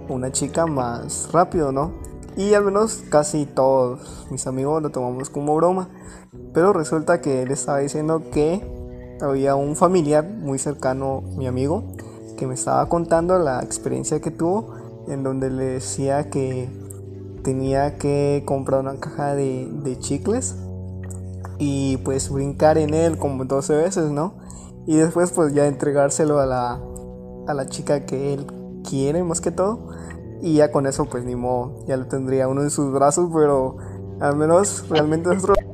una 0.09 0.33
chica 0.33 0.67
más 0.67 1.31
rápido, 1.33 1.71
¿no? 1.71 2.02
Y 2.37 2.55
al 2.55 2.65
menos 2.65 3.03
casi 3.11 3.47
todos 3.47 4.27
mis 4.31 4.47
amigos 4.47 4.83
lo 4.83 4.91
tomamos 4.91 5.31
como 5.31 5.55
broma. 5.57 5.89
Pero 6.55 6.73
resulta 6.73 7.21
que 7.21 7.43
él 7.43 7.51
estaba 7.51 7.79
diciendo 7.79 8.23
que 8.33 8.63
había 9.21 9.55
un 9.55 9.77
familiar 9.77 10.25
muy 10.25 10.59
cercano, 10.59 11.23
mi 11.37 11.47
amigo, 11.47 11.85
que 12.37 12.47
me 12.47 12.55
estaba 12.55 12.89
contando 12.89 13.39
la 13.39 13.61
experiencia 13.61 14.21
que 14.21 14.31
tuvo 14.31 14.75
en 15.09 15.23
donde 15.23 15.51
le 15.51 15.65
decía 15.65 16.31
que 16.31 16.69
tenía 17.43 17.99
que 17.99 18.43
comprar 18.47 18.81
una 18.81 18.97
caja 18.97 19.35
de, 19.35 19.97
chicles 20.01 20.57
y 21.59 21.99
pues 21.99 22.31
brincar 22.31 22.79
en 22.79 22.95
él 22.95 23.19
como 23.19 23.45
12 23.45 23.77
veces, 23.77 24.11
¿no? 24.11 24.35
Y 24.87 24.97
después 24.97 25.31
pues 25.33 25.53
ya 25.55 25.67
entregárselo 25.67 26.41
a 26.41 26.47
la, 26.47 26.81
a 27.47 27.55
la 27.55 27.67
chica 27.67 28.05
que 28.07 28.35
él 28.35 28.47
quiere 28.89 29.23
más 29.23 29.41
que 29.41 29.51
todo. 29.51 29.89
Y 30.43 30.57
ya 30.57 30.73
con 30.73 30.87
eso 30.87 31.07
pues 31.07 31.25
ni 31.25 31.37
modo, 31.37 31.85
ya 31.87 31.97
lo 31.97 32.07
tendría 32.07 32.49
uno 32.49 32.63
en 32.63 32.71
sus 32.71 32.93
brazos, 32.93 33.31
pero 33.33 33.77
al 34.21 34.37
menos 34.37 34.85
realmente 34.91 35.29
nuestro 35.29 35.55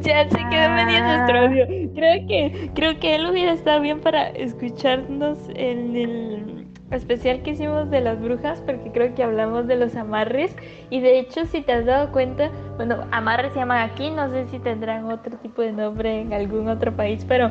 ya 0.00 0.28
se 0.28 0.36
quedó 0.36 0.70
medio 0.70 1.02
nuestro 1.02 1.38
audio. 1.40 1.66
Creo 1.94 2.26
que, 2.26 2.70
creo 2.74 3.00
que 3.00 3.16
él 3.16 3.26
hubiera 3.26 3.52
estado 3.52 3.80
bien 3.80 4.00
para 4.00 4.28
escucharnos 4.28 5.38
en 5.54 5.96
el 5.96 6.68
especial 6.90 7.42
que 7.42 7.50
hicimos 7.50 7.90
de 7.90 8.00
las 8.00 8.20
brujas, 8.20 8.60
porque 8.62 8.90
creo 8.92 9.14
que 9.14 9.22
hablamos 9.22 9.66
de 9.66 9.76
los 9.76 9.94
amarres. 9.96 10.54
Y 10.90 11.00
de 11.00 11.18
hecho, 11.18 11.44
si 11.46 11.60
te 11.60 11.72
has 11.72 11.84
dado 11.84 12.12
cuenta, 12.12 12.50
bueno, 12.76 13.04
amarres 13.10 13.52
se 13.52 13.58
llaman 13.58 13.90
aquí, 13.90 14.10
no 14.10 14.30
sé 14.30 14.46
si 14.48 14.58
tendrán 14.58 15.10
otro 15.10 15.36
tipo 15.38 15.62
de 15.62 15.72
nombre 15.72 16.20
en 16.20 16.32
algún 16.32 16.68
otro 16.68 16.94
país, 16.94 17.24
pero 17.26 17.50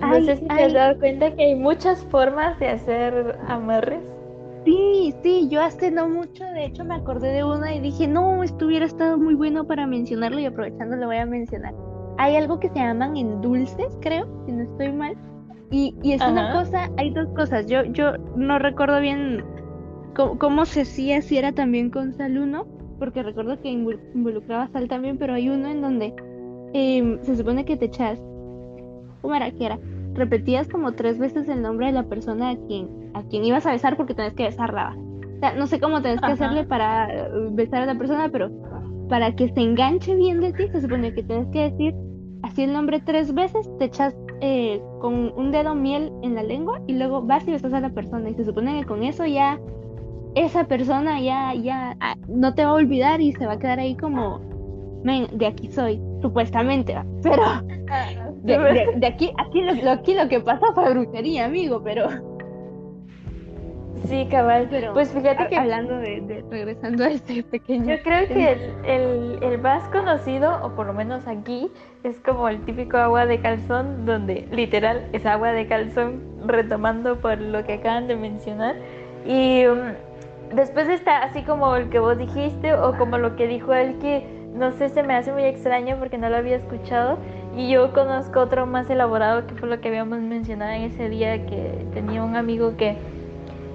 no 0.00 0.24
sé 0.24 0.36
si 0.36 0.46
te 0.46 0.62
has 0.62 0.72
dado 0.72 0.98
cuenta 0.98 1.34
que 1.34 1.44
hay 1.44 1.54
muchas 1.54 2.04
formas 2.06 2.58
de 2.58 2.68
hacer 2.68 3.38
amarres. 3.48 4.00
Sí, 4.64 5.14
sí, 5.22 5.48
yo 5.50 5.60
hace 5.60 5.90
no 5.90 6.08
mucho, 6.08 6.44
de 6.44 6.66
hecho 6.66 6.84
me 6.84 6.94
acordé 6.94 7.32
de 7.32 7.44
una 7.44 7.74
y 7.74 7.80
dije, 7.80 8.06
no, 8.06 8.42
esto 8.42 8.66
hubiera 8.66 8.86
estado 8.86 9.18
muy 9.18 9.34
bueno 9.34 9.66
para 9.66 9.86
mencionarlo 9.86 10.38
y 10.38 10.46
aprovechando 10.46 10.96
lo 10.96 11.06
voy 11.06 11.16
a 11.16 11.26
mencionar. 11.26 11.74
Hay 12.18 12.36
algo 12.36 12.60
que 12.60 12.68
se 12.68 12.76
llaman 12.76 13.16
endulces, 13.16 13.98
creo, 14.00 14.26
si 14.46 14.52
no 14.52 14.62
estoy 14.62 14.92
mal. 14.92 15.16
Y, 15.70 15.96
y 16.02 16.12
es 16.12 16.22
una 16.22 16.52
cosa, 16.52 16.90
hay 16.98 17.10
dos 17.10 17.28
cosas. 17.34 17.66
Yo, 17.66 17.84
yo 17.86 18.12
no 18.36 18.58
recuerdo 18.58 19.00
bien 19.00 19.42
cómo, 20.14 20.64
se 20.64 20.82
hacía, 20.82 21.22
si 21.22 21.38
era 21.38 21.52
también 21.52 21.90
con 21.90 22.12
sal 22.12 22.38
uno, 22.38 22.66
porque 22.98 23.22
recuerdo 23.22 23.60
que 23.60 23.70
involucraba 23.70 24.68
sal 24.68 24.86
también, 24.88 25.18
pero 25.18 25.34
hay 25.34 25.48
uno 25.48 25.68
en 25.68 25.80
donde 25.80 26.14
em, 26.74 27.18
se 27.22 27.36
supone 27.36 27.64
que 27.64 27.76
te 27.76 27.86
echas, 27.86 28.20
¿cómo 29.22 29.34
era 29.34 29.50
que 29.50 29.66
era? 29.66 29.78
Repetías 30.14 30.68
como 30.68 30.92
tres 30.92 31.18
veces 31.18 31.48
el 31.48 31.62
nombre 31.62 31.86
de 31.86 31.92
la 31.92 32.04
persona 32.04 32.50
a 32.50 32.56
quien 32.56 32.88
a 33.14 33.22
quien 33.24 33.44
ibas 33.44 33.66
a 33.66 33.72
besar 33.72 33.96
porque 33.96 34.14
tenés 34.14 34.34
que 34.34 34.44
besarla. 34.44 34.96
O 35.36 35.38
sea, 35.40 35.54
no 35.54 35.66
sé 35.66 35.80
cómo 35.80 36.02
tenés 36.02 36.20
que 36.20 36.32
hacerle 36.32 36.64
para 36.64 37.08
uh, 37.34 37.54
besar 37.54 37.82
a 37.82 37.86
la 37.86 37.96
persona, 37.96 38.28
pero 38.30 38.50
para 39.08 39.34
que 39.34 39.48
se 39.48 39.60
enganche 39.60 40.14
bien 40.14 40.40
de 40.40 40.52
ti, 40.52 40.68
se 40.68 40.80
supone 40.80 41.12
que 41.12 41.22
tienes 41.22 41.48
que 41.48 41.70
decir 41.70 41.94
así 42.42 42.62
el 42.62 42.72
nombre 42.72 43.00
tres 43.00 43.34
veces, 43.34 43.68
te 43.78 43.86
echas 43.86 44.14
eh, 44.40 44.82
con 45.00 45.32
un 45.36 45.52
dedo 45.52 45.74
miel 45.74 46.12
en 46.22 46.34
la 46.34 46.42
lengua 46.42 46.80
y 46.86 46.94
luego 46.94 47.22
vas 47.22 47.46
y 47.46 47.52
besas 47.52 47.72
a 47.72 47.80
la 47.80 47.90
persona. 47.90 48.30
Y 48.30 48.34
se 48.34 48.44
supone 48.44 48.80
que 48.80 48.86
con 48.86 49.02
eso 49.02 49.24
ya 49.26 49.58
esa 50.34 50.64
persona 50.64 51.20
ya, 51.20 51.54
ya 51.54 51.96
ah, 52.00 52.14
no 52.28 52.54
te 52.54 52.64
va 52.64 52.70
a 52.70 52.74
olvidar 52.74 53.20
y 53.20 53.32
se 53.32 53.46
va 53.46 53.52
a 53.54 53.58
quedar 53.58 53.78
ahí 53.78 53.96
como, 53.96 54.40
de 55.04 55.46
aquí 55.46 55.70
soy, 55.70 56.00
supuestamente, 56.20 56.96
pero 57.22 57.42
de, 58.96 59.06
aquí, 59.06 59.32
aquí 59.38 59.62
lo, 59.62 59.90
aquí 59.90 60.14
lo 60.14 60.28
que 60.28 60.40
pasa 60.40 60.66
fue 60.74 60.90
brujería, 60.92 61.44
amigo, 61.44 61.82
pero 61.82 62.08
Sí, 64.06 64.26
cabal. 64.30 64.66
Pero 64.70 64.92
pues 64.92 65.12
fíjate 65.12 65.48
que. 65.48 65.56
Hablando 65.56 65.96
de, 65.98 66.44
regresando 66.50 67.04
a 67.04 67.08
este 67.08 67.42
pequeño. 67.42 67.96
Yo 67.96 68.02
creo 68.02 68.26
que 68.26 68.52
el, 68.84 69.42
el, 69.42 69.58
más 69.58 69.84
conocido, 69.90 70.58
o 70.62 70.74
por 70.74 70.86
lo 70.86 70.92
menos 70.92 71.26
aquí, 71.26 71.70
es 72.02 72.18
como 72.20 72.48
el 72.48 72.60
típico 72.64 72.96
agua 72.96 73.26
de 73.26 73.40
calzón, 73.40 74.04
donde 74.04 74.46
literal 74.50 75.08
es 75.12 75.24
agua 75.24 75.52
de 75.52 75.66
calzón, 75.66 76.20
retomando 76.46 77.20
por 77.20 77.40
lo 77.40 77.64
que 77.64 77.74
acaban 77.74 78.08
de 78.08 78.16
mencionar. 78.16 78.76
Y 79.24 79.66
um, 79.66 79.78
después 80.54 80.88
está 80.88 81.22
así 81.22 81.42
como 81.42 81.76
el 81.76 81.88
que 81.88 81.98
vos 81.98 82.18
dijiste, 82.18 82.74
o 82.74 82.96
como 82.98 83.18
lo 83.18 83.36
que 83.36 83.46
dijo 83.46 83.72
él, 83.72 83.98
que 83.98 84.26
no 84.52 84.72
sé, 84.72 84.88
se 84.88 85.02
me 85.02 85.14
hace 85.14 85.32
muy 85.32 85.44
extraño 85.44 85.96
porque 85.98 86.18
no 86.18 86.28
lo 86.28 86.36
había 86.36 86.56
escuchado. 86.56 87.18
Y 87.56 87.68
yo 87.68 87.92
conozco 87.92 88.40
otro 88.40 88.66
más 88.66 88.88
elaborado, 88.88 89.46
que 89.46 89.54
fue 89.54 89.68
lo 89.68 89.80
que 89.80 89.88
habíamos 89.88 90.20
mencionado 90.20 90.72
en 90.72 90.82
ese 90.82 91.08
día, 91.08 91.44
que 91.46 91.84
tenía 91.92 92.22
un 92.24 92.34
amigo 92.34 92.76
que 92.76 92.96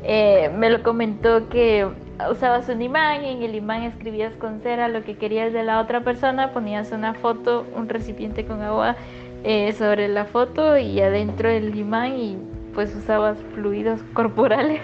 eh, 0.03 0.49
me 0.57 0.69
lo 0.69 0.81
comentó 0.83 1.49
que 1.49 1.87
usabas 2.31 2.69
un 2.69 2.81
imán 2.81 3.23
y 3.23 3.29
en 3.33 3.43
el 3.43 3.55
imán 3.55 3.83
escribías 3.83 4.33
con 4.35 4.61
cera 4.61 4.87
lo 4.87 5.03
que 5.03 5.17
querías 5.17 5.53
de 5.53 5.63
la 5.63 5.79
otra 5.79 6.01
persona, 6.01 6.53
ponías 6.53 6.91
una 6.91 7.13
foto, 7.13 7.65
un 7.75 7.87
recipiente 7.87 8.45
con 8.45 8.61
agua 8.61 8.95
eh, 9.43 9.71
sobre 9.73 10.07
la 10.07 10.25
foto 10.25 10.77
y 10.77 10.99
adentro 10.99 11.49
el 11.49 11.75
imán 11.77 12.17
y 12.17 12.37
pues 12.73 12.95
usabas 12.95 13.37
fluidos 13.53 14.01
corporales. 14.13 14.81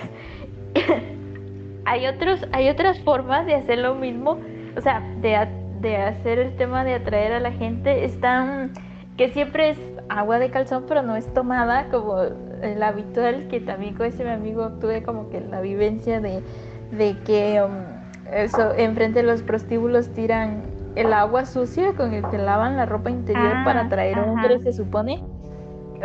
hay, 1.86 2.08
otros, 2.08 2.46
hay 2.52 2.70
otras 2.70 3.00
formas 3.00 3.46
de 3.46 3.56
hacer 3.56 3.80
lo 3.80 3.96
mismo, 3.96 4.40
o 4.78 4.82
sea, 4.82 5.02
de, 5.22 5.48
de 5.84 5.98
hacer 5.98 6.40
el 6.40 6.56
tema 6.56 6.84
de 6.84 6.96
atraer 6.96 7.34
a 7.34 7.40
la 7.40 7.52
gente. 7.52 8.06
Están, 8.06 8.72
que 9.18 9.30
siempre 9.30 9.72
es 9.72 9.80
agua 10.10 10.40
de 10.40 10.50
calzón, 10.50 10.86
pero 10.88 11.04
no 11.04 11.16
es 11.16 11.32
tomada 11.34 11.90
como 11.92 12.20
el 12.64 12.82
habitual, 12.82 13.48
que 13.50 13.60
también 13.60 13.94
con 13.94 14.08
ese 14.08 14.24
mi 14.24 14.32
amigo 14.32 14.72
tuve 14.80 15.04
como 15.04 15.30
que 15.30 15.42
la 15.42 15.62
vivencia 15.62 16.20
de, 16.20 16.42
de 16.92 17.16
que 17.26 17.62
um, 17.62 18.34
eso, 18.34 18.74
enfrente 18.76 19.22
de 19.22 19.28
los 19.28 19.44
prostíbulos 19.44 20.10
tiran 20.14 20.64
el 20.96 21.12
agua 21.14 21.46
sucia 21.46 21.94
con 21.94 22.14
el 22.14 22.28
que 22.30 22.38
lavan 22.38 22.78
la 22.78 22.86
ropa 22.86 23.10
interior 23.10 23.64
para 23.66 23.82
ah, 23.82 23.90
traer 23.90 24.20
un 24.20 24.30
hombre, 24.30 24.60
se 24.60 24.74
supone. 24.74 25.24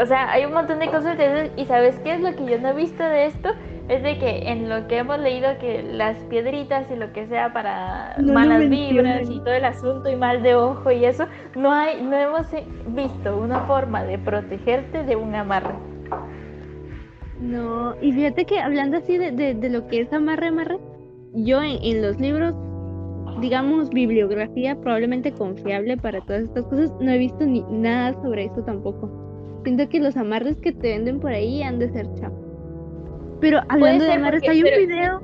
O 0.00 0.06
sea, 0.06 0.30
hay 0.30 0.44
un 0.44 0.52
montón 0.52 0.78
de 0.78 0.90
cosas 0.90 1.18
de 1.18 1.42
eso. 1.42 1.52
¿Y 1.56 1.66
sabes 1.66 1.98
qué 2.00 2.14
es 2.14 2.20
lo 2.20 2.34
que 2.34 2.46
yo 2.46 2.58
no 2.58 2.68
he 2.68 2.74
visto 2.74 3.02
de 3.02 3.26
esto? 3.26 3.50
Es 3.88 4.02
de 4.02 4.18
que 4.18 4.50
en 4.50 4.68
lo 4.68 4.86
que 4.86 4.98
hemos 4.98 5.18
leído 5.18 5.48
que 5.58 5.82
las 5.82 6.18
piedritas 6.24 6.90
y 6.90 6.96
lo 6.96 7.10
que 7.14 7.26
sea 7.26 7.54
para 7.54 8.16
malas 8.22 8.68
vibras 8.68 9.30
y 9.30 9.38
todo 9.38 9.54
el 9.54 9.64
asunto 9.64 10.10
y 10.10 10.16
mal 10.16 10.42
de 10.42 10.54
ojo 10.54 10.90
y 10.90 11.06
eso, 11.06 11.24
no 11.56 11.72
hay, 11.72 12.02
no 12.02 12.14
hemos 12.14 12.46
visto 12.88 13.38
una 13.38 13.60
forma 13.60 14.04
de 14.04 14.18
protegerte 14.18 15.04
de 15.04 15.16
un 15.16 15.34
amarre. 15.34 15.74
No, 17.40 17.94
y 18.02 18.12
fíjate 18.12 18.44
que 18.44 18.58
hablando 18.58 18.98
así 18.98 19.16
de, 19.16 19.32
de, 19.32 19.70
lo 19.70 19.86
que 19.86 20.00
es 20.00 20.12
amarre, 20.12 20.48
amarre, 20.48 20.78
yo 21.32 21.62
en, 21.62 22.02
los 22.02 22.20
libros, 22.20 22.54
digamos, 23.40 23.88
bibliografía 23.90 24.78
probablemente 24.80 25.32
confiable 25.32 25.96
para 25.96 26.20
todas 26.20 26.42
estas 26.42 26.64
cosas, 26.64 26.92
no 27.00 27.10
he 27.10 27.18
visto 27.18 27.46
ni 27.46 27.62
nada 27.70 28.12
sobre 28.20 28.46
eso 28.46 28.62
tampoco. 28.64 29.08
Siento 29.62 29.88
que 29.88 30.00
los 30.00 30.16
amarres 30.16 30.60
que 30.60 30.72
te 30.72 30.88
venden 30.88 31.20
por 31.20 31.32
ahí 31.32 31.62
han 31.62 31.78
de 31.78 31.90
ser 31.90 32.06
chapos. 32.14 32.47
Pero 33.40 33.60
hablando 33.68 34.04
de 34.04 34.12
amarres, 34.12 34.42
hay 34.48 34.62
un 34.62 34.88
video. 34.88 35.22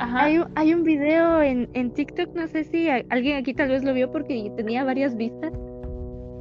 Hay, 0.00 0.40
hay, 0.54 0.74
un 0.74 0.84
video 0.84 1.42
en, 1.42 1.68
en 1.74 1.92
TikTok, 1.92 2.32
no 2.34 2.46
sé 2.46 2.62
si 2.62 2.88
alguien 2.88 3.36
aquí 3.36 3.52
tal 3.52 3.68
vez 3.70 3.82
lo 3.82 3.92
vio 3.92 4.12
porque 4.12 4.52
tenía 4.56 4.84
varias 4.84 5.16
vistas 5.16 5.52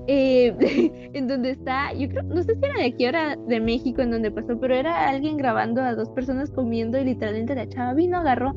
eh, 0.08 0.56
en 1.14 1.28
donde 1.28 1.52
está, 1.52 1.94
yo 1.94 2.08
creo, 2.08 2.24
no 2.24 2.42
sé 2.42 2.56
si 2.56 2.66
era 2.66 2.76
de 2.80 2.86
aquí 2.86 3.06
era 3.06 3.36
de 3.36 3.60
México 3.60 4.02
en 4.02 4.12
donde 4.12 4.32
pasó, 4.32 4.58
pero 4.60 4.74
era 4.74 5.10
alguien 5.10 5.38
grabando 5.38 5.82
a 5.82 5.94
dos 5.96 6.10
personas 6.10 6.50
comiendo 6.50 6.98
y 6.98 7.04
literalmente 7.04 7.54
la 7.56 7.68
chava 7.68 7.94
vino, 7.94 8.18
agarró. 8.18 8.56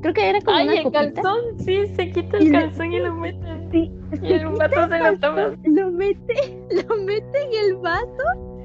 Creo 0.00 0.14
que 0.14 0.28
era 0.28 0.40
como 0.40 0.56
Ay, 0.56 0.68
una 0.68 0.80
el 0.80 0.92
calzón, 0.92 1.58
sí, 1.58 1.84
se 1.88 2.12
quita 2.12 2.38
el 2.38 2.52
calzón 2.52 2.92
y 2.92 3.00
lo 3.00 3.14
mete. 3.16 3.38
Sí, 3.72 3.90
y 4.22 4.32
el 4.32 4.46
vaso 4.46 4.88
se 4.88 4.98
lo 4.98 5.18
toma. 5.18 5.56
Lo 5.64 5.90
mete, 5.90 6.58
lo 6.88 6.96
mete 7.04 7.42
en 7.42 7.66
el 7.66 7.76
vaso, 7.78 8.57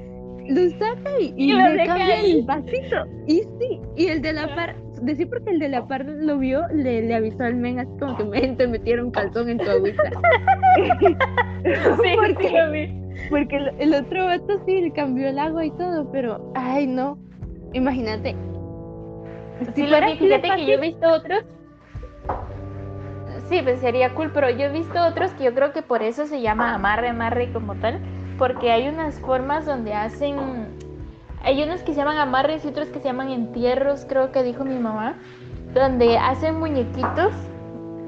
lo 0.46 0.70
saca 0.70 1.20
y, 1.20 1.34
y, 1.36 1.52
le 1.52 1.86
cambia 1.86 2.20
el 2.20 2.42
vasito. 2.42 3.06
Y 3.26 3.42
sí, 3.58 3.80
y 3.96 4.06
el 4.08 4.22
de 4.22 4.32
la 4.32 4.54
par, 4.54 4.76
decir 5.02 5.28
porque 5.28 5.50
el 5.50 5.58
de 5.58 5.68
la 5.68 5.86
par 5.86 6.04
lo 6.04 6.38
vio, 6.38 6.66
le, 6.68 7.02
le 7.02 7.14
avisó 7.14 7.44
al 7.44 7.56
men 7.56 7.78
así 7.78 7.90
como 7.98 8.16
que 8.16 8.24
me 8.24 8.40
te 8.48 8.66
metieron 8.66 9.10
calzón 9.10 9.48
en 9.48 9.58
tu 9.58 9.70
agüita. 9.70 10.02
sí, 11.64 12.08
porque, 12.16 12.50
lo 12.50 12.70
vi. 12.70 13.04
Porque 13.30 13.56
el, 13.78 13.94
otro 13.94 14.26
vato 14.26 14.62
sí 14.66 14.82
le 14.82 14.92
cambió 14.92 15.28
el 15.28 15.38
agua 15.38 15.64
y 15.64 15.70
todo, 15.72 16.10
pero 16.10 16.52
ay 16.54 16.86
no. 16.86 17.18
Imagínate. 17.72 18.36
Si 19.74 19.82
sí, 19.82 19.86
lo 19.86 19.96
fíjate 19.96 20.50
que 20.56 20.66
yo 20.66 20.72
he 20.74 20.80
visto 20.80 21.08
otros. 21.08 21.44
Sí, 23.48 23.60
pues 23.62 23.80
sería 23.80 24.14
cool, 24.14 24.30
pero 24.32 24.50
yo 24.50 24.66
he 24.66 24.72
visto 24.72 24.98
otros 25.06 25.32
que 25.32 25.44
yo 25.44 25.54
creo 25.54 25.72
que 25.72 25.82
por 25.82 26.02
eso 26.02 26.26
se 26.26 26.40
llama 26.40 26.74
amarre, 26.74 27.08
amarre 27.08 27.52
como 27.52 27.74
tal, 27.74 28.00
porque 28.38 28.70
hay 28.70 28.88
unas 28.88 29.20
formas 29.20 29.66
donde 29.66 29.94
hacen 29.94 30.36
hay 31.44 31.62
unos 31.62 31.82
que 31.82 31.92
se 31.92 31.98
llaman 31.98 32.16
amarres 32.16 32.64
y 32.64 32.68
otros 32.68 32.88
que 32.88 33.00
se 33.00 33.04
llaman 33.04 33.30
entierros, 33.30 34.06
creo 34.08 34.32
que 34.32 34.42
dijo 34.42 34.64
mi 34.64 34.78
mamá, 34.78 35.16
donde 35.74 36.16
hacen 36.16 36.58
muñequitos 36.58 37.32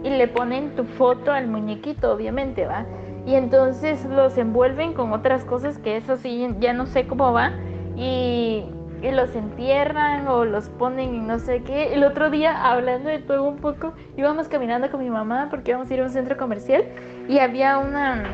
y 0.03 0.09
le 0.09 0.27
ponen 0.27 0.75
tu 0.75 0.85
foto 0.85 1.33
al 1.33 1.47
muñequito, 1.47 2.13
obviamente, 2.13 2.65
¿va? 2.65 2.87
Y 3.27 3.35
entonces 3.35 4.05
los 4.07 4.39
envuelven 4.39 4.95
con 4.95 5.13
otras 5.13 5.45
cosas 5.45 5.79
que 5.79 5.99
eso 5.99 6.17
sí, 6.17 6.49
ya 6.61 6.73
no 6.73 6.87
sé 6.87 7.07
cómo 7.07 7.33
va. 7.33 7.53
Y, 7.97 8.65
los 9.03 9.37
entierran 9.37 10.27
o 10.27 10.45
los 10.45 10.69
ponen 10.69 11.15
y 11.15 11.19
no 11.21 11.39
sé 11.39 11.63
qué. 11.63 11.95
El 11.95 12.03
otro 12.03 12.29
día, 12.29 12.69
hablando 12.69 13.09
de 13.09 13.21
todo 13.21 13.45
un 13.45 13.59
poco, 13.59 13.93
íbamos 14.17 14.49
caminando 14.49 14.91
con 14.91 14.99
mi 14.99 15.11
mamá 15.11 15.47
porque 15.49 15.71
íbamos 15.71 15.89
a 15.89 15.95
ir 15.95 16.01
a 16.01 16.05
un 16.05 16.11
centro 16.11 16.37
comercial 16.37 16.85
y 17.29 17.39
había 17.39 17.79
una 17.79 18.25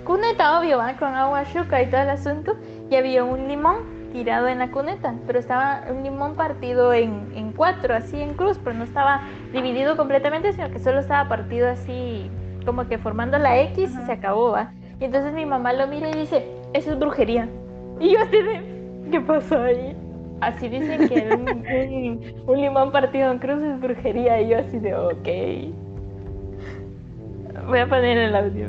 cuneta, 0.00 0.58
obvio. 0.58 0.78
Con 0.98 1.14
agua 1.14 1.44
chuca 1.52 1.82
y 1.82 1.86
todo 1.86 2.02
el 2.02 2.10
asunto. 2.10 2.56
Y 2.90 2.96
había 2.96 3.24
un 3.24 3.48
limón 3.48 4.02
tirado 4.12 4.46
en 4.48 4.58
la 4.58 4.70
cuneta, 4.70 5.14
pero 5.26 5.38
estaba 5.38 5.84
un 5.90 6.02
limón 6.02 6.34
partido 6.34 6.92
en, 6.92 7.32
en, 7.34 7.52
cuatro, 7.52 7.94
así 7.94 8.20
en 8.20 8.34
cruz, 8.34 8.60
pero 8.62 8.76
no 8.76 8.84
estaba 8.84 9.22
dividido 9.52 9.96
completamente, 9.96 10.52
sino 10.52 10.70
que 10.70 10.78
solo 10.78 11.00
estaba 11.00 11.28
partido 11.28 11.70
así, 11.70 12.30
como 12.66 12.86
que 12.88 12.98
formando 12.98 13.38
la 13.38 13.58
X 13.62 13.90
y 13.90 14.06
se 14.06 14.12
acabó, 14.12 14.52
¿va? 14.52 14.72
Y 15.00 15.04
entonces 15.04 15.32
mi 15.32 15.46
mamá 15.46 15.72
lo 15.72 15.86
mira 15.86 16.10
y 16.10 16.14
dice, 16.14 16.46
eso 16.74 16.92
es 16.92 16.98
brujería. 16.98 17.48
Y 18.00 18.12
yo 18.12 18.20
así 18.20 18.36
de, 18.36 19.08
¿qué 19.10 19.20
pasó 19.20 19.60
ahí? 19.60 19.96
Así 20.40 20.68
dicen 20.68 21.08
que 21.08 22.34
un, 22.46 22.60
limón 22.60 22.92
partido 22.92 23.30
en 23.32 23.38
cruz 23.38 23.62
es 23.62 23.80
brujería, 23.80 24.40
y 24.42 24.48
yo 24.48 24.58
así 24.58 24.78
de, 24.78 24.94
ok. 24.94 25.28
Voy 27.66 27.78
a 27.78 27.86
poner 27.88 28.18
el 28.18 28.36
audio, 28.36 28.66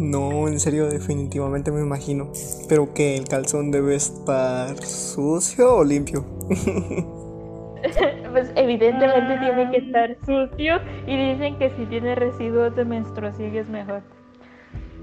no, 0.00 0.48
en 0.48 0.58
serio, 0.58 0.88
definitivamente 0.88 1.70
me 1.70 1.82
imagino. 1.82 2.32
Pero 2.70 2.94
que 2.94 3.18
el 3.18 3.28
calzón 3.28 3.70
debe 3.70 3.96
estar 3.96 4.74
sucio 4.82 5.76
o 5.76 5.84
limpio. 5.84 6.24
pues 8.32 8.50
evidentemente 8.56 9.38
tiene 9.38 9.70
que 9.70 9.76
estar 9.76 10.16
sucio 10.24 10.76
y 11.06 11.16
dicen 11.16 11.58
que 11.58 11.68
si 11.76 11.84
tiene 11.84 12.14
residuos 12.14 12.74
de 12.76 12.86
menstruación 12.86 13.54
es 13.54 13.68
mejor. 13.68 14.02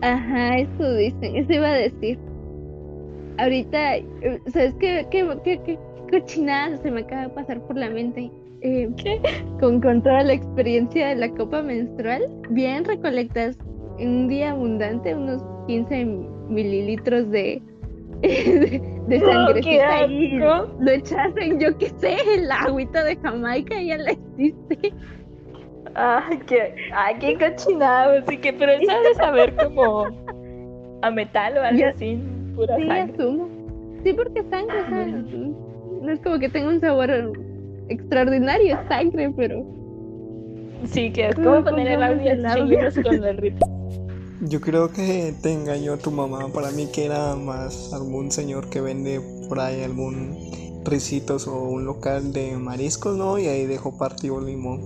Ajá, 0.02 0.58
eso 0.58 0.94
dicen, 0.96 1.36
eso 1.36 1.54
iba 1.54 1.68
a 1.68 1.76
decir. 1.76 2.18
Ahorita, 3.38 3.98
¿sabes 4.52 4.74
qué, 4.80 5.06
qué, 5.12 5.38
qué, 5.44 5.62
qué 5.64 5.78
cochinada 6.10 6.76
se 6.78 6.90
me 6.90 7.02
acaba 7.02 7.24
de 7.24 7.30
pasar 7.30 7.62
por 7.68 7.76
la 7.76 7.92
mente? 7.92 8.32
Eh, 8.62 8.90
¿Qué? 8.98 9.22
Con, 9.60 9.80
con 9.80 10.02
toda 10.02 10.24
la 10.24 10.34
experiencia 10.34 11.10
de 11.10 11.16
la 11.18 11.30
copa 11.30 11.62
menstrual, 11.62 12.28
bien 12.50 12.84
recolectas 12.84 13.60
un 14.00 14.28
día 14.28 14.52
abundante, 14.52 15.16
unos 15.16 15.44
15 15.68 16.06
mililitros 16.50 17.30
de, 17.32 17.62
de, 18.22 19.20
sangrecita 19.20 20.06
y 20.08 20.38
lo 20.38 20.90
echas 20.90 21.32
en, 21.38 21.60
yo 21.60 21.78
qué 21.78 21.90
sé, 21.98 22.18
el 22.36 22.52
agüita 22.52 23.04
de 23.04 23.16
Jamaica 23.18 23.82
ya 23.82 23.98
la 23.98 24.12
hiciste. 24.14 24.94
Ay, 25.96 26.40
qué, 26.46 26.76
ay, 26.94 27.16
qué 27.20 27.38
cochinado, 27.38 28.20
así 28.20 28.38
que, 28.38 28.54
pero 28.54 28.74
él 28.74 28.86
sabe 28.86 29.16
saber 29.16 29.56
como 29.56 30.08
a 31.02 31.12
metal 31.12 31.58
o 31.58 31.62
algo 31.62 31.86
así, 31.86 32.22
pura 32.56 32.76
sí, 32.76 32.90
Asumo. 32.90 33.50
Sí, 34.04 34.14
porque 34.14 34.44
sangre, 34.44 34.78
No 36.02 36.12
es 36.12 36.20
como 36.20 36.40
que 36.40 36.50
tenga 36.50 36.70
un 36.70 36.80
sabor 36.80 37.10
extraordinario, 37.90 38.78
sangre, 38.88 39.32
pero... 39.36 39.66
Sí, 40.86 41.12
que 41.12 41.30
es 41.30 41.36
como 41.36 41.64
poner 41.64 41.88
el 41.88 42.04
audio 42.04 42.32
con 43.04 43.24
el 43.24 43.38
ritmo. 43.38 43.87
Yo 44.42 44.62
creo 44.62 44.92
que 44.92 45.34
te 45.42 45.52
engañó 45.52 45.98
tu 45.98 46.12
mamá. 46.12 46.48
Para 46.54 46.70
mí 46.72 46.88
que 46.94 47.06
era 47.06 47.36
más 47.36 47.92
algún 47.92 48.32
señor 48.32 48.70
que 48.70 48.82
vende 48.82 49.20
por 49.50 49.60
ahí 49.60 49.84
algún 49.84 50.38
risitos 50.86 51.48
o 51.48 51.64
un 51.64 51.86
local 51.86 52.34
de 52.34 52.56
mariscos, 52.58 53.18
¿no? 53.18 53.40
Y 53.40 53.48
ahí 53.48 53.66
dejó 53.66 53.98
partido 53.98 54.40
limón. 54.40 54.82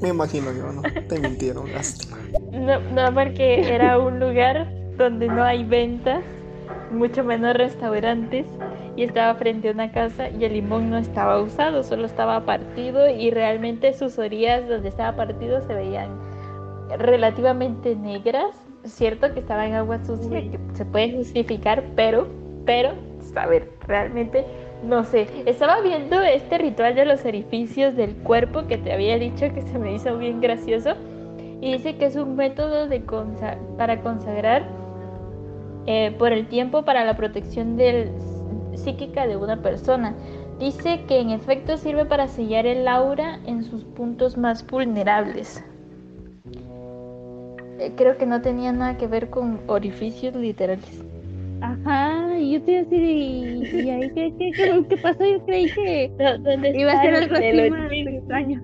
Me 0.00 0.10
imagino 0.10 0.52
yo, 0.52 0.72
¿no? 0.72 0.82
Te 1.08 1.18
mintieron, 1.18 1.72
lástima. 1.72 2.18
No, 2.52 2.78
no, 2.80 3.14
porque 3.14 3.74
era 3.74 3.98
un 3.98 4.20
lugar 4.20 4.70
donde 4.96 5.26
no 5.26 5.42
hay 5.42 5.64
ventas, 5.64 6.22
mucho 6.92 7.24
menos 7.24 7.56
restaurantes, 7.56 8.46
y 8.96 9.02
estaba 9.02 9.34
frente 9.34 9.68
a 9.68 9.72
una 9.72 9.90
casa 9.90 10.30
y 10.30 10.44
el 10.44 10.52
limón 10.52 10.88
no 10.90 10.98
estaba 10.98 11.40
usado, 11.40 11.82
solo 11.82 12.06
estaba 12.06 12.44
partido 12.44 13.08
y 13.08 13.30
realmente 13.30 13.92
sus 13.92 14.18
orillas 14.18 14.68
donde 14.68 14.88
estaba 14.88 15.16
partido 15.16 15.66
se 15.66 15.74
veían 15.74 16.10
relativamente 16.98 17.96
negras 17.96 18.54
cierto 18.84 19.32
que 19.32 19.40
estaba 19.40 19.66
en 19.66 19.74
agua 19.74 20.04
sucia, 20.04 20.42
que 20.42 20.58
se 20.74 20.84
puede 20.84 21.12
justificar, 21.12 21.82
pero, 21.96 22.28
pero, 22.64 22.92
a 23.36 23.46
ver, 23.46 23.70
realmente 23.86 24.44
no 24.82 25.04
sé. 25.04 25.26
Estaba 25.46 25.80
viendo 25.80 26.20
este 26.20 26.58
ritual 26.58 26.94
de 26.94 27.04
los 27.04 27.24
orificios 27.24 27.96
del 27.96 28.14
cuerpo 28.16 28.66
que 28.66 28.78
te 28.78 28.92
había 28.92 29.18
dicho 29.18 29.46
que 29.54 29.62
se 29.62 29.78
me 29.78 29.94
hizo 29.94 30.18
bien 30.18 30.40
gracioso. 30.40 30.94
Y 31.60 31.72
dice 31.72 31.96
que 31.96 32.06
es 32.06 32.16
un 32.16 32.36
método 32.36 32.88
de 32.88 33.00
para 33.78 34.00
consagrar 34.02 34.66
eh, 35.86 36.14
por 36.18 36.32
el 36.32 36.46
tiempo 36.48 36.84
para 36.84 37.04
la 37.04 37.16
protección 37.16 37.76
del, 37.76 38.10
psíquica 38.76 39.26
de 39.26 39.36
una 39.36 39.62
persona. 39.62 40.14
dice 40.58 41.04
que 41.08 41.20
en 41.20 41.30
efecto 41.30 41.76
sirve 41.76 42.04
para 42.04 42.28
sellar 42.28 42.66
el 42.66 42.86
aura 42.86 43.40
en 43.46 43.64
sus 43.64 43.84
puntos 43.84 44.36
más 44.36 44.66
vulnerables. 44.66 45.64
Eh, 47.78 47.92
creo 47.96 48.16
que 48.16 48.26
no 48.26 48.40
tenía 48.40 48.72
nada 48.72 48.96
que 48.96 49.06
ver 49.06 49.30
con 49.30 49.60
orificios 49.66 50.34
literales. 50.34 51.04
Ajá, 51.60 52.38
yo 52.38 52.60
te 52.62 52.72
iba 52.72 52.80
a 52.80 52.84
decir, 52.84 53.02
¿y, 53.02 53.90
ahí 53.90 54.10
qué, 54.14 54.32
qué, 54.38 54.52
qué, 54.88 54.96
pasó? 54.98 55.24
Yo 55.24 55.44
creí 55.46 55.70
que 55.70 56.10
iba 56.74 56.92
a 56.92 57.02
ser 57.02 57.14
algo 57.14 57.34
así 57.36 57.70
más 57.70 57.92
extraño. 57.92 58.62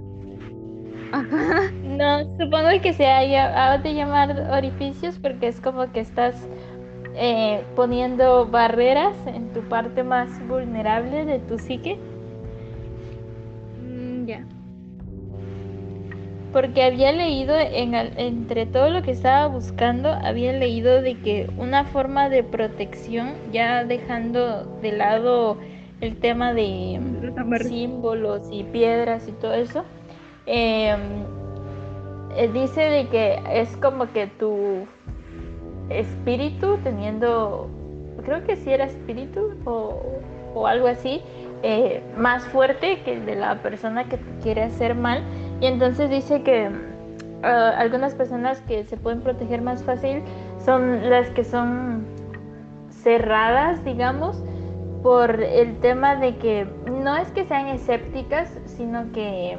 Ajá. 1.12 1.72
No, 1.82 2.22
supongo 2.38 2.68
que 2.82 2.92
se 2.92 3.06
haya 3.06 3.78
de 3.78 3.94
llamar 3.94 4.48
orificios 4.52 5.18
porque 5.18 5.48
es 5.48 5.60
como 5.60 5.90
que 5.92 6.00
estás 6.00 6.36
eh, 7.16 7.64
poniendo 7.74 8.46
barreras 8.46 9.14
en 9.26 9.52
tu 9.52 9.60
parte 9.62 10.04
más 10.04 10.28
vulnerable 10.46 11.24
de 11.24 11.38
tu 11.40 11.58
psique. 11.58 11.98
Mm, 13.82 14.26
ya. 14.26 14.44
Porque 16.52 16.82
había 16.82 17.12
leído, 17.12 17.54
en, 17.56 17.94
entre 17.94 18.66
todo 18.66 18.90
lo 18.90 19.02
que 19.02 19.12
estaba 19.12 19.46
buscando, 19.46 20.10
había 20.10 20.52
leído 20.52 21.00
de 21.00 21.16
que 21.18 21.48
una 21.56 21.84
forma 21.84 22.28
de 22.28 22.42
protección, 22.42 23.34
ya 23.52 23.84
dejando 23.84 24.64
de 24.82 24.92
lado 24.92 25.58
el 26.00 26.16
tema 26.16 26.52
de 26.52 27.00
símbolos 27.62 28.48
y 28.50 28.64
piedras 28.64 29.28
y 29.28 29.32
todo 29.32 29.54
eso, 29.54 29.84
em, 30.46 30.98
eh, 32.36 32.48
dice 32.52 32.80
de 32.80 33.06
que 33.08 33.40
es 33.52 33.76
como 33.76 34.12
que 34.12 34.26
tu 34.26 34.86
espíritu 35.88 36.78
teniendo, 36.82 37.68
creo 38.24 38.44
que 38.44 38.56
sí 38.56 38.70
era 38.70 38.86
espíritu 38.86 39.52
o, 39.64 40.02
o 40.54 40.66
algo 40.66 40.86
así, 40.86 41.22
eh, 41.62 42.02
más 42.16 42.46
fuerte 42.48 43.00
que 43.04 43.14
el 43.14 43.26
de 43.26 43.36
la 43.36 43.56
persona 43.62 44.08
que 44.08 44.18
quiere 44.42 44.62
hacer 44.62 44.94
mal. 44.94 45.22
Y 45.60 45.66
entonces 45.66 46.10
dice 46.10 46.42
que 46.42 46.70
ah, 47.42 47.74
algunas 47.76 48.14
personas 48.14 48.60
que 48.62 48.84
se 48.84 48.96
pueden 48.96 49.20
proteger 49.20 49.62
más 49.62 49.82
fácil 49.84 50.22
son 50.64 51.08
las 51.08 51.28
que 51.30 51.44
son 51.44 52.04
cerradas, 53.02 53.84
digamos, 53.84 54.42
por 55.02 55.42
el 55.42 55.78
tema 55.78 56.16
de 56.16 56.36
que 56.36 56.66
no 56.90 57.16
es 57.16 57.30
que 57.32 57.44
sean 57.44 57.68
escépticas, 57.68 58.58
sino 58.66 59.12
que 59.12 59.56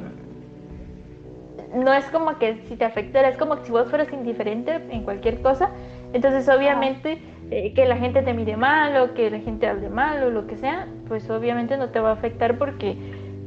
no 1.74 1.92
es 1.92 2.04
como 2.06 2.38
que 2.38 2.62
si 2.68 2.76
te 2.76 2.84
afectara, 2.84 3.28
es 3.28 3.36
como 3.36 3.56
si 3.64 3.72
vos 3.72 3.88
fueras 3.88 4.12
indiferente 4.12 4.80
en 4.90 5.02
cualquier 5.04 5.40
cosa. 5.42 5.70
Entonces, 6.12 6.48
obviamente, 6.48 7.22
eh, 7.50 7.72
que 7.74 7.86
la 7.86 7.96
gente 7.96 8.22
te 8.22 8.34
mire 8.34 8.56
mal 8.56 8.96
o 8.98 9.14
que 9.14 9.30
la 9.30 9.38
gente 9.38 9.66
hable 9.66 9.88
mal 9.88 10.22
o 10.22 10.30
lo 10.30 10.46
que 10.46 10.56
sea, 10.56 10.86
pues 11.08 11.28
obviamente 11.30 11.76
no 11.76 11.88
te 11.88 12.00
va 12.00 12.10
a 12.10 12.12
afectar 12.12 12.58
porque 12.58 12.96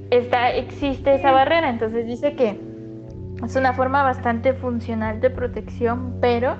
está, 0.10 0.52
existe 0.52 1.16
esa 1.16 1.32
barrera. 1.32 1.70
Entonces, 1.70 2.06
dice 2.06 2.36
que 2.36 2.60
es 3.44 3.56
una 3.56 3.74
forma 3.74 4.04
bastante 4.04 4.54
funcional 4.54 5.20
de 5.22 5.30
protección, 5.30 6.18
pero 6.22 6.56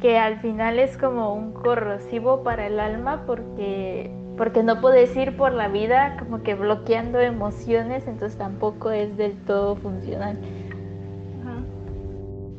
que 0.00 0.18
al 0.18 0.40
final 0.40 0.78
es 0.78 0.96
como 0.96 1.34
un 1.34 1.52
corrosivo 1.52 2.42
para 2.42 2.66
el 2.66 2.78
alma 2.78 3.24
porque 3.26 4.12
porque 4.36 4.62
no 4.62 4.80
puedes 4.80 5.14
ir 5.16 5.36
por 5.36 5.52
la 5.52 5.66
vida 5.66 6.16
como 6.16 6.44
que 6.44 6.54
bloqueando 6.54 7.18
emociones, 7.18 8.06
entonces 8.06 8.38
tampoco 8.38 8.92
es 8.92 9.16
del 9.16 9.32
todo 9.44 9.74
funcional. 9.74 10.38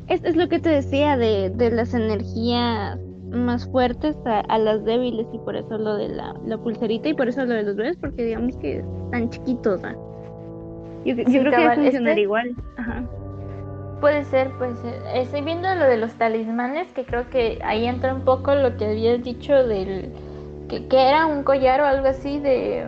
Es, 0.06 0.22
es 0.24 0.36
lo 0.36 0.48
que 0.48 0.58
te 0.58 0.68
decía 0.68 1.16
de, 1.16 1.48
de 1.48 1.70
las 1.70 1.94
energías 1.94 2.98
más 3.30 3.66
fuertes 3.70 4.16
a, 4.26 4.58
las 4.58 4.84
débiles 4.84 5.26
y 5.32 5.38
por 5.38 5.56
eso 5.56 5.78
lo 5.78 5.96
de 5.96 6.08
la, 6.08 6.34
la, 6.44 6.58
pulserita 6.58 7.08
y 7.08 7.14
por 7.14 7.28
eso 7.28 7.44
lo 7.44 7.54
de 7.54 7.62
los 7.62 7.76
bebés, 7.76 7.96
porque 7.96 8.24
digamos 8.24 8.56
que 8.58 8.84
están 9.04 9.30
chiquitos. 9.30 9.80
Yo, 11.04 11.14
yo 11.14 11.24
creo 11.24 11.52
que 11.52 11.64
va 11.64 11.72
a 11.72 11.74
funcionar 11.74 12.10
este 12.10 12.20
igual. 12.22 12.54
Ajá. 12.76 13.02
Puede 14.00 14.24
ser, 14.24 14.50
puede 14.52 14.76
ser. 14.76 15.02
Estoy 15.14 15.42
viendo 15.42 15.74
lo 15.74 15.84
de 15.84 15.98
los 15.98 16.12
talismanes, 16.14 16.90
que 16.92 17.04
creo 17.04 17.28
que 17.28 17.58
ahí 17.62 17.86
entra 17.86 18.14
un 18.14 18.22
poco 18.22 18.54
lo 18.54 18.76
que 18.76 18.86
habías 18.86 19.22
dicho 19.22 19.66
del... 19.66 20.10
que, 20.68 20.86
que 20.86 21.08
era 21.08 21.26
un 21.26 21.42
collar 21.42 21.80
o 21.82 21.84
algo 21.84 22.06
así 22.06 22.38
de, 22.38 22.86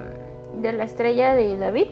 de 0.61 0.73
la 0.73 0.85
estrella 0.85 1.35
de 1.35 1.57
David 1.59 1.89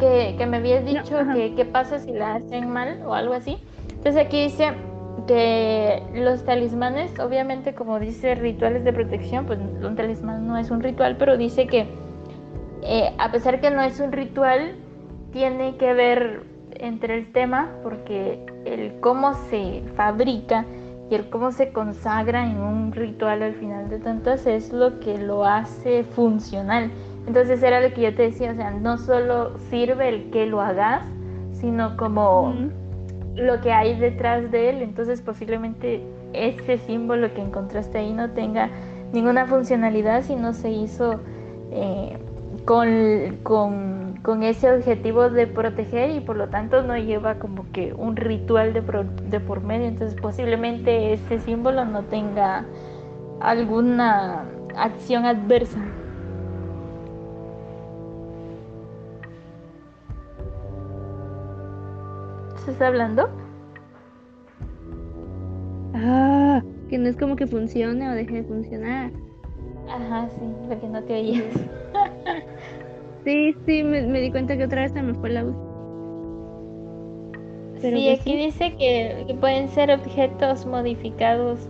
que, 0.00 0.46
me 0.46 0.56
habías 0.56 0.84
dicho 0.84 1.16
que 1.34 1.54
qué 1.54 1.64
pasa 1.64 1.98
si 1.98 2.12
la 2.12 2.36
hacen 2.36 2.70
mal 2.70 3.02
o 3.04 3.14
algo 3.14 3.34
así. 3.34 3.58
Entonces 3.90 4.16
aquí 4.26 4.44
dice 4.44 4.72
que 5.26 6.02
los 6.14 6.44
talismanes, 6.44 7.16
obviamente 7.20 7.74
como 7.74 8.00
dice 8.00 8.34
rituales 8.34 8.84
de 8.84 8.92
protección, 8.92 9.46
pues 9.46 9.58
un 9.58 9.94
talismán 9.94 10.46
no 10.46 10.56
es 10.56 10.70
un 10.70 10.82
ritual, 10.82 11.16
pero 11.18 11.36
dice 11.36 11.66
que 11.66 11.86
eh, 12.82 13.14
a 13.18 13.30
pesar 13.30 13.60
que 13.60 13.70
no 13.70 13.82
es 13.82 14.00
un 14.00 14.12
ritual, 14.12 14.76
tiene 15.32 15.76
que 15.76 15.92
ver 15.92 16.42
entre 16.72 17.18
el 17.18 17.32
tema 17.32 17.70
porque 17.82 18.44
el 18.64 19.00
cómo 19.00 19.34
se 19.34 19.82
fabrica 19.96 20.64
y 21.10 21.14
el 21.14 21.28
cómo 21.28 21.52
se 21.52 21.72
consagra 21.72 22.46
en 22.46 22.58
un 22.58 22.92
ritual 22.92 23.42
al 23.42 23.54
final 23.54 23.88
de 23.88 23.98
tantas 23.98 24.46
es 24.46 24.72
lo 24.72 25.00
que 25.00 25.18
lo 25.18 25.44
hace 25.44 26.04
funcional. 26.04 26.90
Entonces 27.26 27.62
era 27.62 27.80
lo 27.80 27.92
que 27.92 28.02
yo 28.02 28.14
te 28.14 28.22
decía, 28.22 28.52
o 28.52 28.54
sea, 28.54 28.70
no 28.70 28.96
solo 28.96 29.58
sirve 29.70 30.08
el 30.08 30.30
que 30.30 30.46
lo 30.46 30.60
hagas, 30.60 31.02
sino 31.52 31.96
como 31.96 32.54
lo 33.34 33.60
que 33.60 33.72
hay 33.72 33.98
detrás 33.98 34.50
de 34.50 34.70
él. 34.70 34.82
Entonces 34.82 35.20
posiblemente 35.20 36.02
ese 36.32 36.78
símbolo 36.78 37.34
que 37.34 37.42
encontraste 37.42 37.98
ahí 37.98 38.12
no 38.12 38.30
tenga 38.30 38.70
ninguna 39.12 39.46
funcionalidad 39.46 40.22
si 40.22 40.36
no 40.36 40.52
se 40.52 40.70
hizo 40.70 41.20
eh, 41.72 42.18
con, 42.64 43.38
con, 44.22 44.42
ese 44.42 44.72
objetivo 44.72 45.30
de 45.30 45.46
proteger 45.46 46.10
y 46.10 46.20
por 46.20 46.36
lo 46.36 46.48
tanto 46.48 46.82
no 46.82 46.96
lleva 46.96 47.38
como 47.38 47.70
que 47.72 47.92
un 47.92 48.16
ritual 48.16 48.72
de, 48.72 48.82
de 49.28 49.40
por 49.40 49.62
medio. 49.62 49.86
Entonces 49.86 50.20
posiblemente 50.20 51.12
ese 51.12 51.40
símbolo 51.40 51.84
no 51.84 52.04
tenga 52.04 52.64
alguna 53.40 54.44
acción 54.76 55.24
adversa. 55.26 55.80
estás 62.70 62.88
hablando? 62.88 63.28
Ah, 65.94 66.62
que 66.88 66.98
no 66.98 67.08
es 67.08 67.16
como 67.16 67.36
que 67.36 67.46
funcione 67.46 68.08
o 68.08 68.12
deje 68.12 68.36
de 68.36 68.44
funcionar. 68.44 69.10
Ajá, 69.90 70.28
sí, 70.30 70.44
porque 70.68 70.86
no 70.86 71.02
te 71.02 71.14
oías. 71.14 71.44
sí, 73.24 73.54
sí, 73.66 73.82
me, 73.82 74.20
di 74.20 74.30
cuenta 74.30 74.56
que 74.56 74.64
otra 74.64 74.82
vez 74.82 74.92
se 74.92 75.02
me 75.02 75.14
fue 75.14 75.30
la 75.30 75.42
luz. 75.42 75.56
sí, 77.80 77.90
pues 77.90 78.20
aquí 78.20 78.36
dice 78.36 78.76
que, 78.76 79.36
pueden 79.40 79.68
ser 79.68 79.90
objetos 79.90 80.64
modificados 80.64 81.68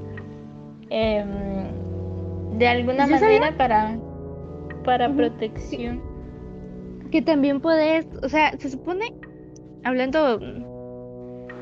em, 0.90 2.58
de 2.58 2.68
alguna 2.68 3.06
manera 3.06 3.56
para, 3.56 3.98
para 4.84 5.12
protección. 5.12 6.02
Que 7.10 7.22
también 7.22 7.60
puedes, 7.60 8.06
o 8.22 8.28
sea, 8.28 8.52
se 8.58 8.68
supone, 8.68 9.14
hablando 9.82 10.38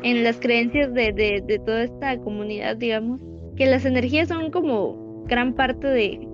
en 0.03 0.25
las 0.25 0.39
creencias 0.39 0.93
de, 0.93 1.13
de, 1.13 1.59
toda 1.61 1.85
esta 1.85 2.19
comunidad, 2.19 2.77
digamos, 2.77 3.21
que 3.57 3.67
las 3.67 3.85
energías 3.85 4.29
son 4.29 4.51
como 4.51 5.25
gran 5.27 5.55
parte 5.55 5.87
de 5.87 6.28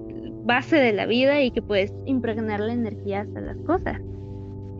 base 0.45 0.77
de 0.77 0.93
la 0.93 1.07
vida 1.07 1.41
y 1.41 1.51
que 1.51 1.63
puedes 1.63 1.93
impregnar 2.05 2.61
la 2.61 2.73
energía 2.73 3.23
hasta 3.23 3.41
las 3.41 3.57
cosas. 3.59 4.01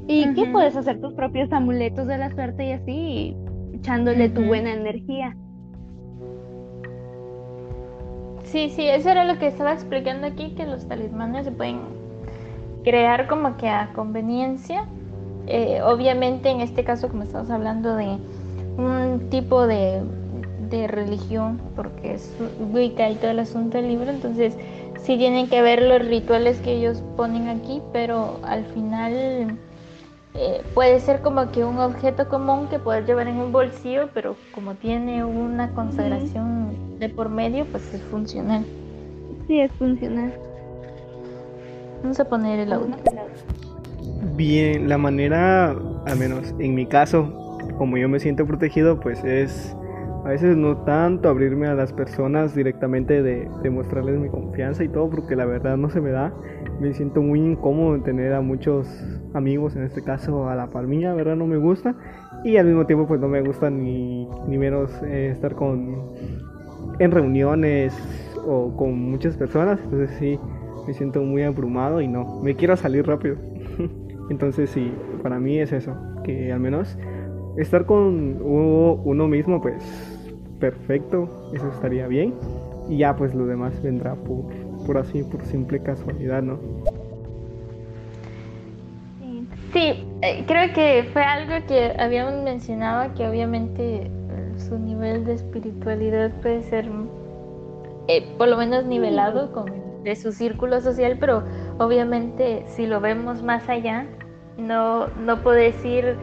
Y 0.07 0.35
que 0.35 0.47
puedes 0.47 0.77
hacer 0.77 1.01
tus 1.01 1.15
propios 1.15 1.51
amuletos 1.53 2.07
de 2.07 2.19
la 2.19 2.31
suerte 2.31 2.67
y 2.67 2.73
así, 2.73 3.37
echándole 3.73 4.29
tu 4.29 4.43
buena 4.43 4.75
energía. 4.75 5.35
Sí, 8.45 8.69
sí, 8.69 8.87
eso 8.87 9.11
era 9.11 9.25
lo 9.25 9.39
que 9.39 9.47
estaba 9.47 9.73
explicando 9.73 10.27
aquí, 10.27 10.51
que 10.51 10.67
los 10.67 10.87
talismanes 10.87 11.47
se 11.47 11.53
pueden 11.53 11.81
crear 12.85 13.27
como 13.27 13.57
que 13.57 13.69
a 13.69 13.91
conveniencia. 13.95 14.85
Eh, 15.47 15.81
obviamente 15.83 16.51
en 16.51 16.61
este 16.61 16.85
caso, 16.85 17.09
como 17.09 17.25
estamos 17.25 17.51
hablando 17.51 17.97
de 17.97 18.19
un 18.77 19.29
tipo 19.31 19.67
de, 19.67 20.03
religión, 20.89 21.61
porque 21.77 22.15
es 22.15 22.37
Wicca 22.73 23.09
y 23.09 23.15
todo 23.15 23.31
el 23.31 23.39
asunto 23.39 23.79
del 23.79 23.87
libro, 23.87 24.11
entonces 24.11 24.57
sí 25.05 25.19
tienen 25.19 25.49
que 25.49 25.63
ver 25.63 25.83
los 25.83 26.07
rituales 26.07 26.59
que 26.61 26.73
ellos 26.73 27.03
ponen 27.17 27.49
aquí, 27.49 27.83
pero 27.93 28.41
al 28.43 28.65
final 28.67 29.59
eh, 30.35 30.63
puede 30.75 30.99
ser 31.01 31.21
como 31.21 31.53
que 31.53 31.65
un 31.65 31.79
objeto 31.79 32.29
común 32.29 32.69
que 32.69 32.79
puedes 32.79 33.07
llevar 33.07 33.29
en 33.29 33.37
un 33.37 33.53
bolsillo, 33.53 34.09
pero 34.15 34.35
como 34.53 34.75
tiene 34.75 35.25
una 35.25 35.71
consagración 35.75 36.99
de 36.99 37.09
por 37.09 37.29
medio, 37.29 37.67
pues 37.67 37.93
es 37.93 38.03
funcional. 38.03 38.65
Sí, 39.47 39.61
es 39.61 39.71
funcional. 39.73 40.33
Vamos 42.03 42.19
a 42.19 42.25
poner 42.25 42.61
el 42.61 42.73
audio. 42.73 42.97
Bien, 44.37 44.89
la 44.89 44.99
manera, 44.99 45.71
al 45.71 46.19
menos 46.19 46.55
en 46.59 46.75
mi 46.75 46.87
caso, 46.87 47.59
como 47.79 47.99
yo 47.99 48.09
me 48.09 48.21
siento 48.21 48.47
protegido, 48.47 48.99
pues 49.01 49.23
es 49.23 49.77
a 50.25 50.29
veces 50.29 50.57
no 50.57 50.79
tanto 50.79 51.29
abrirme 51.29 51.67
a 51.67 51.75
las 51.75 51.93
personas 51.93 52.55
directamente 52.55 53.23
de, 53.23 53.71
mostrarles 53.71 54.19
mi 54.19 54.31
confianza 54.31 54.83
y 54.83 54.89
todo, 54.89 55.11
porque 55.11 55.37
la 55.37 55.45
verdad 55.45 55.77
no 55.77 55.91
se 55.91 56.01
me 56.01 56.11
da. 56.11 56.33
Me 56.81 56.95
siento 56.95 57.21
muy 57.21 57.41
incómodo 57.41 57.95
en 57.95 58.03
tener 58.03 58.33
a 58.33 58.41
muchos 58.41 58.89
amigos, 59.35 59.77
en 59.77 59.83
este 59.83 60.03
caso 60.03 60.49
a 60.49 60.55
la 60.55 60.69
palmilla, 60.69 61.11
la 61.11 61.17
verdad 61.17 61.37
no 61.37 61.47
me 61.47 61.59
gusta. 61.59 61.95
Y 62.43 62.57
al 62.57 62.67
mismo 62.67 62.87
tiempo 62.87 63.07
pues 63.07 63.21
no 63.21 63.29
me 63.29 63.43
gusta 63.43 63.69
ni, 63.69 64.27
ni 64.49 64.57
menos 64.57 64.91
eh, 65.03 65.29
estar 65.31 65.55
con 65.55 66.15
en 66.99 67.11
reuniones 67.11 67.95
o 68.47 68.75
con 68.77 68.99
muchas 68.99 69.37
personas. 69.37 69.79
Entonces 69.85 70.11
sí, 70.19 70.41
me 70.87 70.95
siento 70.95 71.23
muy 71.23 71.43
abrumado 71.43 72.01
y 72.01 72.09
no, 72.09 72.41
me 72.43 72.57
quiero 72.57 72.77
salir 72.77 73.07
rápido. 73.07 73.37
Entonces 74.31 74.71
sí, 74.71 74.91
para 75.23 75.39
mí 75.39 75.59
es 75.59 75.71
eso, 75.73 75.95
que 76.25 76.51
al 76.51 76.61
menos 76.61 76.97
estar 77.59 77.85
con 77.85 78.39
uno 78.43 79.29
mismo 79.29 79.61
pues 79.61 80.14
perfecto, 80.59 81.51
eso 81.55 81.69
estaría 81.69 82.07
bien. 82.07 82.35
Y 82.89 82.99
ya 82.99 83.17
pues 83.17 83.35
lo 83.35 83.47
demás 83.47 83.81
vendrá 83.83 84.15
por, 84.15 84.45
por 84.87 84.99
así, 84.99 85.23
por 85.23 85.45
simple 85.45 85.81
casualidad, 85.81 86.43
¿no? 86.43 86.59
Sí, 89.73 90.07
eh, 90.23 90.45
creo 90.47 90.73
que 90.73 91.09
fue 91.13 91.23
algo 91.23 91.67
que 91.67 91.95
habíamos 91.99 92.43
mencionado, 92.45 93.13
que 93.15 93.27
obviamente 93.27 94.03
eh, 94.03 94.11
su 94.57 94.79
nivel 94.79 95.25
de 95.25 95.35
espiritualidad 95.35 96.31
puede 96.43 96.63
ser 96.63 96.89
eh, 98.07 98.25
por 98.39 98.49
lo 98.49 98.57
menos 98.57 98.85
nivelado 98.85 99.51
con 99.53 99.85
de 100.05 100.15
su 100.15 100.33
círculo 100.33 100.81
social, 100.81 101.17
pero 101.19 101.43
obviamente 101.79 102.65
si 102.69 102.87
lo 102.87 103.01
vemos 103.01 103.43
más 103.43 103.69
allá, 103.69 104.07
no, 104.59 105.09
no 105.09 105.43
puedes 105.43 105.83
ir 105.85 106.17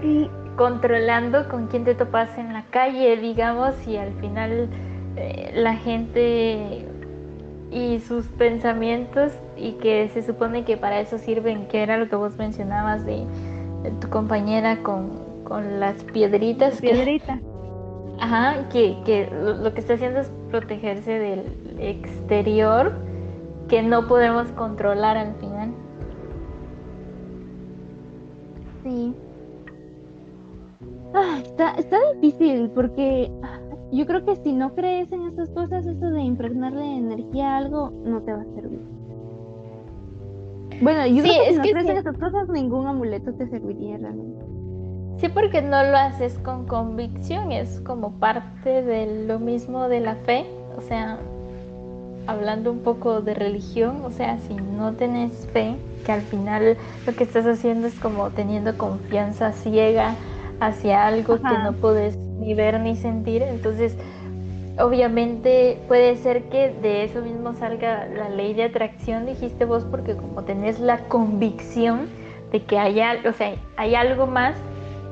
controlando 0.62 1.50
con 1.50 1.66
quién 1.66 1.86
te 1.86 1.96
topas 1.96 2.38
en 2.38 2.54
la 2.54 2.62
calle, 2.70 3.18
digamos, 3.18 3.74
y 3.88 3.98
al 3.98 4.14
final 4.22 4.70
eh, 5.16 5.52
la 5.56 5.76
gente 5.76 6.86
y 7.72 8.00
sus 8.02 8.28
pensamientos 8.28 9.32
y 9.58 9.72
que 9.74 10.08
se 10.10 10.22
supone 10.22 10.64
que 10.64 10.78
para 10.78 11.00
eso 11.00 11.18
sirven, 11.18 11.68
que 11.68 11.82
era 11.82 11.98
lo 11.98 12.08
que 12.10 12.16
vos 12.16 12.38
mencionabas 12.38 13.04
de, 13.08 13.26
tu 14.00 14.08
compañera 14.10 14.84
con, 14.84 15.32
las 15.80 15.96
piedritas. 16.04 16.80
Piedrita. 16.80 17.40
ajá, 18.20 18.70
que, 18.70 18.98
que 19.04 19.32
lo, 19.32 19.74
que 19.74 19.80
está 19.80 19.96
haciendo 19.96 20.20
es 20.20 20.32
protegerse 20.52 21.18
del 21.18 21.44
exterior 21.80 22.94
que 23.68 23.82
no 23.82 24.08
podemos 24.08 24.48
controlar 24.50 25.18
al 25.18 25.34
final. 25.38 25.72
Sí. 28.84 29.16
Ah, 31.14 31.40
está, 31.44 31.72
está 31.76 31.98
difícil 32.14 32.70
porque 32.74 33.32
yo 33.92 34.06
creo 34.06 34.24
que 34.24 34.38
si 34.38 34.54
no 34.54 34.74
crees 34.74 35.12
en 35.12 35.28
esas 35.28 35.50
cosas, 35.50 35.86
eso 35.86 36.10
de 36.10 36.22
impregnarle 36.22 36.98
energía 36.98 37.56
a 37.56 37.58
algo 37.58 37.92
no 38.06 38.22
te 38.22 38.32
va 38.32 38.42
a 38.42 38.56
servir. 38.56 38.80
Bueno, 40.82 41.06
yo 41.06 41.22
creo 41.22 41.44
que 41.44 41.52
si 41.52 41.58
no 41.58 41.64
crees 41.64 41.90
en 41.90 41.98
esas 41.98 42.18
cosas, 42.18 42.50
ningún 42.50 42.88
amuleto 42.88 43.34
te 43.34 43.48
serviría 43.48 43.98
realmente. 43.98 44.46
Sí, 45.18 45.28
porque 45.28 45.62
no 45.62 45.84
lo 45.84 45.98
haces 45.98 46.40
con 46.40 46.66
convicción, 46.66 47.52
es 47.52 47.82
como 47.82 48.14
parte 48.14 48.82
de 48.82 49.28
lo 49.28 49.38
mismo 49.38 49.88
de 49.90 50.00
la 50.00 50.16
fe. 50.16 50.46
O 50.78 50.82
sea, 50.82 51.20
hablando 52.26 52.72
un 52.72 52.80
poco 52.80 53.22
de 53.22 53.34
religión, 53.34 54.02
o 54.04 54.10
sea, 54.10 54.40
si 54.40 54.56
no 54.56 54.94
tenés 54.94 55.46
fe, 55.48 55.76
que 56.06 56.12
al 56.14 56.22
final 56.22 56.78
lo 57.06 57.14
que 57.14 57.26
estás 57.26 57.46
haciendo 57.46 57.88
es 57.88 58.00
como 58.00 58.30
teniendo 58.30 58.78
confianza 58.78 59.52
ciega 59.52 60.16
hacia 60.62 61.08
algo 61.08 61.38
que 61.38 61.58
no 61.64 61.74
puedes 61.74 62.16
ni 62.18 62.54
ver 62.54 62.80
ni 62.80 62.96
sentir, 62.96 63.42
entonces 63.42 63.98
obviamente 64.80 65.80
puede 65.88 66.16
ser 66.18 66.44
que 66.50 66.70
de 66.70 67.04
eso 67.04 67.22
mismo 67.22 67.54
salga 67.56 68.06
la 68.06 68.30
ley 68.30 68.54
de 68.54 68.66
atracción, 68.66 69.26
dijiste 69.26 69.66
vos, 69.66 69.84
porque 69.84 70.16
como 70.16 70.44
tenés 70.44 70.80
la 70.80 71.00
convicción 71.08 72.08
de 72.52 72.64
que 72.64 72.78
hay, 72.78 73.02
o 73.28 73.34
sea, 73.34 73.56
hay 73.76 73.96
algo 73.96 74.28
más 74.28 74.56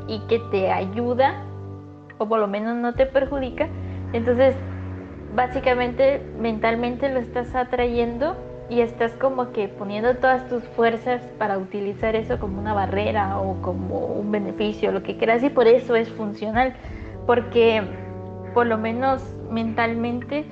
y 0.08 0.20
que 0.28 0.40
te 0.52 0.72
ayuda, 0.72 1.44
o 2.20 2.28
por 2.28 2.40
lo 2.40 2.48
menos 2.48 2.76
no 2.76 2.94
te 2.94 3.08
perjudica, 3.08 3.68
entonces 4.14 4.56
básicamente 5.36 6.22
mentalmente 6.40 7.10
lo 7.10 7.20
estás 7.20 7.56
atrayendo 7.56 8.36
y 8.70 8.82
estás 8.82 9.14
como 9.14 9.52
que 9.52 9.68
poniendo 9.68 10.16
todas 10.18 10.48
tus 10.48 10.64
fuerzas 10.64 11.22
para 11.38 11.58
utilizar 11.58 12.16
eso 12.16 12.40
como 12.40 12.60
una 12.60 12.74
barrera 12.74 13.40
o 13.40 13.62
como 13.62 14.06
un 14.06 14.32
beneficio, 14.32 14.92
lo 14.92 15.02
que 15.02 15.18
quieras, 15.18 15.44
y 15.44 15.50
por 15.50 15.68
eso 15.68 15.96
es 15.96 16.10
funcional, 16.10 16.76
porque 17.26 17.82
por 18.54 18.68
lo 18.68 18.78
menos 18.78 19.24
mentalmente 19.50 20.46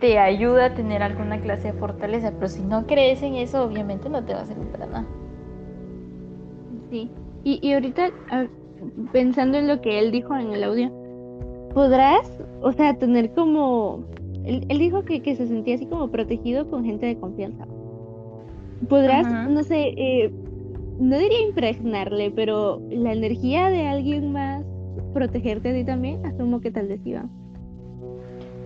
te 0.00 0.18
ayuda 0.18 0.66
a 0.66 0.74
tener 0.74 1.02
alguna 1.02 1.40
clase 1.40 1.72
de 1.72 1.78
fortaleza, 1.78 2.32
pero 2.32 2.48
si 2.48 2.62
no 2.62 2.86
crees 2.86 3.22
en 3.22 3.36
eso, 3.36 3.62
obviamente 3.62 4.08
no 4.08 4.24
te 4.24 4.34
va 4.34 4.40
a 4.40 4.46
servir 4.46 4.66
para 4.68 4.86
nada. 4.86 5.06
Sí, 6.90 7.10
y, 7.44 7.60
y 7.66 7.72
ahorita 7.74 8.10
pensando 9.12 9.58
en 9.58 9.68
lo 9.68 9.80
que 9.80 9.98
él 9.98 10.10
dijo 10.10 10.34
en 10.34 10.52
el 10.52 10.64
audio, 10.64 10.90
podrás, 11.74 12.42
o 12.62 12.72
sea, 12.72 12.94
tener 12.94 13.32
como 13.32 14.04
él, 14.44 14.78
dijo 14.78 15.04
que, 15.04 15.20
se 15.34 15.46
sentía 15.46 15.74
así 15.74 15.86
como 15.86 16.10
protegido 16.10 16.68
con 16.70 16.84
gente 16.84 17.06
de 17.06 17.16
confianza. 17.16 17.66
Podrás, 18.88 19.26
no 19.50 19.62
sé, 19.62 19.92
eh, 19.96 20.32
no 20.98 21.18
diría 21.18 21.42
impregnarle, 21.42 22.30
pero 22.30 22.80
la 22.90 23.12
energía 23.12 23.68
de 23.70 23.86
alguien 23.86 24.32
más 24.32 24.64
protegerte 25.12 25.70
a 25.70 25.74
ti 25.74 25.84
también, 25.84 26.24
asumo 26.24 26.60
que 26.60 26.70
tal 26.70 26.88
vez 26.88 27.00
iba. 27.04 27.24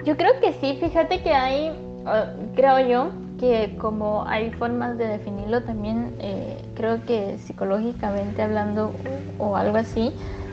Yo 0.04 0.16
creo 0.16 0.32
que 0.40 0.52
sí, 0.54 0.76
fíjate 0.80 1.22
que 1.22 1.30
hay, 1.30 1.70
ah, 2.06 2.32
creo 2.54 2.86
yo, 2.86 3.10
que 3.38 3.74
como 3.78 4.24
hay 4.26 4.50
formas 4.50 4.96
de 4.98 5.06
definirlo 5.06 5.62
también, 5.62 6.14
eh, 6.20 6.58
creo 6.74 7.02
que 7.04 7.38
psicológicamente 7.38 8.42
hablando 8.42 8.92
o 9.38 9.56
algo 9.56 9.76
así, 9.76 10.12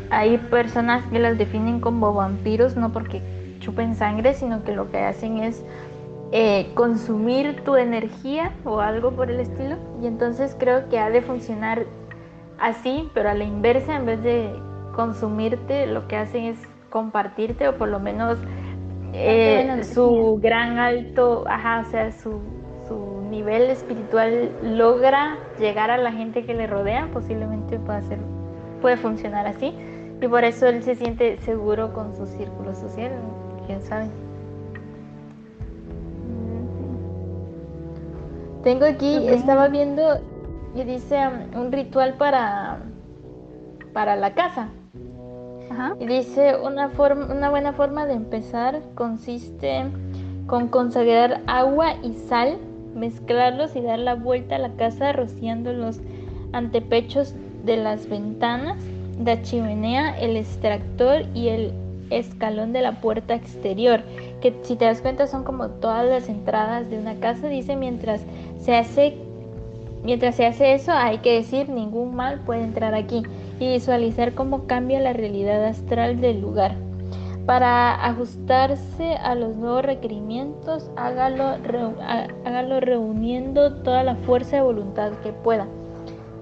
hay 0.09 0.37
personas 0.37 1.05
que 1.07 1.19
las 1.19 1.37
definen 1.37 1.79
como 1.79 2.13
vampiros, 2.13 2.75
no 2.75 2.91
porque 2.91 3.21
chupen 3.61 3.95
sangre, 3.95 4.33
sino 4.33 4.63
que 4.65 4.73
lo 4.73 4.91
que 4.91 4.99
hacen 4.99 5.37
es 5.37 5.63
eh, 6.33 6.71
consumir 6.75 7.61
tu 7.63 7.75
energía 7.75 8.53
o 8.65 8.79
algo 8.79 9.11
por 9.11 9.31
el 9.31 9.39
estilo. 9.39 9.77
Y 10.01 10.07
entonces 10.07 10.55
creo 10.59 10.89
que 10.89 10.99
ha 10.99 11.09
de 11.09 11.21
funcionar 11.21 11.85
así, 12.59 13.09
pero 13.13 13.29
a 13.29 13.33
la 13.33 13.43
inversa, 13.43 13.95
en 13.95 14.05
vez 14.05 14.21
de 14.21 14.53
consumirte, 14.95 15.87
lo 15.87 16.07
que 16.07 16.17
hacen 16.17 16.45
es 16.45 16.59
compartirte 16.89 17.67
o 17.67 17.77
por 17.77 17.87
lo 17.87 17.99
menos 17.99 18.37
eh, 19.13 19.81
su 19.83 20.39
gran 20.41 20.77
alto, 20.77 21.45
ajá, 21.47 21.83
o 21.87 21.91
sea, 21.91 22.11
su, 22.11 22.41
su 22.87 23.21
nivel 23.29 23.63
espiritual 23.69 24.51
logra 24.63 25.37
llegar 25.59 25.91
a 25.91 25.97
la 25.97 26.11
gente 26.11 26.45
que 26.45 26.53
le 26.53 26.67
rodea, 26.67 27.09
posiblemente 27.13 27.79
pueda 27.79 28.01
ser, 28.03 28.19
puede 28.81 28.97
funcionar 28.97 29.47
así. 29.47 29.73
Y 30.21 30.27
por 30.27 30.43
eso 30.43 30.67
él 30.67 30.83
se 30.83 30.95
siente 30.95 31.37
seguro 31.39 31.93
con 31.93 32.15
su 32.15 32.27
círculo 32.27 32.75
social 32.75 33.11
quién 33.65 33.81
sabe. 33.81 34.09
Tengo 38.63 38.85
aquí, 38.85 39.27
estaba 39.27 39.67
viendo 39.69 40.19
y 40.75 40.83
dice 40.83 41.17
um, 41.27 41.59
un 41.59 41.71
ritual 41.71 42.13
para, 42.13 42.79
para 43.93 44.15
la 44.15 44.33
casa. 44.33 44.69
Y 45.99 46.05
dice 46.05 46.57
una, 46.57 46.89
forma, 46.89 47.33
una 47.33 47.49
buena 47.49 47.71
forma 47.71 48.05
de 48.05 48.13
empezar 48.13 48.81
consiste 48.93 49.85
con 50.45 50.67
consagrar 50.67 51.41
agua 51.47 51.93
y 52.03 52.13
sal, 52.13 52.57
mezclarlos 52.93 53.75
y 53.75 53.81
dar 53.81 53.99
la 53.99 54.15
vuelta 54.15 54.57
a 54.57 54.59
la 54.59 54.75
casa 54.75 55.13
rociando 55.13 55.71
los 55.71 56.01
antepechos 56.51 57.33
de 57.63 57.77
las 57.77 58.07
ventanas, 58.09 58.83
la 59.23 59.41
chimenea, 59.41 60.19
el 60.19 60.35
extractor 60.35 61.23
y 61.33 61.47
el 61.47 61.73
escalón 62.11 62.73
de 62.73 62.81
la 62.81 63.01
puerta 63.01 63.33
exterior, 63.33 64.01
que 64.41 64.53
si 64.63 64.75
te 64.75 64.85
das 64.85 65.01
cuenta 65.01 65.27
son 65.27 65.43
como 65.43 65.69
todas 65.69 66.07
las 66.07 66.29
entradas 66.29 66.89
de 66.89 66.99
una 66.99 67.15
casa, 67.15 67.47
dice 67.47 67.75
mientras 67.75 68.21
se 68.59 68.75
hace 68.75 69.17
mientras 70.03 70.35
se 70.35 70.45
hace 70.45 70.73
eso 70.73 70.91
hay 70.91 71.19
que 71.19 71.33
decir 71.33 71.69
ningún 71.69 72.15
mal 72.15 72.39
puede 72.39 72.63
entrar 72.63 72.95
aquí 72.95 73.23
y 73.59 73.67
visualizar 73.67 74.33
cómo 74.33 74.65
cambia 74.65 74.99
la 74.99 75.13
realidad 75.13 75.63
astral 75.65 76.19
del 76.21 76.41
lugar. 76.41 76.75
Para 77.45 78.05
ajustarse 78.05 79.15
a 79.15 79.35
los 79.35 79.55
nuevos 79.55 79.83
requerimientos, 79.83 80.89
hágalo, 80.95 81.55
hágalo 82.45 82.79
reuniendo 82.79 83.81
toda 83.81 84.03
la 84.03 84.15
fuerza 84.15 84.57
de 84.57 84.61
voluntad 84.61 85.11
que 85.23 85.33
pueda 85.33 85.67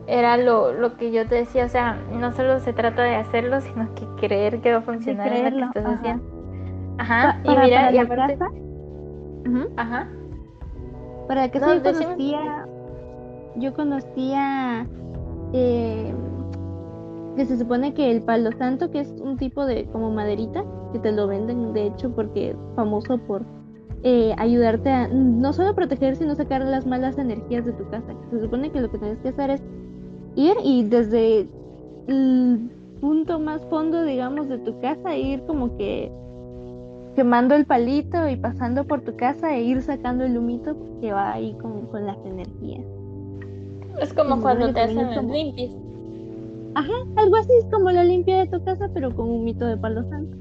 era 0.09 0.37
lo, 0.37 0.73
lo 0.73 0.97
que 0.97 1.11
yo 1.11 1.27
te 1.27 1.35
decía, 1.35 1.65
o 1.65 1.69
sea, 1.69 1.97
no 2.11 2.31
solo 2.33 2.59
se 2.59 2.73
trata 2.73 3.03
de 3.03 3.15
hacerlo, 3.15 3.61
sino 3.61 3.93
que 3.93 4.05
creer 4.27 4.59
que 4.61 4.71
va 4.71 4.79
a 4.79 4.81
funcionar 4.81 5.31
en 5.31 5.61
lo 5.61 5.71
que 5.71 5.79
estás 5.79 5.97
haciendo. 5.97 6.23
Ajá, 6.97 7.39
y 7.43 7.49
mira, 7.49 7.91
y 7.91 7.97
aparte... 7.99 8.37
Ajá. 9.77 10.09
Para 11.27 11.49
que 11.49 11.59
no, 11.59 11.75
yo 11.75 11.83
conocía, 11.83 12.67
yo 13.55 13.73
conocía, 13.73 14.87
eh, 15.53 16.13
que 17.35 17.45
se 17.45 17.57
supone 17.57 17.93
que 17.93 18.09
el 18.09 18.23
palo 18.23 18.51
santo, 18.53 18.89
que 18.89 19.01
es 19.01 19.09
un 19.21 19.37
tipo 19.37 19.65
de 19.65 19.85
como 19.91 20.11
maderita, 20.11 20.63
que 20.91 20.99
te 20.99 21.11
lo 21.11 21.27
venden 21.27 21.73
de 21.73 21.85
hecho 21.85 22.13
porque 22.15 22.51
es 22.51 22.57
famoso 22.75 23.19
por 23.19 23.43
eh, 24.01 24.33
ayudarte 24.37 24.89
a 24.89 25.07
no 25.07 25.53
solo 25.53 25.75
proteger, 25.75 26.15
sino 26.15 26.33
sacar 26.33 26.61
las 26.61 26.87
malas 26.87 27.17
energías 27.17 27.65
de 27.65 27.73
tu 27.73 27.87
casa. 27.89 28.13
Se 28.31 28.39
supone 28.39 28.71
que 28.71 28.81
lo 28.81 28.89
que 28.89 28.97
tienes 28.97 29.19
que 29.19 29.29
hacer 29.29 29.51
es 29.51 29.63
ir 30.35 30.55
y 30.63 30.83
desde 30.83 31.47
el 32.07 32.69
punto 33.01 33.39
más 33.39 33.61
fondo, 33.69 34.03
digamos, 34.03 34.49
de 34.49 34.57
tu 34.59 34.79
casa, 34.79 35.15
ir 35.15 35.41
como 35.45 35.75
que 35.77 36.11
quemando 37.15 37.55
el 37.55 37.65
palito 37.65 38.29
y 38.29 38.35
pasando 38.35 38.85
por 38.85 39.01
tu 39.01 39.15
casa 39.15 39.55
e 39.55 39.63
ir 39.63 39.81
sacando 39.81 40.23
el 40.23 40.37
humito 40.37 40.75
que 41.01 41.11
va 41.11 41.33
ahí 41.33 41.53
con, 41.61 41.87
con 41.87 42.05
las 42.05 42.17
energías. 42.25 42.85
Es 44.01 44.13
como 44.13 44.41
cuando 44.41 44.73
te 44.73 44.79
hacen 44.79 45.11
las 45.11 45.23
limpias. 45.25 45.71
Ajá, 46.75 46.93
algo 47.17 47.35
así 47.35 47.51
es 47.57 47.65
como 47.65 47.89
la 47.91 48.03
limpia 48.03 48.39
de 48.39 48.47
tu 48.47 48.63
casa, 48.63 48.89
pero 48.93 49.13
con 49.15 49.29
un 49.29 49.43
mito 49.43 49.65
de 49.65 49.75
palo 49.75 50.07
santo. 50.09 50.37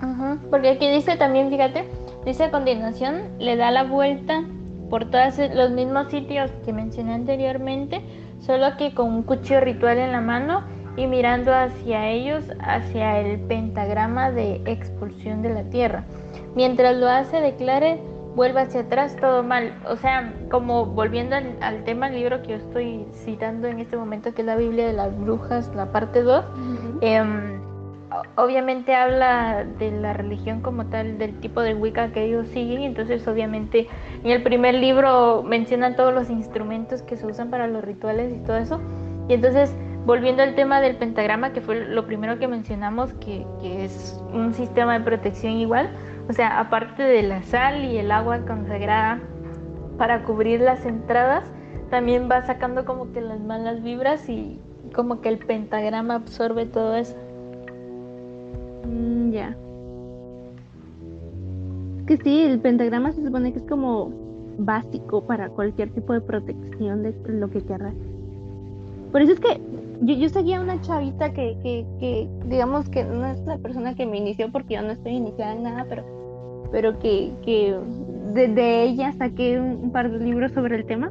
Ajá, 0.00 0.38
porque 0.50 0.70
aquí 0.70 0.88
dice 0.88 1.16
también, 1.16 1.50
fíjate, 1.50 1.84
dice 2.24 2.44
a 2.44 2.50
continuación, 2.50 3.22
le 3.38 3.56
da 3.56 3.70
la 3.70 3.84
vuelta 3.84 4.44
por 4.90 5.10
todos 5.10 5.38
los 5.54 5.70
mismos 5.70 6.08
sitios 6.08 6.50
que 6.64 6.72
mencioné 6.72 7.14
anteriormente, 7.14 8.00
solo 8.40 8.76
que 8.76 8.94
con 8.94 9.12
un 9.12 9.22
cuchillo 9.22 9.60
ritual 9.60 9.98
en 9.98 10.12
la 10.12 10.20
mano 10.20 10.62
y 10.96 11.06
mirando 11.06 11.54
hacia 11.54 12.08
ellos, 12.08 12.44
hacia 12.60 13.20
el 13.20 13.40
pentagrama 13.40 14.30
de 14.30 14.62
expulsión 14.66 15.42
de 15.42 15.54
la 15.54 15.62
tierra. 15.64 16.04
Mientras 16.54 16.96
lo 16.96 17.08
hace, 17.08 17.40
declare 17.40 18.00
vuelva 18.38 18.62
hacia 18.62 18.82
atrás, 18.82 19.16
todo 19.20 19.42
mal. 19.42 19.74
O 19.88 19.96
sea, 19.96 20.32
como 20.48 20.86
volviendo 20.86 21.34
al, 21.34 21.82
tema 21.84 22.08
del 22.08 22.20
libro 22.20 22.40
que 22.42 22.50
yo 22.50 22.54
estoy 22.54 23.04
citando 23.12 23.66
en 23.66 23.80
este 23.80 23.96
momento, 23.96 24.32
que 24.32 24.42
es 24.42 24.46
la 24.46 24.54
Biblia 24.54 24.86
de 24.86 24.92
las 24.92 25.18
Brujas, 25.18 25.74
la 25.74 25.90
parte 25.90 26.22
2, 26.22 26.44
em, 27.00 27.57
obviamente 28.36 28.94
habla 28.94 29.64
de 29.78 29.90
la 29.90 30.12
religión 30.12 30.60
como 30.60 30.86
tal, 30.86 31.18
del 31.18 31.38
tipo 31.40 31.60
de 31.60 31.74
Wicca 31.74 32.12
que 32.12 32.24
ellos 32.24 32.48
siguen, 32.48 32.82
entonces 32.82 33.26
obviamente 33.26 33.88
en 34.24 34.30
el 34.30 34.42
primer 34.42 34.74
libro 34.74 35.42
mencionan 35.42 35.96
todos 35.96 36.14
los 36.14 36.30
instrumentos 36.30 37.02
que 37.02 37.16
se 37.16 37.26
usan 37.26 37.50
para 37.50 37.66
los 37.66 37.84
rituales 37.84 38.32
y 38.34 38.38
todo 38.44 38.56
eso. 38.56 38.80
Y 39.28 39.34
entonces, 39.34 39.74
volviendo 40.06 40.42
al 40.42 40.54
tema 40.54 40.80
del 40.80 40.96
pentagrama, 40.96 41.52
que 41.52 41.60
fue 41.60 41.84
lo 41.84 42.06
primero 42.06 42.38
que 42.38 42.48
mencionamos, 42.48 43.12
que, 43.14 43.46
que 43.60 43.84
es 43.84 44.20
un 44.32 44.54
sistema 44.54 44.98
de 44.98 45.04
protección 45.04 45.54
igual, 45.54 45.90
o 46.28 46.32
sea, 46.32 46.60
aparte 46.60 47.02
de 47.02 47.22
la 47.22 47.42
sal 47.42 47.84
y 47.84 47.98
el 47.98 48.10
agua 48.10 48.40
consagrada 48.46 49.20
para 49.98 50.22
cubrir 50.24 50.60
las 50.60 50.84
entradas, 50.84 51.50
también 51.90 52.28
va 52.30 52.42
sacando 52.42 52.84
como 52.84 53.12
que 53.12 53.20
las 53.20 53.40
malas 53.40 53.82
vibras 53.82 54.28
y 54.28 54.60
como 54.94 55.20
que 55.20 55.28
el 55.28 55.38
pentagrama 55.38 56.14
absorbe 56.14 56.66
todo 56.66 56.96
eso. 56.96 57.16
Mm, 58.88 59.30
ya. 59.30 59.56
Que 62.06 62.16
sí, 62.16 62.42
el 62.42 62.58
pentagrama 62.60 63.12
se 63.12 63.24
supone 63.24 63.52
que 63.52 63.58
es 63.58 63.64
como 63.66 64.10
básico 64.58 65.22
para 65.24 65.50
cualquier 65.50 65.90
tipo 65.90 66.12
de 66.12 66.20
protección 66.20 67.02
de 67.02 67.14
lo 67.28 67.50
que 67.50 67.62
querrás. 67.62 67.94
Por 69.12 69.22
eso 69.22 69.32
es 69.32 69.40
que 69.40 69.60
yo, 70.02 70.14
yo 70.14 70.28
seguía 70.28 70.60
una 70.60 70.80
chavita 70.80 71.32
que, 71.32 71.56
que, 71.62 71.86
que, 72.00 72.28
digamos 72.46 72.88
que 72.88 73.04
no 73.04 73.26
es 73.26 73.38
la 73.46 73.58
persona 73.58 73.94
que 73.94 74.06
me 74.06 74.18
inició 74.18 74.50
porque 74.50 74.74
yo 74.74 74.82
no 74.82 74.90
estoy 74.90 75.12
iniciada 75.12 75.54
en 75.54 75.62
nada, 75.62 75.86
pero 75.88 76.04
pero 76.70 76.98
que, 76.98 77.32
que 77.44 77.76
de, 78.34 78.82
ella 78.84 79.12
saqué 79.12 79.58
un, 79.58 79.90
par 79.90 80.10
de 80.10 80.24
libros 80.24 80.52
sobre 80.52 80.76
el 80.76 80.86
tema, 80.86 81.10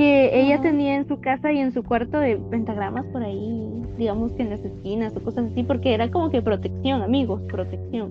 que 0.00 0.30
ella 0.32 0.62
tenía 0.62 0.94
en 0.94 1.06
su 1.06 1.20
casa 1.20 1.52
y 1.52 1.58
en 1.58 1.74
su 1.74 1.82
cuarto 1.82 2.18
de 2.18 2.38
pentagramas 2.50 3.04
por 3.12 3.22
ahí, 3.22 3.70
digamos 3.98 4.32
que 4.32 4.44
en 4.44 4.48
las 4.48 4.60
esquinas 4.60 5.12
o 5.14 5.20
cosas 5.22 5.52
así, 5.52 5.62
porque 5.62 5.92
era 5.92 6.10
como 6.10 6.30
que 6.30 6.40
protección, 6.40 7.02
amigos, 7.02 7.42
protección. 7.50 8.10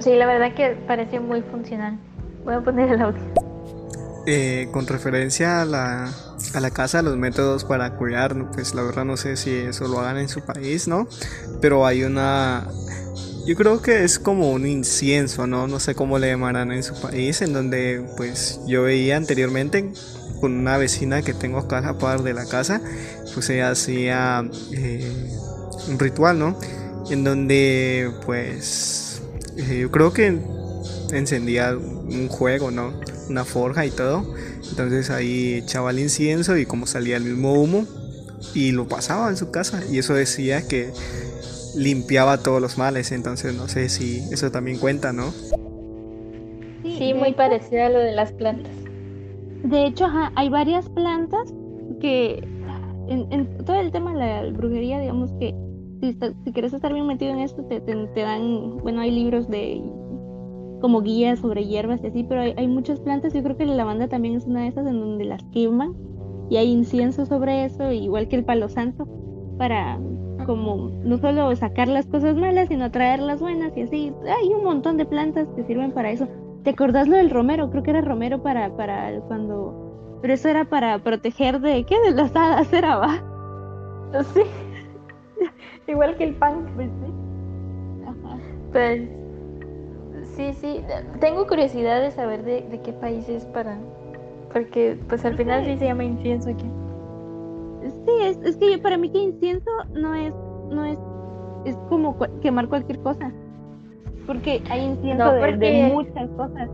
Sí, 0.00 0.16
la 0.16 0.26
verdad 0.26 0.52
que 0.54 0.70
parece 0.84 1.20
muy 1.20 1.42
funcional. 1.42 1.96
Voy 2.44 2.54
a 2.54 2.60
poner 2.60 2.90
el 2.90 3.00
audio. 3.02 3.20
Eh, 4.26 4.66
con 4.72 4.88
referencia 4.88 5.62
a 5.62 5.64
la, 5.64 6.10
a 6.52 6.60
la 6.60 6.70
casa, 6.72 7.00
los 7.00 7.16
métodos 7.16 7.64
para 7.64 7.96
cuidar, 7.98 8.34
pues 8.50 8.74
la 8.74 8.82
verdad 8.82 9.04
no 9.04 9.16
sé 9.16 9.36
si 9.36 9.54
eso 9.54 9.86
lo 9.86 10.00
hagan 10.00 10.18
en 10.18 10.28
su 10.28 10.40
país, 10.40 10.88
¿no? 10.88 11.06
Pero 11.60 11.86
hay 11.86 12.02
una 12.02 12.66
yo 13.46 13.56
creo 13.56 13.82
que 13.82 14.04
es 14.04 14.18
como 14.18 14.52
un 14.52 14.66
incienso, 14.66 15.46
¿no? 15.46 15.66
No 15.66 15.80
sé 15.80 15.94
cómo 15.94 16.18
le 16.18 16.28
llamarán 16.28 16.72
en 16.72 16.82
su 16.82 16.94
país, 17.00 17.42
en 17.42 17.52
donde 17.52 18.04
pues 18.16 18.60
yo 18.66 18.82
veía 18.82 19.16
anteriormente 19.16 19.92
con 20.40 20.52
una 20.52 20.76
vecina 20.78 21.22
que 21.22 21.34
tengo 21.34 21.58
acá 21.58 21.78
a 21.78 21.98
par 21.98 22.22
de 22.22 22.32
la 22.32 22.46
casa, 22.46 22.80
pues 23.34 23.48
ella 23.50 23.70
hacía 23.70 24.48
eh, 24.72 25.12
un 25.88 25.98
ritual, 25.98 26.38
¿no? 26.38 26.58
En 27.10 27.24
donde 27.24 28.10
pues 28.24 29.22
eh, 29.56 29.80
yo 29.80 29.90
creo 29.90 30.12
que 30.12 30.38
encendía 31.12 31.76
un 31.76 32.28
juego, 32.28 32.70
¿no? 32.70 32.92
Una 33.28 33.44
forja 33.44 33.86
y 33.86 33.90
todo. 33.90 34.34
Entonces 34.70 35.10
ahí 35.10 35.54
echaba 35.54 35.90
el 35.90 35.98
incienso 35.98 36.56
y 36.56 36.66
como 36.66 36.86
salía 36.86 37.16
el 37.16 37.24
mismo 37.24 37.54
humo 37.54 37.86
y 38.54 38.72
lo 38.72 38.88
pasaba 38.88 39.28
en 39.28 39.36
su 39.36 39.50
casa 39.50 39.82
y 39.90 39.98
eso 39.98 40.14
decía 40.14 40.66
que 40.66 40.92
limpiaba 41.76 42.38
todos 42.38 42.60
los 42.60 42.78
males, 42.78 43.12
entonces 43.12 43.54
no 43.54 43.68
sé 43.68 43.88
si 43.88 44.18
eso 44.32 44.50
también 44.50 44.78
cuenta, 44.78 45.12
¿no? 45.12 45.30
Sí, 46.82 47.14
muy 47.14 47.32
parecido 47.32 47.84
a 47.84 47.88
lo 47.88 47.98
de 47.98 48.12
las 48.12 48.32
plantas. 48.32 48.72
De 49.64 49.86
hecho, 49.86 50.06
hay 50.34 50.48
varias 50.48 50.88
plantas 50.88 51.52
que 52.00 52.42
en, 53.08 53.64
todo 53.64 53.80
el 53.80 53.90
tema 53.90 54.12
de 54.12 54.18
la 54.18 54.50
brujería, 54.50 55.00
digamos 55.00 55.30
que 55.38 55.54
si, 56.00 56.16
si 56.44 56.52
quieres 56.52 56.72
estar 56.72 56.92
bien 56.92 57.06
metido 57.06 57.32
en 57.32 57.40
esto, 57.40 57.62
te, 57.64 57.80
te, 57.80 58.20
dan, 58.20 58.78
bueno, 58.78 59.00
hay 59.00 59.10
libros 59.10 59.48
de 59.48 59.82
como 60.80 61.02
guías 61.02 61.40
sobre 61.40 61.66
hierbas 61.66 62.02
y 62.02 62.06
así, 62.06 62.24
pero 62.24 62.40
hay, 62.40 62.54
hay, 62.56 62.66
muchas 62.66 63.00
plantas, 63.00 63.34
yo 63.34 63.42
creo 63.42 63.56
que 63.56 63.66
la 63.66 63.74
lavanda 63.74 64.08
también 64.08 64.36
es 64.36 64.46
una 64.46 64.62
de 64.62 64.68
esas 64.68 64.86
en 64.86 64.98
donde 64.98 65.26
las 65.26 65.42
queman 65.52 65.94
y 66.48 66.56
hay 66.56 66.70
incienso 66.70 67.26
sobre 67.26 67.66
eso, 67.66 67.92
igual 67.92 68.28
que 68.28 68.36
el 68.36 68.44
palo 68.44 68.68
santo, 68.70 69.06
para 69.58 69.98
como 70.44 70.90
no 71.04 71.18
solo 71.18 71.54
sacar 71.56 71.88
las 71.88 72.06
cosas 72.06 72.36
malas, 72.36 72.68
sino 72.68 72.90
traer 72.90 73.20
las 73.20 73.40
buenas 73.40 73.76
y 73.76 73.82
así. 73.82 74.12
Hay 74.24 74.52
un 74.52 74.64
montón 74.64 74.96
de 74.96 75.06
plantas 75.06 75.48
que 75.56 75.64
sirven 75.64 75.92
para 75.92 76.10
eso. 76.10 76.28
¿Te 76.64 76.70
acordás 76.70 77.08
lo 77.08 77.16
del 77.16 77.30
romero? 77.30 77.70
Creo 77.70 77.82
que 77.82 77.90
era 77.90 78.00
romero 78.00 78.42
para, 78.42 78.76
para 78.76 79.20
cuando... 79.22 80.18
Pero 80.20 80.34
eso 80.34 80.48
era 80.48 80.64
para 80.64 80.98
proteger 80.98 81.60
de... 81.60 81.84
¿Qué? 81.84 81.98
De 82.00 82.10
las 82.10 82.34
hadas 82.36 82.72
era, 82.72 82.96
va. 82.96 83.22
Sí. 84.34 84.42
Igual 85.88 86.16
que 86.16 86.24
el 86.24 86.34
pan. 86.34 86.66
Pues 86.74 86.90
sí. 86.90 87.12
Ajá. 88.06 88.38
Pues... 88.72 89.08
Sí, 90.36 90.52
sí. 90.54 90.80
Tengo 91.20 91.46
curiosidad 91.46 92.02
de 92.02 92.10
saber 92.10 92.44
de, 92.44 92.62
de 92.62 92.80
qué 92.80 92.92
país 92.92 93.28
es 93.28 93.44
para... 93.46 93.78
Porque 94.52 94.98
pues 95.08 95.24
al 95.24 95.36
final 95.36 95.64
sí 95.64 95.78
se 95.78 95.86
llama 95.86 96.04
incienso 96.04 96.50
aquí. 96.50 96.66
Sí, 98.18 98.24
es, 98.24 98.38
es 98.44 98.56
que 98.56 98.78
para 98.78 98.96
mí 98.96 99.10
que 99.10 99.18
incienso 99.18 99.70
no 99.92 100.14
es, 100.14 100.32
no 100.70 100.84
es, 100.84 100.98
es 101.64 101.76
como 101.88 102.16
quemar 102.40 102.68
cualquier 102.68 102.98
cosa. 103.00 103.32
Porque 104.26 104.62
hay 104.70 104.84
incienso 104.84 105.32
de, 105.32 105.90
muchas 105.92 106.28
cosas. 106.30 106.68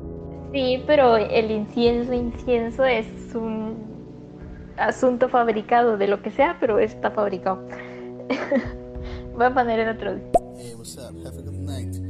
Sí, 0.52 0.82
pero 0.86 1.16
el 1.16 1.50
incienso, 1.50 2.12
incienso 2.12 2.84
es 2.84 3.06
un 3.34 3.76
asunto 4.76 5.28
fabricado 5.28 5.96
de 5.96 6.08
lo 6.08 6.22
que 6.22 6.30
sea, 6.30 6.56
pero 6.60 6.78
está 6.78 7.10
fabricado. 7.10 7.66
Voy 9.34 9.46
a 9.46 9.54
poner 9.54 9.80
el 9.80 9.96
otro. 9.96 10.16
Hey, 10.56 10.74
what's 10.76 10.96
up? 10.96 11.14
Have 11.24 11.38
a 11.38 11.42
good 11.42 11.54
night. 11.54 12.05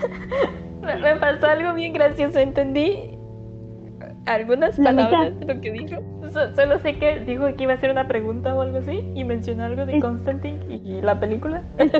Me 1.02 1.16
pasó 1.16 1.46
algo 1.46 1.74
bien 1.74 1.92
gracioso, 1.92 2.38
entendí 2.38 3.18
algunas 4.28 4.76
palabras 4.76 5.38
de 5.40 5.54
lo 5.54 5.60
que 5.60 5.72
dijo. 5.72 6.02
solo 6.54 6.78
sé 6.80 6.98
que 6.98 7.20
dijo 7.20 7.46
que 7.56 7.64
iba 7.64 7.72
a 7.72 7.76
hacer 7.76 7.90
una 7.90 8.06
pregunta 8.06 8.54
o 8.54 8.60
algo 8.60 8.78
así 8.78 9.02
y 9.14 9.24
mencionó 9.24 9.64
algo 9.64 9.86
de 9.86 10.00
Constantine 10.00 10.58
y, 10.68 11.00
la 11.00 11.18
película. 11.18 11.62
Sí, 11.78 11.90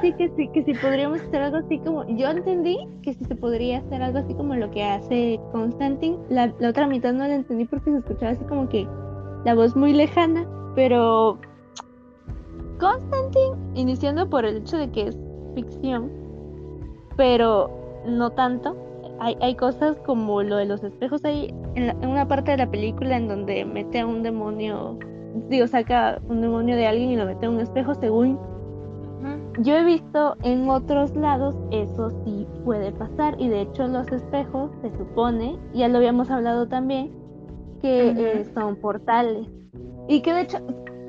sí, 0.00 0.12
que 0.18 0.28
sí, 0.36 0.48
que 0.52 0.62
si 0.64 0.74
podríamos 0.74 1.20
hacer 1.20 1.42
algo 1.42 1.58
así 1.58 1.78
como. 1.78 2.06
Yo 2.16 2.28
entendí 2.28 2.78
que 3.02 3.14
si 3.14 3.24
se 3.24 3.34
podría 3.34 3.78
hacer 3.78 4.02
algo 4.02 4.18
así 4.18 4.34
como 4.34 4.54
lo 4.54 4.70
que 4.70 4.84
hace 4.84 5.40
Constantine. 5.50 6.16
La, 6.28 6.52
la 6.58 6.70
otra 6.70 6.86
mitad 6.86 7.12
no 7.12 7.26
la 7.26 7.34
entendí 7.34 7.64
porque 7.64 7.90
se 7.90 7.98
escuchaba 7.98 8.32
así 8.32 8.44
como 8.44 8.68
que 8.68 8.86
la 9.44 9.54
voz 9.54 9.74
muy 9.76 9.92
lejana, 9.92 10.46
pero. 10.74 11.38
Constantine, 12.78 13.56
iniciando 13.74 14.28
por 14.28 14.44
el 14.44 14.58
hecho 14.58 14.76
de 14.76 14.90
que 14.90 15.08
es 15.08 15.18
ficción, 15.54 16.10
pero 17.16 17.70
no 18.06 18.30
tanto. 18.30 18.76
Hay, 19.20 19.36
hay 19.40 19.54
cosas 19.54 19.96
como 20.04 20.42
lo 20.42 20.56
de 20.56 20.64
los 20.64 20.82
espejos. 20.82 21.24
Ahí 21.24 21.54
en, 21.74 22.06
una 22.06 22.26
parte 22.26 22.52
de 22.52 22.56
la 22.58 22.70
película 22.70 23.16
en 23.16 23.28
donde 23.28 23.64
mete 23.64 24.00
a 24.00 24.06
un 24.06 24.22
demonio, 24.22 24.98
digo, 25.48 25.66
saca 25.66 26.20
un 26.28 26.40
demonio 26.40 26.76
de 26.76 26.86
alguien 26.86 27.10
y 27.10 27.16
lo 27.16 27.26
mete 27.26 27.46
a 27.46 27.50
un 27.50 27.60
espejo 27.60 27.94
según 27.94 28.38
yo 29.60 29.76
he 29.76 29.84
visto 29.84 30.36
en 30.42 30.68
otros 30.68 31.14
lados 31.14 31.54
eso 31.70 32.10
sí 32.24 32.46
puede 32.64 32.92
pasar. 32.92 33.36
Y 33.38 33.48
de 33.48 33.62
hecho 33.62 33.86
los 33.86 34.10
espejos 34.10 34.70
se 34.80 34.90
supone, 34.96 35.58
ya 35.74 35.88
lo 35.88 35.98
habíamos 35.98 36.30
hablado 36.30 36.66
también, 36.66 37.12
que 37.80 38.10
eh, 38.10 38.44
son 38.54 38.76
portales. 38.76 39.46
Y 40.08 40.22
que 40.22 40.32
de 40.32 40.42
hecho 40.42 40.58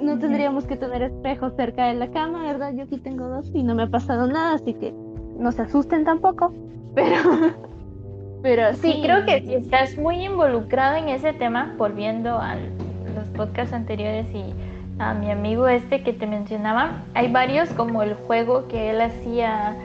no 0.01 0.20
tendríamos 0.20 0.66
que 0.66 0.76
tener 0.76 1.04
espejos 1.04 1.54
cerca 1.56 1.88
de 1.88 1.93
la 1.95 2.12
cama, 2.12 2.43
¿verdad? 2.43 2.74
Yo 2.76 2.84
aquí 2.84 2.97
tengo 2.97 3.28
dos 3.28 3.49
y 3.54 3.64
no 3.64 3.76
me 3.76 3.84
ha 3.84 3.89
pasado 3.89 4.28
nada, 4.28 4.56
así 4.56 4.74
que 4.74 4.93
no 5.38 5.51
se 5.51 5.63
asusten 5.63 6.05
tampoco, 6.05 6.53
pero... 6.95 7.15
pero 8.41 8.73
sí, 8.75 8.99
creo 9.03 9.25
que 9.25 9.41
si 9.41 9.55
estás 9.55 9.97
muy 9.97 10.25
involucrado 10.25 10.97
en 10.97 11.09
ese 11.09 11.34
tema, 11.34 11.73
volviendo 11.77 12.38
a 12.38 12.55
los 12.55 13.27
podcasts 13.36 13.73
anteriores 13.73 14.25
y 14.34 14.53
a 14.99 15.13
mi 15.13 15.31
amigo 15.31 15.67
este 15.67 16.03
que 16.03 16.13
te 16.13 16.27
mencionaba, 16.27 17.03
hay 17.13 17.31
varios 17.31 17.69
como 17.69 18.03
el 18.03 18.13
juego 18.13 18.67
que 18.67 18.89
él 18.91 19.01
hacía 19.01 19.75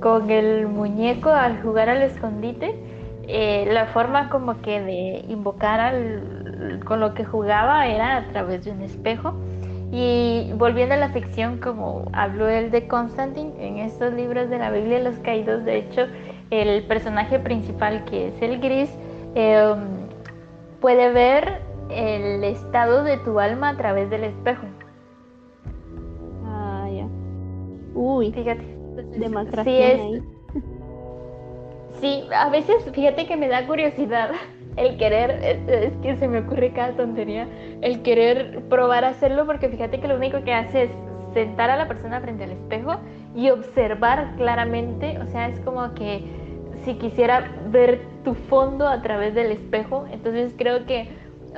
con 0.00 0.30
el 0.30 0.66
muñeco 0.68 1.30
al 1.30 1.60
jugar 1.62 1.88
al 1.88 2.02
escondite, 2.02 2.74
eh, 3.26 3.68
la 3.70 3.86
forma 3.86 4.30
como 4.30 4.60
que 4.62 4.80
de 4.80 5.24
invocar 5.28 5.80
al, 5.80 6.80
con 6.84 7.00
lo 7.00 7.14
que 7.14 7.24
jugaba 7.24 7.86
era 7.86 8.16
a 8.16 8.28
través 8.28 8.64
de 8.64 8.70
un 8.70 8.82
espejo. 8.82 9.34
Y 9.90 10.52
volviendo 10.54 10.94
a 10.94 10.98
la 10.98 11.08
ficción, 11.10 11.58
como 11.58 12.04
habló 12.12 12.48
él 12.48 12.70
de 12.70 12.86
Constantine, 12.86 13.52
en 13.58 13.78
estos 13.78 14.12
libros 14.12 14.50
de 14.50 14.58
la 14.58 14.70
Biblia 14.70 14.98
de 14.98 15.04
los 15.04 15.18
Caídos, 15.20 15.64
de 15.64 15.78
hecho, 15.78 16.02
el 16.50 16.84
personaje 16.84 17.38
principal, 17.38 18.04
que 18.04 18.28
es 18.28 18.42
el 18.42 18.60
gris, 18.60 18.90
eh, 19.34 19.74
puede 20.80 21.10
ver 21.12 21.62
el 21.90 22.44
estado 22.44 23.02
de 23.02 23.16
tu 23.18 23.40
alma 23.40 23.70
a 23.70 23.76
través 23.76 24.10
del 24.10 24.24
espejo. 24.24 24.66
Ah, 26.44 26.86
ya. 26.92 27.06
Uy. 27.94 28.32
Fíjate. 28.32 28.62
de 28.62 29.64
sí, 29.64 29.78
es, 29.78 30.22
Sí, 32.00 32.24
a 32.32 32.48
veces 32.50 32.76
fíjate 32.92 33.26
que 33.26 33.36
me 33.36 33.48
da 33.48 33.66
curiosidad 33.66 34.30
el 34.78 34.96
querer, 34.96 35.30
es, 35.68 35.92
que 36.02 36.16
se 36.16 36.28
me 36.28 36.40
ocurre 36.40 36.72
cada 36.72 36.92
tontería, 36.92 37.48
el 37.80 38.02
querer 38.02 38.62
probar 38.68 39.04
a 39.04 39.08
hacerlo 39.08 39.46
porque 39.46 39.68
fíjate 39.68 40.00
que 40.00 40.08
lo 40.08 40.16
único 40.16 40.42
que 40.44 40.52
hace 40.52 40.84
es 40.84 40.90
sentar 41.34 41.70
a 41.70 41.76
la 41.76 41.88
persona 41.88 42.20
frente 42.20 42.44
al 42.44 42.52
espejo 42.52 42.96
y 43.34 43.50
observar 43.50 44.34
claramente, 44.36 45.18
o 45.18 45.26
sea, 45.26 45.48
es 45.48 45.60
como 45.60 45.94
que 45.94 46.22
si 46.84 46.94
quisiera 46.94 47.50
ver 47.70 48.00
tu 48.24 48.34
fondo 48.34 48.88
a 48.88 49.02
través 49.02 49.34
del 49.34 49.52
espejo, 49.52 50.06
entonces 50.10 50.54
creo 50.56 50.86
que 50.86 51.08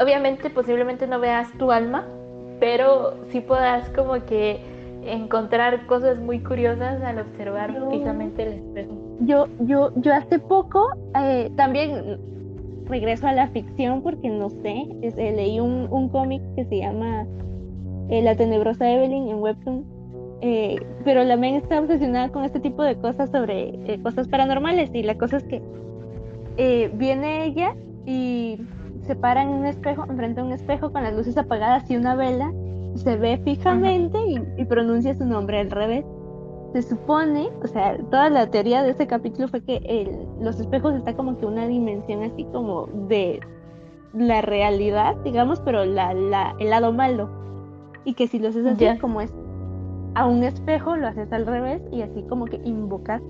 obviamente 0.01 0.51
posiblemente 0.51 1.07
no 1.07 1.21
veas 1.21 1.53
tu 1.59 1.71
alma, 1.71 2.07
pero 2.59 3.14
sí 3.31 3.41
puedas 3.41 3.89
como 3.91 4.25
que 4.25 4.61
encontrar 5.05 5.87
cosas 5.87 6.18
muy 6.18 6.41
curiosas 6.41 7.03
al 7.03 7.21
observar 7.21 7.75
fijamente 7.91 8.43
el 8.43 8.53
espejo. 8.55 8.93
Yo, 9.21 9.49
yo, 9.61 9.93
yo 9.97 10.14
hace 10.14 10.39
poco 10.39 10.89
eh, 11.18 11.51
también 11.57 12.18
regreso 12.91 13.26
a 13.26 13.32
la 13.32 13.49
ficción 13.49 14.03
porque 14.03 14.28
no 14.28 14.51
sé, 14.51 14.86
eh, 15.03 15.32
leí 15.36 15.61
un, 15.61 15.88
un 15.91 16.09
cómic 16.09 16.43
que 16.55 16.64
se 16.64 16.78
llama 16.78 17.26
eh, 18.09 18.22
La 18.22 18.34
tenebrosa 18.34 18.91
Evelyn 18.91 19.28
en 19.28 19.36
Webtoon, 19.36 19.84
pero 21.05 21.22
la 21.22 21.36
men 21.36 21.57
está 21.57 21.80
obsesionada 21.80 22.30
con 22.30 22.45
este 22.45 22.61
tipo 22.61 22.82
de 22.82 22.97
cosas 22.97 23.30
sobre 23.30 24.01
cosas 24.03 24.26
paranormales 24.26 24.91
y 24.95 25.03
la 25.03 25.16
cosa 25.18 25.36
es 25.36 25.45
que 25.45 25.61
viene 26.95 27.45
ella 27.45 27.74
y 28.07 28.59
se 29.07 29.16
para 29.16 29.43
en 29.43 29.49
un 29.49 29.66
espejo, 29.66 30.05
enfrente 30.09 30.41
a 30.41 30.45
un 30.45 30.53
espejo 30.53 30.93
con 30.93 31.03
las 31.03 31.14
luces 31.14 31.36
apagadas 31.36 31.91
y 31.91 31.97
una 31.97 32.14
vela, 32.14 32.53
se 32.95 33.16
ve 33.16 33.41
fijamente 33.45 34.18
y, 34.57 34.64
pronuncia 34.64 35.14
su 35.14 35.24
nombre 35.24 35.59
al 35.59 35.70
revés. 35.70 36.05
Se 36.73 36.83
supone, 36.83 37.51
o 37.62 37.66
sea, 37.66 37.99
toda 38.11 38.31
la 38.31 38.49
teoría 38.51 38.83
de 38.83 38.91
ese 38.91 39.07
capítulo 39.07 39.49
fue 39.49 39.62
que 39.62 39.79
el, 39.85 40.27
los 40.41 40.61
espejos 40.61 40.95
está 40.95 41.14
como 41.14 41.37
que 41.37 41.47
una 41.47 41.66
dimensión 41.66 42.23
así 42.23 42.45
como 42.53 42.87
de 43.09 43.41
la 44.12 44.41
realidad, 44.41 45.16
digamos, 45.25 45.61
pero 45.61 45.85
la, 45.85 46.14
la, 46.14 46.55
el 46.59 46.71
lado 46.71 46.93
malo. 46.93 47.29
Y 48.05 48.14
que 48.14 48.29
si 48.29 48.39
lo 48.39 48.49
haces 48.49 48.66
así 48.66 48.99
como 48.99 49.21
es 49.21 49.33
a 50.14 50.27
un 50.27 50.43
espejo, 50.45 50.97
lo 50.97 51.09
haces 51.09 51.33
al 51.33 51.47
revés 51.47 51.83
y 51.93 52.03
así 52.03 52.23
como 52.29 52.47
que 52.47 52.61
invocas 52.64 53.23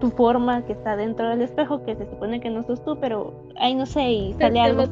tu 0.00 0.10
forma 0.10 0.64
que 0.64 0.72
está 0.72 0.96
dentro 0.96 1.28
del 1.28 1.42
espejo, 1.42 1.84
que 1.84 1.94
se 1.94 2.06
supone 2.06 2.40
que 2.40 2.50
no 2.50 2.62
sos 2.62 2.84
tú, 2.84 2.98
pero 3.00 3.32
ahí 3.56 3.74
no 3.74 3.86
sé, 3.86 4.02
y 4.02 4.32
sale 4.34 4.60
algo 4.60 4.88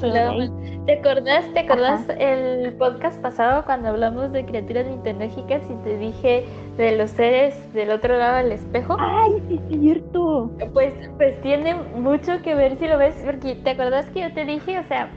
¿Te 0.86 0.98
acordás, 0.98 1.52
te 1.52 1.60
acordás 1.60 2.06
el 2.18 2.72
podcast 2.74 3.20
pasado 3.20 3.64
cuando 3.64 3.88
hablamos 3.88 4.32
de 4.32 4.44
criaturas 4.44 4.86
mitológicas 4.86 5.62
y 5.70 5.74
te 5.84 5.98
dije 5.98 6.44
de 6.76 6.96
los 6.96 7.10
seres 7.10 7.72
del 7.72 7.90
otro 7.90 8.16
lado 8.18 8.38
del 8.38 8.52
espejo? 8.52 8.96
¡Ay, 8.98 9.42
sí 9.48 9.60
es 9.70 9.80
cierto! 9.80 10.50
Pues, 10.72 10.92
pues 11.16 11.40
tiene 11.42 11.74
mucho 11.74 12.40
que 12.42 12.54
ver 12.54 12.76
si 12.78 12.88
lo 12.88 12.98
ves, 12.98 13.14
porque 13.24 13.54
te 13.54 13.70
acordás 13.70 14.06
que 14.06 14.22
yo 14.22 14.32
te 14.32 14.44
dije, 14.44 14.78
o 14.78 14.84
sea, 14.84 15.10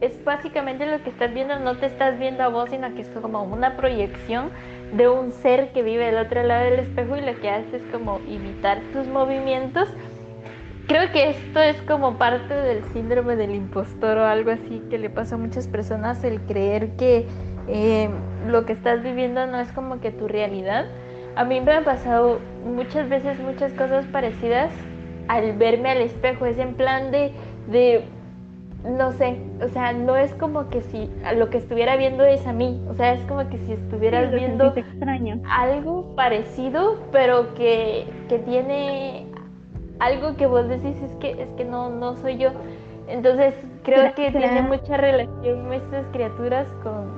es 0.00 0.24
básicamente 0.24 0.86
lo 0.86 1.02
que 1.02 1.10
estás 1.10 1.32
viendo, 1.34 1.58
no 1.58 1.76
te 1.76 1.86
estás 1.86 2.18
viendo 2.18 2.42
a 2.42 2.48
vos, 2.48 2.70
sino 2.70 2.94
que 2.94 3.02
es 3.02 3.08
como 3.08 3.42
una 3.42 3.76
proyección 3.76 4.50
de 4.92 5.08
un 5.08 5.32
ser 5.32 5.72
que 5.72 5.82
vive 5.82 6.06
del 6.06 6.18
otro 6.18 6.42
lado 6.42 6.64
del 6.64 6.80
espejo 6.80 7.16
y 7.16 7.20
lo 7.20 7.38
que 7.40 7.50
hace 7.50 7.76
es 7.76 7.82
como 7.92 8.20
imitar 8.28 8.80
tus 8.92 9.06
movimientos. 9.06 9.88
Creo 10.86 11.12
que 11.12 11.30
esto 11.30 11.60
es 11.60 11.76
como 11.82 12.16
parte 12.16 12.54
del 12.54 12.82
síndrome 12.92 13.36
del 13.36 13.54
impostor 13.54 14.16
o 14.16 14.24
algo 14.24 14.50
así 14.50 14.82
que 14.88 14.98
le 14.98 15.10
pasa 15.10 15.34
a 15.34 15.38
muchas 15.38 15.68
personas, 15.68 16.24
el 16.24 16.40
creer 16.42 16.96
que 16.96 17.26
eh, 17.68 18.08
lo 18.46 18.64
que 18.64 18.72
estás 18.72 19.02
viviendo 19.02 19.46
no 19.46 19.60
es 19.60 19.70
como 19.72 20.00
que 20.00 20.10
tu 20.10 20.28
realidad. 20.28 20.86
A 21.36 21.44
mí 21.44 21.60
me 21.60 21.72
han 21.72 21.84
pasado 21.84 22.40
muchas 22.64 23.08
veces 23.10 23.38
muchas 23.38 23.72
cosas 23.74 24.06
parecidas 24.06 24.70
al 25.28 25.52
verme 25.52 25.90
al 25.90 26.00
espejo, 26.00 26.46
es 26.46 26.58
en 26.58 26.74
plan 26.74 27.10
de 27.10 27.32
no 28.84 29.12
sé, 29.12 29.38
o 29.60 29.68
sea, 29.68 29.92
no 29.92 30.16
es 30.16 30.32
como 30.34 30.68
que 30.68 30.82
si 30.82 31.10
lo 31.36 31.50
que 31.50 31.58
estuviera 31.58 31.96
viendo 31.96 32.24
es 32.24 32.46
a 32.46 32.52
mí, 32.52 32.80
o 32.88 32.94
sea, 32.94 33.12
es 33.14 33.22
como 33.24 33.48
que 33.48 33.58
si 33.58 33.72
estuvieras 33.72 34.32
viendo 34.32 34.72
algo 35.50 36.14
parecido, 36.14 37.00
pero 37.10 37.54
que, 37.54 38.06
que, 38.28 38.38
tiene 38.38 39.26
algo 39.98 40.36
que 40.36 40.46
vos 40.46 40.68
decís 40.68 40.96
es 41.02 41.12
que 41.16 41.42
es 41.42 41.48
que 41.56 41.64
no 41.64 41.90
no 41.90 42.16
soy 42.16 42.38
yo. 42.38 42.50
Entonces, 43.08 43.54
creo 43.82 44.14
que 44.14 44.30
tiene 44.30 44.62
mucha 44.62 44.96
relación 44.96 45.72
estas 45.72 46.06
criaturas 46.12 46.68
con, 46.82 47.17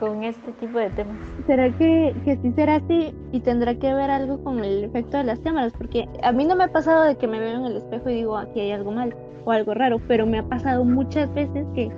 con 0.00 0.24
este 0.24 0.50
tipo 0.52 0.78
de 0.78 0.88
temas. 0.90 1.14
¿Será 1.46 1.70
que, 1.76 2.14
que 2.24 2.36
sí 2.38 2.52
será 2.52 2.76
así 2.76 3.14
y 3.32 3.40
tendrá 3.40 3.74
que 3.74 3.92
ver 3.92 4.10
algo 4.10 4.42
con 4.42 4.64
el 4.64 4.82
efecto 4.82 5.18
de 5.18 5.24
las 5.24 5.38
cámaras? 5.40 5.74
Porque 5.76 6.08
a 6.22 6.32
mí 6.32 6.46
no 6.46 6.56
me 6.56 6.64
ha 6.64 6.68
pasado 6.68 7.04
de 7.04 7.16
que 7.16 7.28
me 7.28 7.38
veo 7.38 7.58
en 7.58 7.66
el 7.66 7.76
espejo 7.76 8.08
y 8.08 8.14
digo, 8.14 8.38
aquí 8.38 8.60
hay 8.60 8.72
algo 8.72 8.92
mal 8.92 9.14
o 9.44 9.52
algo 9.52 9.74
raro, 9.74 10.00
pero 10.08 10.24
me 10.24 10.38
ha 10.38 10.42
pasado 10.42 10.84
muchas 10.86 11.32
veces 11.34 11.66
que 11.74 11.90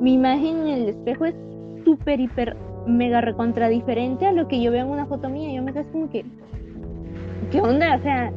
mi 0.00 0.14
imagen 0.14 0.58
en 0.58 0.68
el 0.68 0.88
espejo 0.90 1.24
es 1.24 1.34
súper, 1.84 2.20
hiper, 2.20 2.56
mega 2.86 3.20
recontra 3.20 3.68
diferente 3.68 4.26
a 4.26 4.32
lo 4.32 4.46
que 4.46 4.62
yo 4.62 4.70
veo 4.70 4.84
en 4.84 4.92
una 4.92 5.06
foto 5.06 5.28
mía. 5.28 5.52
Yo 5.52 5.62
me 5.64 5.72
quedo 5.72 5.90
como 5.90 6.08
que, 6.08 6.24
¿qué 7.50 7.60
onda? 7.60 7.96
O 7.96 8.00
sea, 8.00 8.32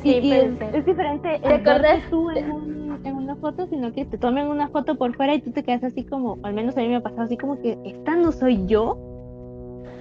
sí, 0.00 0.14
es, 0.14 0.86
diferente 0.86 1.40
¿Te 1.42 1.54
acordás? 1.54 2.02
tú 2.08 2.30
en, 2.30 2.69
en, 3.04 3.14
una 3.14 3.36
foto, 3.36 3.66
sino 3.66 3.92
que 3.92 4.04
te 4.04 4.18
tomen 4.18 4.46
una 4.46 4.68
foto 4.68 4.96
por 4.96 5.14
fuera 5.14 5.34
y 5.34 5.40
tú 5.40 5.52
te 5.52 5.62
quedas 5.62 5.84
así 5.84 6.04
como, 6.04 6.38
al 6.42 6.54
menos 6.54 6.76
a 6.76 6.80
mí 6.80 6.88
me 6.88 6.96
ha 6.96 7.00
pasado 7.00 7.22
así 7.22 7.36
como 7.36 7.60
que, 7.60 7.78
¿esta 7.84 8.16
no 8.16 8.32
soy 8.32 8.66
yo? 8.66 8.98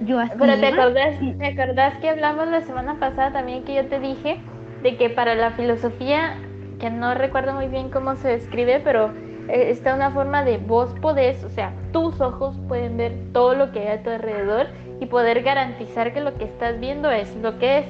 Yo 0.05 0.19
así. 0.19 0.35
Pero 0.39 0.59
te 0.59 0.67
acordás, 0.67 1.19
¿te 1.37 1.45
acordás 1.45 1.97
que 1.99 2.09
hablamos 2.09 2.47
la 2.47 2.61
semana 2.61 2.99
pasada 2.99 3.33
también 3.33 3.63
que 3.63 3.75
yo 3.75 3.85
te 3.87 3.99
dije 3.99 4.39
de 4.83 4.97
que 4.97 5.09
para 5.09 5.35
la 5.35 5.51
filosofía 5.51 6.37
que 6.79 6.89
no 6.89 7.13
recuerdo 7.13 7.53
muy 7.53 7.67
bien 7.67 7.89
cómo 7.89 8.15
se 8.15 8.29
describe, 8.29 8.79
pero 8.79 9.11
eh, 9.49 9.69
está 9.69 9.93
una 9.93 10.11
forma 10.11 10.43
de 10.43 10.57
vos 10.57 10.93
podés, 11.01 11.43
o 11.43 11.49
sea, 11.49 11.73
tus 11.91 12.19
ojos 12.21 12.57
pueden 12.67 12.97
ver 12.97 13.13
todo 13.33 13.53
lo 13.53 13.71
que 13.71 13.79
hay 13.79 13.97
a 13.97 14.03
tu 14.03 14.09
alrededor 14.09 14.67
y 14.99 15.05
poder 15.05 15.43
garantizar 15.43 16.13
que 16.13 16.21
lo 16.21 16.35
que 16.35 16.45
estás 16.45 16.79
viendo 16.79 17.11
es 17.11 17.35
lo 17.35 17.59
que 17.59 17.79
es, 17.79 17.85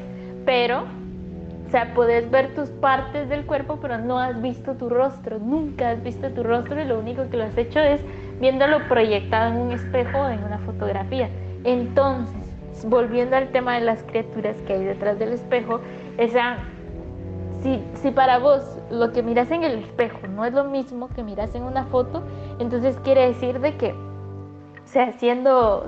pero, 0.46 0.84
o 1.70 1.72
sea, 1.72 1.94
puedes 1.94 2.32
ver 2.32 2.56
tus 2.56 2.72
partes 2.72 3.30
del 3.30 3.46
cuerpo, 3.46 3.78
pero 3.80 4.00
no 4.00 4.18
has 4.18 4.42
visto 4.42 4.74
tu 4.74 4.90
rostro, 4.90 5.38
nunca 5.38 5.92
has 5.92 6.02
visto 6.02 6.32
tu 6.32 6.42
rostro 6.42 6.82
y 6.82 6.84
lo 6.84 6.98
único 6.98 7.30
que 7.30 7.38
lo 7.38 7.44
has 7.44 7.56
hecho 7.60 7.80
es 7.80 8.02
viéndolo 8.42 8.80
proyectado 8.88 9.52
en 9.52 9.58
un 9.58 9.72
espejo 9.74 10.18
o 10.18 10.30
en 10.30 10.44
una 10.44 10.58
fotografía. 10.58 11.30
Entonces, 11.64 12.36
volviendo 12.88 13.36
al 13.36 13.50
tema 13.50 13.76
de 13.76 13.82
las 13.82 14.02
criaturas 14.02 14.60
que 14.66 14.74
hay 14.74 14.84
detrás 14.84 15.20
del 15.20 15.32
espejo, 15.32 15.80
esa 16.18 16.58
si, 17.62 17.80
si 18.02 18.10
para 18.10 18.40
vos 18.40 18.64
lo 18.90 19.12
que 19.12 19.22
miras 19.22 19.52
en 19.52 19.64
el 19.64 19.78
espejo 19.78 20.26
no 20.26 20.46
es 20.46 20.54
lo 20.54 20.64
mismo 20.64 21.10
que 21.10 21.22
miras 21.22 21.54
en 21.54 21.62
una 21.62 21.84
foto, 21.86 22.24
entonces 22.58 22.98
quiere 23.04 23.28
decir 23.28 23.60
de 23.60 23.78
que, 23.78 23.92
o 23.92 24.88
sea, 24.88 25.12
siendo 25.20 25.86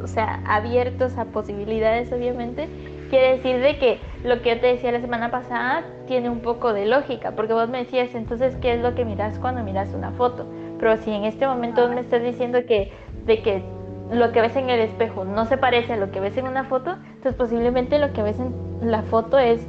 o 0.00 0.06
sea, 0.06 0.40
abiertos 0.46 1.18
a 1.18 1.24
posibilidades, 1.24 2.12
obviamente, 2.12 2.68
quiere 3.08 3.36
decir 3.36 3.60
de 3.60 3.78
que 3.78 3.98
lo 4.24 4.42
que 4.42 4.54
yo 4.54 4.60
te 4.60 4.66
decía 4.68 4.92
la 4.92 5.00
semana 5.00 5.30
pasada 5.30 5.84
tiene 6.06 6.30
un 6.30 6.40
poco 6.40 6.72
de 6.72 6.86
lógica, 6.86 7.32
porque 7.32 7.52
vos 7.52 7.68
me 7.68 7.78
decías, 7.78 8.14
entonces, 8.14 8.56
¿qué 8.56 8.74
es 8.74 8.80
lo 8.80 8.94
que 8.94 9.04
miras 9.04 9.38
cuando 9.38 9.62
miras 9.62 9.92
una 9.94 10.12
foto? 10.12 10.46
Pero 10.78 10.96
si 10.98 11.12
en 11.12 11.24
este 11.24 11.46
momento 11.46 11.82
vos 11.82 11.94
me 11.94 12.00
estás 12.00 12.22
diciendo 12.22 12.64
que, 12.66 12.92
de 13.24 13.42
que 13.42 13.62
lo 14.10 14.32
que 14.32 14.40
ves 14.40 14.56
en 14.56 14.70
el 14.70 14.80
espejo 14.80 15.24
no 15.24 15.46
se 15.46 15.56
parece 15.56 15.94
a 15.94 15.96
lo 15.96 16.10
que 16.10 16.20
ves 16.20 16.36
en 16.36 16.46
una 16.46 16.64
foto, 16.64 16.92
entonces 16.92 17.34
posiblemente 17.34 17.98
lo 17.98 18.12
que 18.12 18.22
ves 18.22 18.38
en 18.38 18.54
la 18.82 19.02
foto 19.02 19.38
es 19.38 19.66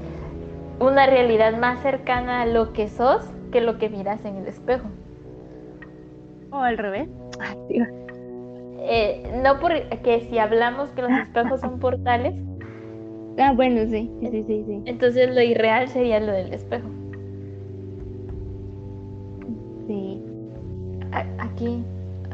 una 0.79 1.07
realidad 1.07 1.57
más 1.57 1.81
cercana 1.81 2.41
a 2.41 2.45
lo 2.45 2.73
que 2.73 2.87
sos 2.87 3.23
que 3.51 3.61
lo 3.61 3.77
que 3.77 3.89
miras 3.89 4.23
en 4.25 4.35
el 4.37 4.47
espejo. 4.47 4.87
O 6.51 6.57
al 6.57 6.77
revés. 6.77 7.09
Eh, 8.89 9.41
no 9.43 9.59
porque 9.59 10.27
si 10.29 10.37
hablamos 10.37 10.89
que 10.91 11.01
los 11.01 11.11
espejos 11.11 11.61
son 11.61 11.79
portales. 11.79 12.35
Ah, 13.37 13.53
bueno, 13.53 13.81
sí, 13.89 14.09
sí, 14.19 14.43
sí, 14.47 14.63
sí. 14.65 14.81
Entonces 14.85 15.33
lo 15.33 15.41
irreal 15.41 15.87
sería 15.87 16.19
lo 16.19 16.31
del 16.31 16.53
espejo. 16.53 16.87
Sí. 19.87 20.21
aquí, 21.37 21.83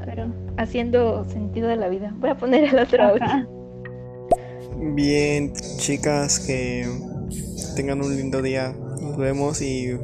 pero 0.06 0.28
haciendo 0.58 1.26
sentido 1.26 1.68
de 1.68 1.76
la 1.76 1.90
vida. 1.90 2.14
Voy 2.20 2.30
a 2.30 2.36
poner 2.36 2.64
el 2.64 2.80
otro 2.80 3.04
audio. 3.04 3.48
Bien, 4.96 5.54
chicas, 5.78 6.40
que 6.40 6.88
tengan 7.76 8.02
un 8.02 8.16
lindo 8.16 8.42
día. 8.42 8.74
Nos 9.02 9.18
vemos 9.18 9.62
y 9.62 9.98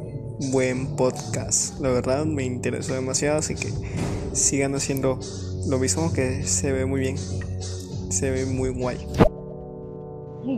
buen 0.52 0.96
podcast. 0.96 1.80
La 1.80 1.88
verdad 1.88 2.24
me 2.24 2.44
interesó 2.44 2.94
demasiado, 2.94 3.38
así 3.38 3.54
que 3.54 3.68
sigan 4.32 4.74
haciendo 4.74 5.18
lo 5.66 5.78
mismo 5.78 6.12
que 6.12 6.44
se 6.44 6.72
ve 6.72 6.84
muy 6.84 7.00
bien. 7.00 7.16
Se 8.10 8.30
ve 8.30 8.44
muy 8.44 8.70
guay. 8.70 8.98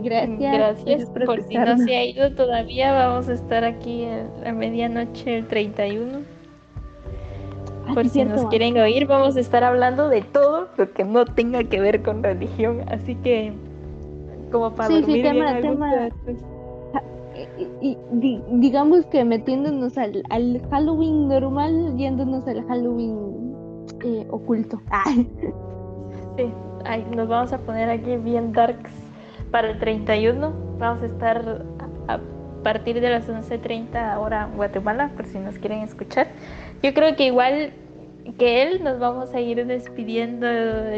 Gracias. 0.01 0.39
Gracias 0.39 1.09
por, 1.09 1.41
si 1.43 1.57
no 1.57 1.77
se 1.77 1.95
ha 1.95 2.05
ido 2.05 2.31
todavía. 2.33 2.93
Vamos 2.93 3.29
a 3.29 3.33
estar 3.33 3.63
aquí 3.63 4.05
a, 4.45 4.51
medianoche 4.51 5.37
el 5.37 5.47
31. 5.47 6.19
Ah, 7.85 7.93
por 7.93 8.07
si 8.07 8.23
nos 8.23 8.45
quieren 8.47 8.77
oír, 8.77 9.05
vamos 9.07 9.35
a 9.35 9.39
estar 9.39 9.63
hablando 9.63 10.07
de 10.07 10.21
todo 10.21 10.69
lo 10.77 10.91
que 10.93 11.03
no 11.03 11.25
tenga 11.25 11.63
que 11.65 11.81
ver 11.81 12.01
con 12.01 12.23
religión. 12.23 12.81
Así 12.89 13.15
que, 13.15 13.53
como 14.51 14.73
para 14.73 14.89
dormir 14.89 15.21
bien 15.21 16.11
y, 17.81 17.97
digamos 18.51 19.05
que 19.07 19.25
metiéndonos 19.25 19.97
al, 19.97 20.23
Halloween 20.69 21.27
normal, 21.27 21.97
yéndonos 21.97 22.47
al 22.47 22.63
Halloween 22.65 23.17
eh, 24.03 24.25
oculto. 24.29 24.81
Sí, 26.35 26.51
nos 27.15 27.27
vamos 27.27 27.53
a 27.53 27.59
poner 27.59 27.91
aquí 27.91 28.17
bien 28.17 28.53
darks 28.53 29.02
para 29.53 29.69
el 29.69 29.77
31. 29.77 30.51
Vamos 30.79 31.03
a 31.03 31.05
estar 31.05 31.63
a, 32.07 32.19
partir 32.63 32.99
de 32.99 33.09
las 33.09 33.29
11.30 33.29 34.17
hora 34.17 34.49
Guatemala, 34.55 35.11
por 35.15 35.27
si 35.27 35.37
nos 35.37 35.59
quieren 35.59 35.81
escuchar. 35.81 36.27
Yo 36.81 36.93
creo 36.93 37.15
que 37.15 37.27
igual 37.27 37.71
que 38.39 38.63
él 38.63 38.83
nos 38.83 38.99
vamos 38.99 39.33
a 39.35 39.41
ir 39.41 39.65
despidiendo 39.67 40.47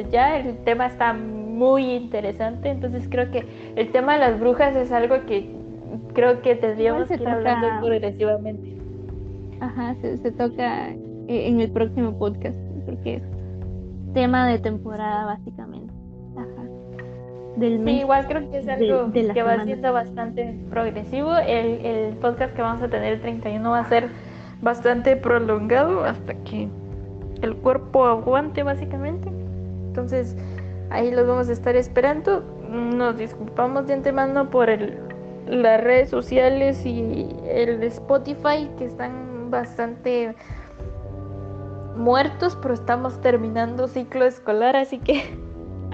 ya. 0.10 0.38
El 0.38 0.58
tema 0.64 0.86
está 0.86 1.12
muy 1.14 1.92
interesante, 1.92 2.70
entonces 2.70 3.08
creo 3.10 3.30
que 3.30 3.46
el 3.76 3.92
tema 3.92 4.14
de 4.14 4.20
las 4.20 4.40
brujas 4.40 4.76
es 4.76 4.92
algo 4.92 5.26
que 5.26 5.54
creo 6.14 6.42
que 6.42 6.56
tendríamos 6.56 7.08
que 7.08 7.16
ir 7.16 7.28
hablando 7.28 7.68
progresivamente. 7.82 8.78
Ajá, 9.60 9.96
se, 9.96 10.32
toca 10.32 10.92
eh, 10.92 10.96
en 11.28 11.60
el 11.60 11.72
próximo 11.72 12.18
podcast, 12.18 12.60
porque 12.86 13.16
es 13.16 13.24
tema 14.14 14.48
de 14.48 14.60
temporada 14.60 15.26
básicamente. 15.26 15.85
Ajá. 17.56 17.60
Del 17.60 17.80
mes, 17.80 17.96
sí, 17.96 18.02
igual 18.02 18.28
creo 18.28 18.50
que 18.52 18.58
es 18.60 18.68
algo 18.68 19.12
que 19.12 19.44
va 19.44 19.64
siendo 19.64 19.94
bastante 19.94 20.56
progresivo. 20.70 21.36
El, 21.38 21.86
el 21.86 22.16
podcast 22.18 22.54
que 22.54 22.62
vamos 22.62 22.84
a 22.84 22.90
tener 22.90 23.14
el 23.14 23.22
31 23.22 23.70
va 23.70 23.80
a 23.80 23.90
ser 23.90 24.10
bastante 24.62 25.16
prolongado 25.16 26.04
hasta 26.04 26.34
que 26.44 26.68
el 27.42 27.56
cuerpo 27.56 28.06
aguante 28.06 28.64
básicamente. 28.64 29.30
Entonces 29.88 30.36
ahí 30.90 31.12
los 31.12 31.28
vamos 31.28 31.50
a 31.50 31.54
estar 31.54 31.76
esperando. 31.76 32.44
Nos 32.70 33.18
disculpamos 33.18 33.88
de 33.88 33.94
antemano 33.94 34.50
por 34.50 34.70
el 34.70 35.00
las 35.48 35.82
redes 35.82 36.10
sociales 36.10 36.86
y 36.86 37.28
el 37.48 37.84
Spotify 37.84 38.70
que 38.78 38.86
están 38.86 39.52
bastante 39.52 40.36
muertos, 41.96 42.58
pero 42.62 42.74
estamos 42.74 43.22
terminando 43.22 43.88
ciclo 43.88 44.26
escolar, 44.26 44.76
así 44.76 45.00
que 45.00 45.38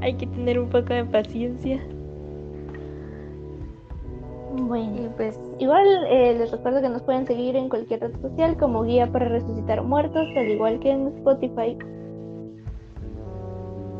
hay 0.01 0.13
que 0.15 0.27
tener 0.27 0.59
un 0.59 0.69
poco 0.69 0.93
de 0.93 1.05
paciencia. 1.05 1.81
Bueno, 4.53 5.09
pues 5.15 5.39
igual 5.59 5.85
eh, 6.09 6.35
les 6.37 6.51
recuerdo 6.51 6.81
que 6.81 6.89
nos 6.89 7.01
pueden 7.03 7.25
seguir 7.25 7.55
en 7.55 7.69
cualquier 7.69 8.01
red 8.01 8.21
social 8.21 8.57
como 8.57 8.83
guía 8.83 9.11
para 9.11 9.29
resucitar 9.29 9.81
muertos, 9.81 10.27
al 10.35 10.49
igual 10.49 10.79
que 10.79 10.91
en 10.91 11.07
Spotify. 11.07 11.77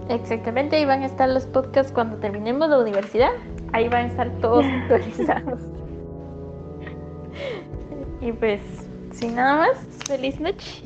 Exactamente, 0.09 0.75
ahí 0.75 0.85
van 0.85 1.03
a 1.03 1.05
estar 1.05 1.29
los 1.29 1.45
podcasts 1.45 1.91
cuando 1.93 2.17
terminemos 2.17 2.67
la 2.69 2.79
universidad 2.79 3.31
ahí 3.73 3.87
van 3.89 4.05
a 4.05 4.07
estar 4.07 4.31
todos 4.39 4.65
actualizados. 4.81 5.61
y 8.21 8.31
pues, 8.33 8.61
sin 9.11 9.35
nada 9.35 9.67
más, 9.67 9.77
feliz 10.07 10.39
noche. 10.39 10.83